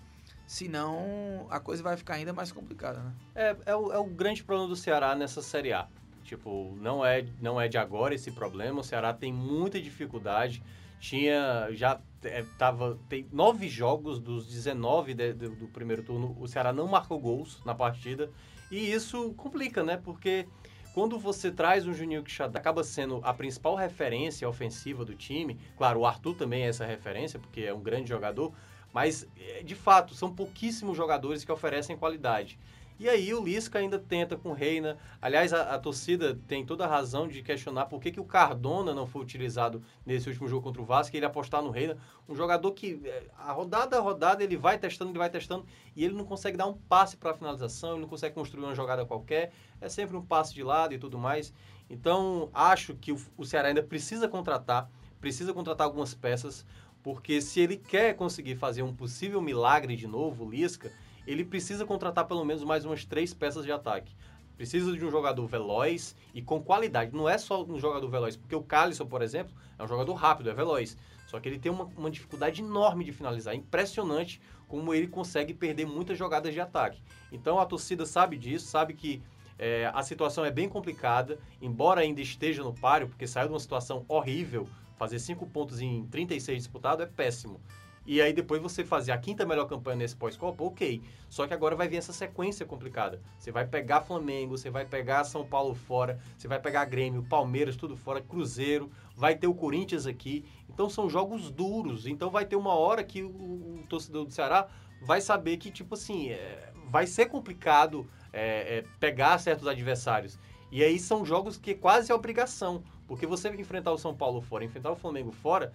senão 0.48 1.48
a 1.50 1.60
coisa 1.60 1.82
vai 1.82 1.98
ficar 1.98 2.16
ainda 2.16 2.34
mais 2.34 2.52
complicada, 2.52 3.00
né? 3.00 3.14
É, 3.34 3.56
é, 3.66 3.76
o, 3.76 3.92
é 3.92 3.98
o 3.98 4.06
grande 4.06 4.44
problema 4.44 4.70
do 4.70 4.76
Ceará 4.76 5.16
nessa 5.16 5.42
Série 5.42 5.74
A. 5.74 5.88
Tipo, 6.24 6.76
não 6.82 7.06
é, 7.06 7.26
não 7.40 7.62
é 7.62 7.68
de 7.68 7.78
agora 7.78 8.16
esse 8.16 8.32
problema. 8.32 8.80
O 8.80 8.84
Ceará 8.84 9.14
tem 9.14 9.32
muita 9.32 9.80
dificuldade. 9.80 10.64
Tinha, 11.00 11.68
já 11.72 12.00
é, 12.24 12.44
tava, 12.58 12.98
tem 13.08 13.28
nove 13.32 13.68
jogos 13.68 14.20
dos 14.20 14.48
19 14.48 15.14
de, 15.14 15.34
de, 15.34 15.50
do 15.50 15.68
primeiro 15.68 16.02
turno. 16.02 16.36
O 16.40 16.48
Ceará 16.48 16.74
não 16.74 16.88
marcou 16.88 17.20
gols 17.20 17.62
na 17.64 17.76
partida. 17.76 18.32
E 18.72 18.92
isso 18.92 19.34
complica, 19.36 19.84
né? 19.84 19.98
Porque 19.98 20.48
quando 20.96 21.20
você 21.20 21.52
traz 21.52 21.86
um 21.86 21.94
Juninho 21.94 22.24
Quixadá, 22.24 22.58
acaba 22.58 22.84
sendo 22.84 23.20
a 23.24 23.34
principal 23.34 23.76
referência 23.76 24.50
ofensiva 24.50 25.06
do 25.06 25.14
time. 25.14 25.60
Claro, 25.78 26.00
o 26.00 26.06
Arthur 26.06 26.36
também 26.36 26.64
é 26.64 26.70
essa 26.70 26.86
referência, 26.86 27.38
porque 27.38 27.62
é 27.62 27.74
um 27.74 27.82
grande 27.82 28.10
jogador. 28.10 28.54
Mas, 28.96 29.28
é, 29.38 29.62
de 29.62 29.76
fato, 29.76 30.14
são 30.14 30.34
pouquíssimos 30.34 30.96
jogadores 30.96 31.44
que 31.44 31.52
oferecem 31.52 31.98
qualidade. 31.98 32.58
E 32.98 33.10
aí 33.10 33.34
o 33.34 33.44
Lisca 33.44 33.78
ainda 33.78 34.00
tenta 34.00 34.38
com 34.38 34.52
o 34.52 34.54
Reina. 34.54 34.98
Aliás, 35.22 35.52
a, 35.52 35.76
a, 35.76 35.78
torcida 35.78 36.40
tem 36.48 36.66
toda 36.66 36.86
a 36.86 36.88
razão 36.88 37.28
de 37.28 37.44
questionar 37.44 37.88
por 37.88 38.00
que, 38.00 38.10
que 38.10 38.22
o 38.22 38.24
Cardona 38.24 38.94
não 38.94 39.06
foi 39.06 39.22
utilizado 39.22 39.84
nesse 40.06 40.30
último 40.30 40.48
jogo 40.48 40.64
contra 40.64 40.82
o 40.82 40.86
Vasco, 40.86 41.14
ele 41.14 41.26
apostar 41.26 41.62
no 41.62 41.72
Reina. 41.72 41.98
Um 42.26 42.34
jogador 42.38 42.72
que, 42.72 43.02
é, 43.04 43.24
a 43.38 43.52
rodada 43.52 43.98
a 43.98 44.00
rodada, 44.00 44.42
ele 44.42 44.56
vai 44.56 44.78
testando, 44.78 45.12
ele 45.12 45.20
vai 45.20 45.30
testando, 45.30 45.66
e 45.94 46.06
ele 46.06 46.14
não 46.14 46.24
consegue 46.24 46.56
dar 46.56 46.68
um 46.68 46.74
passe 46.74 47.18
para 47.18 47.32
a 47.32 47.34
finalização, 47.34 47.92
ele 47.92 48.02
não 48.04 48.08
consegue 48.08 48.34
construir 48.34 48.64
uma 48.64 48.74
jogada 48.74 49.06
qualquer. 49.06 49.52
É 49.82 49.90
sempre 49.90 50.16
um 50.16 50.26
passe 50.26 50.54
de 50.54 50.64
lado 50.64 50.94
e 50.94 50.98
tudo 50.98 51.20
mais. 51.20 51.54
Então, 51.90 52.50
acho 52.54 52.96
que 52.96 53.12
o, 53.12 53.20
o 53.36 53.44
Ceará 53.44 53.68
ainda 53.68 53.84
precisa 53.84 54.30
contratar, 54.30 54.90
precisa 55.20 55.54
contratar 55.54 55.86
algumas 55.86 56.14
peças, 56.14 56.66
porque 57.06 57.40
se 57.40 57.60
ele 57.60 57.78
quer 57.78 58.16
conseguir 58.16 58.56
fazer 58.56 58.82
um 58.82 58.92
possível 58.92 59.40
milagre 59.40 59.96
de 59.96 60.08
novo, 60.08 60.50
Lisca 60.50 60.92
ele 61.28 61.46
precisa 61.46 61.86
contratar 61.86 62.26
pelo 62.26 62.44
menos 62.44 62.64
mais 62.64 62.84
umas 62.84 63.06
três 63.06 63.32
peças 63.32 63.64
de 63.64 63.72
ataque. 63.72 64.12
Precisa 64.58 64.92
de 64.92 65.06
um 65.06 65.12
jogador 65.12 65.46
veloz 65.46 66.16
e 66.34 66.42
com 66.42 66.60
qualidade. 66.60 67.16
Não 67.16 67.30
é 67.30 67.38
só 67.38 67.64
um 67.64 67.80
jogador 67.80 68.10
veloz, 68.10 68.36
porque 68.36 68.56
o 68.56 68.64
Calisson, 68.64 69.06
por 69.06 69.22
exemplo, 69.22 69.54
é 69.78 69.84
um 69.84 69.88
jogador 69.88 70.16
rápido, 70.16 70.50
é 70.50 70.54
veloz. 70.56 70.98
Só 71.28 71.40
que 71.40 71.48
ele 71.48 71.60
tem 71.60 71.72
uma, 71.72 71.86
uma 71.96 72.10
dificuldade 72.10 72.64
enorme 72.64 73.06
de 73.06 73.12
finalizar. 73.12 73.54
Impressionante 73.54 74.42
como 74.68 74.92
ele 74.92 75.08
consegue 75.08 75.54
perder 75.54 75.86
muitas 75.86 76.18
jogadas 76.18 76.56
de 76.56 76.60
ataque. 76.60 77.04
Então 77.32 77.60
a 77.60 77.68
torcida 77.68 78.08
sabe 78.08 78.36
disso, 78.36 78.66
sabe 78.66 78.96
que 78.96 79.22
é, 79.60 79.92
a 79.94 80.02
situação 80.02 80.44
é 80.44 80.50
bem 80.50 80.68
complicada, 80.68 81.38
embora 81.62 82.02
ainda 82.02 82.20
esteja 82.20 82.64
no 82.64 82.74
páreo, 82.74 83.08
porque 83.08 83.28
saiu 83.28 83.48
de 83.48 83.54
uma 83.54 83.60
situação 83.60 84.04
horrível. 84.08 84.68
Fazer 84.98 85.20
cinco 85.20 85.46
pontos 85.46 85.82
em 85.82 86.06
36 86.08 86.58
disputados 86.58 87.06
é 87.06 87.08
péssimo. 87.08 87.60
E 88.08 88.22
aí 88.22 88.32
depois 88.32 88.62
você 88.62 88.86
fazer 88.86 89.12
a 89.12 89.18
quinta 89.18 89.46
melhor 89.46 89.66
campanha 89.66 89.98
nesse 89.98 90.16
pós-Copa, 90.16 90.64
ok. 90.64 91.02
Só 91.28 91.48
que 91.48 91.54
agora 91.56 91.76
vai 91.76 91.88
vir 91.88 91.98
essa 91.98 92.14
sequência 92.14 92.64
complicada. 92.64 93.20
Você 93.40 93.52
vai 93.52 93.66
pegar 93.66 94.02
Flamengo, 94.02 94.56
você 94.56 94.70
vai 94.70 94.86
pegar 94.86 95.24
São 95.24 95.44
Paulo 95.44 95.74
fora, 95.74 96.20
você 96.38 96.48
vai 96.48 96.60
pegar 96.60 96.86
Grêmio, 96.86 97.24
Palmeiras, 97.24 97.76
tudo 97.76 97.98
fora, 97.98 98.22
Cruzeiro, 98.22 98.92
vai 99.16 99.36
ter 99.36 99.48
o 99.48 99.56
Corinthians 99.56 100.06
aqui. 100.06 100.46
Então 100.70 100.88
são 100.88 101.10
jogos 101.10 101.50
duros. 101.50 102.06
Então 102.06 102.30
vai 102.30 102.46
ter 102.46 102.56
uma 102.56 102.76
hora 102.76 103.04
que 103.04 103.24
o, 103.24 103.30
o 103.30 103.84
torcedor 103.90 104.26
do 104.26 104.32
Ceará 104.32 104.68
vai 105.02 105.20
saber 105.20 105.58
que, 105.58 105.72
tipo 105.72 105.96
assim, 105.96 106.30
é, 106.30 106.72
vai 106.92 107.08
ser 107.08 107.26
complicado 107.26 108.08
é, 108.32 108.78
é, 108.78 108.84
pegar 109.00 109.40
certos 109.40 109.68
adversários. 109.68 110.38
E 110.72 110.84
aí 110.84 111.00
são 111.00 111.26
jogos 111.26 111.58
que 111.58 111.74
quase 111.74 112.12
é 112.12 112.16
obrigação. 112.16 112.84
Porque 113.08 113.26
você 113.26 113.50
enfrentar 113.50 113.92
o 113.92 113.98
São 113.98 114.16
Paulo 114.16 114.42
fora, 114.42 114.64
enfrentar 114.64 114.92
o 114.92 114.96
Flamengo 114.96 115.32
fora, 115.32 115.72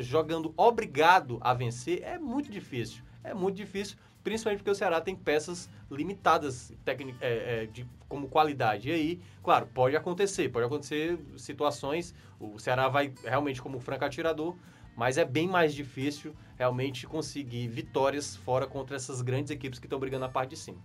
jogando 0.00 0.52
obrigado 0.56 1.38
a 1.40 1.52
vencer 1.52 2.02
é 2.02 2.18
muito 2.18 2.50
difícil. 2.50 3.02
É 3.24 3.34
muito 3.34 3.56
difícil, 3.56 3.96
principalmente 4.22 4.60
porque 4.60 4.70
o 4.70 4.74
Ceará 4.74 5.00
tem 5.00 5.16
peças 5.16 5.68
limitadas 5.90 6.72
é, 6.86 6.92
é, 7.20 7.66
de, 7.66 7.86
como 8.08 8.28
qualidade. 8.28 8.88
E 8.88 8.92
aí, 8.92 9.20
claro, 9.42 9.66
pode 9.66 9.96
acontecer, 9.96 10.48
pode 10.48 10.66
acontecer 10.66 11.18
situações. 11.36 12.14
O 12.38 12.58
Ceará 12.58 12.88
vai 12.88 13.12
realmente 13.24 13.60
como 13.60 13.80
franco 13.80 14.04
atirador, 14.04 14.56
mas 14.96 15.18
é 15.18 15.24
bem 15.24 15.48
mais 15.48 15.74
difícil 15.74 16.34
realmente 16.56 17.06
conseguir 17.06 17.68
vitórias 17.68 18.36
fora 18.36 18.66
contra 18.66 18.96
essas 18.96 19.20
grandes 19.22 19.50
equipes 19.50 19.78
que 19.78 19.86
estão 19.86 19.98
brigando 19.98 20.24
na 20.24 20.28
parte 20.28 20.50
de 20.50 20.56
cima. 20.56 20.78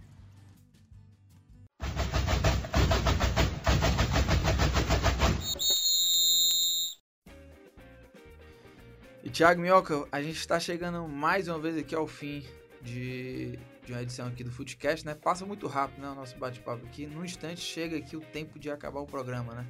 Tiago 9.34 9.60
Minhoca, 9.60 10.08
a 10.12 10.22
gente 10.22 10.38
está 10.38 10.60
chegando 10.60 11.08
mais 11.08 11.48
uma 11.48 11.58
vez 11.58 11.76
aqui 11.76 11.96
ao 11.96 12.06
fim 12.06 12.46
de, 12.84 13.58
de 13.84 13.92
uma 13.92 14.04
edição 14.04 14.28
aqui 14.28 14.44
do 14.44 14.52
Footcast, 14.52 15.04
né? 15.04 15.16
Passa 15.16 15.44
muito 15.44 15.66
rápido, 15.66 16.04
né? 16.04 16.10
O 16.10 16.14
nosso 16.14 16.38
bate-papo 16.38 16.86
aqui. 16.86 17.08
Num 17.08 17.26
instante 17.26 17.60
chega 17.60 17.98
aqui 17.98 18.16
o 18.16 18.22
tempo 18.22 18.60
de 18.60 18.70
acabar 18.70 19.00
o 19.00 19.08
programa, 19.08 19.56
né? 19.56 19.66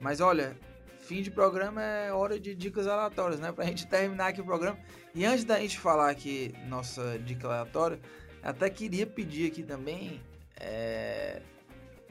Mas 0.00 0.22
olha, 0.22 0.56
fim 0.98 1.20
de 1.20 1.30
programa 1.30 1.82
é 1.82 2.10
hora 2.10 2.40
de 2.40 2.54
dicas 2.54 2.86
aleatórias, 2.86 3.38
né? 3.38 3.52
Pra 3.52 3.66
gente 3.66 3.86
terminar 3.86 4.28
aqui 4.28 4.40
o 4.40 4.46
programa. 4.46 4.78
E 5.14 5.26
antes 5.26 5.44
da 5.44 5.60
gente 5.60 5.78
falar 5.78 6.08
aqui 6.08 6.54
nossa 6.66 7.18
dica 7.18 7.46
aleatória, 7.46 8.00
até 8.42 8.70
queria 8.70 9.06
pedir 9.06 9.48
aqui 9.48 9.62
também 9.62 10.22
é, 10.58 11.42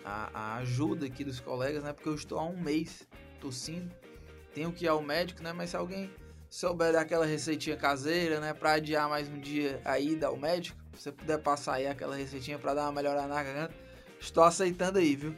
a, 0.06 0.30
a, 0.32 0.56
ajuda 0.58 1.08
aqui 1.08 1.24
dos 1.24 1.40
colegas, 1.40 1.84
né? 1.84 1.94
Porque 1.94 2.10
eu 2.10 2.14
estou 2.14 2.38
há 2.38 2.46
um 2.46 2.62
mês 2.62 3.08
tossindo. 3.40 3.92
Tenho 4.54 4.72
que 4.72 4.86
ir 4.86 4.88
ao 4.88 5.02
médico, 5.02 5.42
né? 5.42 5.52
Mas 5.52 5.72
se 5.72 5.76
alguém 5.76 6.08
souber 6.52 6.92
daquela 6.92 7.26
receitinha 7.26 7.78
caseira, 7.78 8.42
né, 8.42 8.54
para 8.54 8.74
adiar 8.74 9.08
mais 9.08 9.30
um 9.30 9.40
dia 9.40 9.80
a 9.86 9.98
ida 9.98 10.28
ao 10.28 10.36
médico, 10.36 10.78
se 10.94 11.04
você 11.04 11.12
puder 11.14 11.38
passar 11.38 11.76
aí 11.76 11.88
aquela 11.88 12.14
receitinha 12.14 12.60
para 12.60 12.74
dar 12.74 12.84
uma 12.84 12.92
melhorada 12.92 13.26
na 13.26 13.42
garganta, 13.42 13.74
estou 14.20 14.44
aceitando 14.44 15.00
aí, 15.00 15.16
viu? 15.16 15.34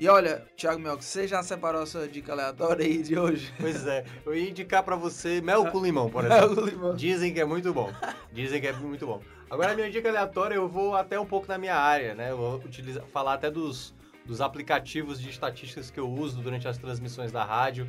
E 0.00 0.08
olha, 0.08 0.46
Thiago 0.56 0.80
Mel, 0.80 0.96
você 0.98 1.28
já 1.28 1.42
separou 1.42 1.82
a 1.82 1.86
sua 1.86 2.08
dica 2.08 2.32
aleatória 2.32 2.86
aí 2.86 3.02
de 3.02 3.18
hoje? 3.18 3.52
Pois 3.60 3.86
é, 3.86 4.06
eu 4.24 4.34
ia 4.34 4.48
indicar 4.48 4.82
para 4.82 4.96
você 4.96 5.42
mel 5.42 5.66
com 5.70 5.84
limão, 5.84 6.08
por 6.08 6.24
exemplo. 6.24 6.46
mel 6.46 6.56
com 6.56 6.64
limão. 6.64 6.96
Dizem 6.96 7.34
que 7.34 7.40
é 7.40 7.44
muito 7.44 7.74
bom. 7.74 7.92
Dizem 8.32 8.58
que 8.58 8.68
é 8.68 8.72
muito 8.72 9.06
bom. 9.06 9.20
Agora, 9.50 9.72
a 9.72 9.74
minha 9.74 9.90
dica 9.90 10.08
aleatória, 10.08 10.54
eu 10.54 10.68
vou 10.68 10.94
até 10.94 11.20
um 11.20 11.26
pouco 11.26 11.46
na 11.48 11.58
minha 11.58 11.74
área, 11.74 12.14
né? 12.14 12.30
Eu 12.30 12.36
vou 12.38 12.54
utilizar, 12.56 13.04
falar 13.12 13.34
até 13.34 13.50
dos, 13.50 13.92
dos 14.24 14.40
aplicativos 14.40 15.20
de 15.20 15.28
estatísticas 15.28 15.90
que 15.90 15.98
eu 15.98 16.08
uso 16.08 16.40
durante 16.40 16.68
as 16.68 16.78
transmissões 16.78 17.32
da 17.32 17.44
rádio 17.44 17.86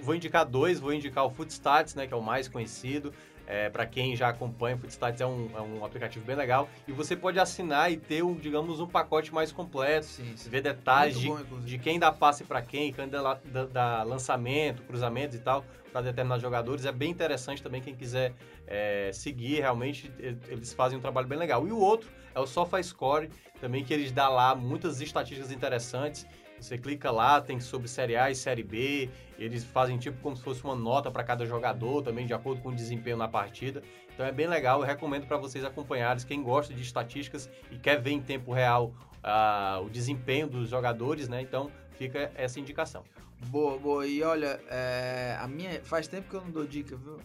vou 0.00 0.14
indicar 0.14 0.44
dois, 0.44 0.80
vou 0.80 0.92
indicar 0.92 1.24
o 1.24 1.30
Footstats, 1.30 1.94
né, 1.94 2.06
que 2.06 2.14
é 2.14 2.16
o 2.16 2.22
mais 2.22 2.48
conhecido. 2.48 3.12
É, 3.46 3.70
para 3.70 3.86
quem 3.86 4.16
já 4.16 4.28
acompanha, 4.28 4.74
o 4.74 4.78
Footstats 4.78 5.20
é 5.20 5.26
um, 5.26 5.48
é 5.54 5.60
um 5.60 5.84
aplicativo 5.84 6.24
bem 6.24 6.34
legal. 6.34 6.68
E 6.86 6.92
você 6.92 7.14
pode 7.14 7.38
assinar 7.38 7.92
e 7.92 7.96
ter, 7.96 8.22
um, 8.22 8.34
digamos, 8.34 8.80
um 8.80 8.88
pacote 8.88 9.32
mais 9.32 9.52
completo. 9.52 10.06
Sim, 10.06 10.36
sim. 10.36 10.50
Ver 10.50 10.62
detalhes 10.62 11.18
de, 11.18 11.28
bom, 11.28 11.60
de, 11.60 11.78
quem 11.78 11.98
dá 11.98 12.10
passe 12.10 12.42
para 12.42 12.60
quem, 12.60 12.92
quem 12.92 13.08
dá, 13.08 13.38
dá, 13.44 13.64
dá, 13.64 14.02
lançamento, 14.02 14.82
cruzamentos 14.82 15.36
e 15.36 15.38
tal, 15.38 15.64
para 15.92 16.00
determinados 16.00 16.42
jogadores. 16.42 16.84
É 16.84 16.92
bem 16.92 17.12
interessante 17.12 17.62
também 17.62 17.80
quem 17.80 17.94
quiser 17.94 18.34
é, 18.66 19.10
seguir. 19.12 19.60
Realmente, 19.60 20.10
eles 20.18 20.72
fazem 20.72 20.98
um 20.98 21.00
trabalho 21.00 21.28
bem 21.28 21.38
legal. 21.38 21.68
E 21.68 21.70
o 21.70 21.78
outro 21.78 22.10
é 22.34 22.40
o 22.40 22.46
SofaScore, 22.46 23.30
também 23.60 23.84
que 23.84 23.94
eles 23.94 24.10
dão 24.10 24.34
lá 24.34 24.56
muitas 24.56 25.00
estatísticas 25.00 25.52
interessantes. 25.52 26.26
Você 26.60 26.78
clica 26.78 27.10
lá, 27.10 27.40
tem 27.40 27.60
sobre 27.60 27.88
Série 27.88 28.16
A 28.16 28.30
e 28.30 28.34
Série 28.34 28.62
B. 28.62 29.10
Eles 29.38 29.64
fazem 29.64 29.98
tipo 29.98 30.18
como 30.20 30.34
se 30.36 30.42
fosse 30.42 30.64
uma 30.64 30.74
nota 30.74 31.10
para 31.10 31.22
cada 31.22 31.44
jogador, 31.44 32.02
também 32.02 32.26
de 32.26 32.32
acordo 32.32 32.60
com 32.62 32.70
o 32.70 32.74
desempenho 32.74 33.16
na 33.16 33.28
partida. 33.28 33.82
Então 34.14 34.24
é 34.24 34.32
bem 34.32 34.46
legal. 34.46 34.80
Eu 34.80 34.86
recomendo 34.86 35.26
para 35.26 35.36
vocês 35.36 35.64
acompanharem. 35.64 36.24
Quem 36.24 36.42
gosta 36.42 36.72
de 36.72 36.82
estatísticas 36.82 37.50
e 37.70 37.78
quer 37.78 38.00
ver 38.00 38.12
em 38.12 38.20
tempo 38.20 38.52
real 38.52 38.94
uh, 39.22 39.84
o 39.84 39.90
desempenho 39.90 40.46
dos 40.46 40.70
jogadores, 40.70 41.28
né? 41.28 41.42
Então 41.42 41.70
fica 41.98 42.30
essa 42.34 42.58
indicação. 42.58 43.04
Boa, 43.48 43.78
boa. 43.78 44.06
E 44.06 44.22
olha, 44.22 44.60
é, 44.70 45.36
a 45.38 45.46
minha 45.46 45.82
faz 45.84 46.08
tempo 46.08 46.28
que 46.30 46.34
eu 46.34 46.40
não 46.40 46.50
dou 46.50 46.66
dica, 46.66 46.96
viu? 46.96 47.18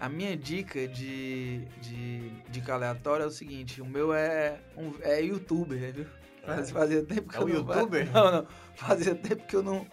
A 0.00 0.08
minha 0.08 0.36
dica 0.36 0.86
de, 0.86 1.64
de 1.80 2.30
dica 2.48 2.74
aleatória 2.74 3.24
é 3.24 3.26
o 3.26 3.30
seguinte: 3.30 3.82
o 3.82 3.86
meu 3.86 4.14
é, 4.14 4.60
um, 4.76 4.92
é 5.02 5.20
youtuber, 5.20 5.92
viu? 5.92 6.06
Faz, 6.54 6.70
fazia 6.70 7.02
tempo 7.02 7.28
que 7.28 7.36
é 7.36 7.40
eu 7.40 7.44
um 7.44 7.48
não... 7.48 7.56
youtuber? 7.56 8.08
Não, 8.12 8.32
não. 8.32 8.46
Fazia 8.74 9.14
tempo 9.14 9.46
que 9.46 9.56
eu 9.56 9.62
não 9.62 9.86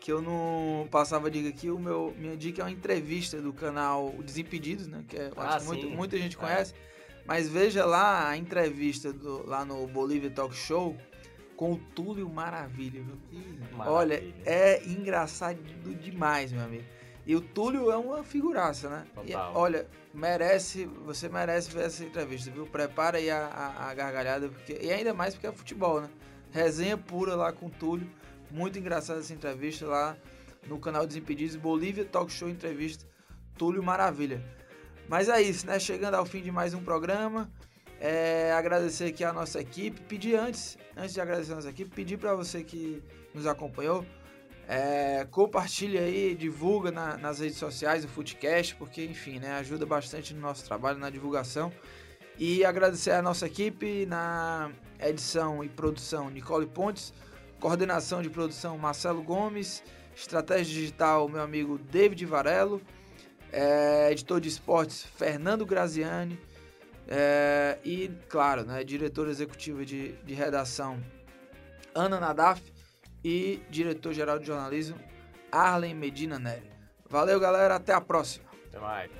que 0.00 0.12
eu 0.12 0.22
não 0.22 0.86
passava 0.88 1.28
dica 1.28 1.48
aqui. 1.48 1.68
O 1.68 1.78
meu 1.78 2.14
minha 2.16 2.36
dica 2.36 2.62
é 2.62 2.64
uma 2.64 2.70
entrevista 2.70 3.40
do 3.42 3.52
canal 3.52 4.14
Desimpedidos, 4.24 4.86
né? 4.86 5.04
Que 5.08 5.16
é, 5.16 5.32
ah, 5.36 5.56
acho 5.56 5.66
muito, 5.66 5.90
muita 5.90 6.16
gente 6.16 6.36
é. 6.36 6.38
conhece. 6.38 6.74
É. 6.74 6.76
Mas 7.26 7.48
veja 7.48 7.84
lá 7.84 8.28
a 8.28 8.36
entrevista 8.36 9.12
do, 9.12 9.44
lá 9.46 9.64
no 9.64 9.84
Bolívia 9.88 10.30
Talk 10.30 10.54
Show 10.54 10.96
com 11.56 11.72
o 11.72 11.76
Túlio 11.76 12.28
Maravilha, 12.28 13.02
viu? 13.02 13.16
Maravilha. 13.72 13.90
Olha, 13.90 14.34
é 14.44 14.86
engraçado 14.86 15.58
demais, 16.00 16.52
meu 16.52 16.62
amigo. 16.62 16.84
E 17.26 17.34
o 17.34 17.40
Túlio 17.40 17.90
é 17.90 17.96
uma 17.96 18.22
figuraça, 18.22 18.88
né? 18.88 19.06
E, 19.24 19.34
olha, 19.34 19.84
merece, 20.14 20.86
você 21.04 21.28
merece 21.28 21.72
ver 21.72 21.86
essa 21.86 22.04
entrevista, 22.04 22.52
viu? 22.52 22.66
Prepara 22.66 23.18
aí 23.18 23.28
a, 23.28 23.46
a, 23.46 23.90
a, 23.90 23.94
gargalhada, 23.94 24.48
porque, 24.48 24.78
e 24.80 24.92
ainda 24.92 25.12
mais 25.12 25.34
porque 25.34 25.48
é 25.48 25.52
futebol, 25.52 26.00
né? 26.00 26.08
Resenha 26.52 26.96
pura 26.96 27.34
lá 27.34 27.52
com 27.52 27.66
o 27.66 27.70
Túlio, 27.70 28.08
Muito 28.48 28.78
engraçada 28.78 29.18
essa 29.18 29.34
entrevista 29.34 29.86
lá 29.86 30.16
no 30.68 30.78
canal 30.78 31.04
Desimpedidos, 31.04 31.56
Bolívia 31.56 32.04
Talk 32.04 32.30
Show 32.30 32.48
Entrevista, 32.48 33.04
Túlio 33.58 33.82
Maravilha. 33.82 34.40
Mas 35.08 35.28
é 35.28 35.42
isso, 35.42 35.66
né? 35.66 35.80
Chegando 35.80 36.14
ao 36.14 36.24
fim 36.24 36.40
de 36.40 36.52
mais 36.52 36.74
um 36.74 36.82
programa. 36.82 37.50
É, 38.00 38.52
agradecer 38.52 39.06
aqui 39.06 39.24
a 39.24 39.32
nossa 39.32 39.60
equipe. 39.60 40.00
Pedir 40.02 40.36
antes, 40.36 40.78
antes 40.96 41.14
de 41.14 41.20
agradecer 41.20 41.52
a 41.52 41.56
nossa 41.56 41.70
equipe, 41.70 41.90
pedir 41.90 42.18
para 42.18 42.34
você 42.34 42.62
que 42.62 43.02
nos 43.34 43.46
acompanhou, 43.46 44.06
é, 44.68 45.24
compartilha 45.30 46.00
aí, 46.00 46.34
divulga 46.34 46.90
na, 46.90 47.16
nas 47.16 47.38
redes 47.38 47.56
sociais 47.56 48.04
o 48.04 48.08
Footcast, 48.08 48.74
porque 48.74 49.04
enfim, 49.04 49.38
né, 49.38 49.52
ajuda 49.54 49.86
bastante 49.86 50.34
no 50.34 50.40
nosso 50.40 50.64
trabalho, 50.64 50.98
na 50.98 51.08
divulgação. 51.08 51.72
E 52.38 52.64
agradecer 52.64 53.12
a 53.12 53.22
nossa 53.22 53.46
equipe 53.46 54.04
na 54.06 54.70
edição 55.00 55.62
e 55.62 55.68
produção 55.68 56.28
Nicole 56.28 56.66
Pontes, 56.66 57.14
coordenação 57.60 58.20
de 58.20 58.28
produção 58.28 58.76
Marcelo 58.76 59.22
Gomes, 59.22 59.82
estratégia 60.14 60.74
digital 60.74 61.28
meu 61.28 61.42
amigo 61.42 61.78
David 61.78 62.26
Varelo, 62.26 62.82
é, 63.52 64.10
editor 64.10 64.40
de 64.40 64.48
esportes 64.48 65.04
Fernando 65.04 65.64
Graziani. 65.64 66.38
É, 67.08 67.78
e, 67.84 68.10
claro, 68.28 68.64
né, 68.64 68.82
diretor 68.82 69.28
executivo 69.28 69.84
de, 69.84 70.12
de 70.24 70.34
redação 70.34 71.00
Ana 71.94 72.18
Nadaf 72.18 72.60
e 73.26 73.60
diretor-geral 73.68 74.38
de 74.38 74.46
jornalismo 74.46 74.96
Arlen 75.50 75.94
Medina 75.94 76.38
Neri. 76.38 76.70
Valeu, 77.10 77.40
galera. 77.40 77.74
Até 77.74 77.92
a 77.92 78.00
próxima. 78.00 78.46
Até 78.68 78.78
mais. 78.78 79.10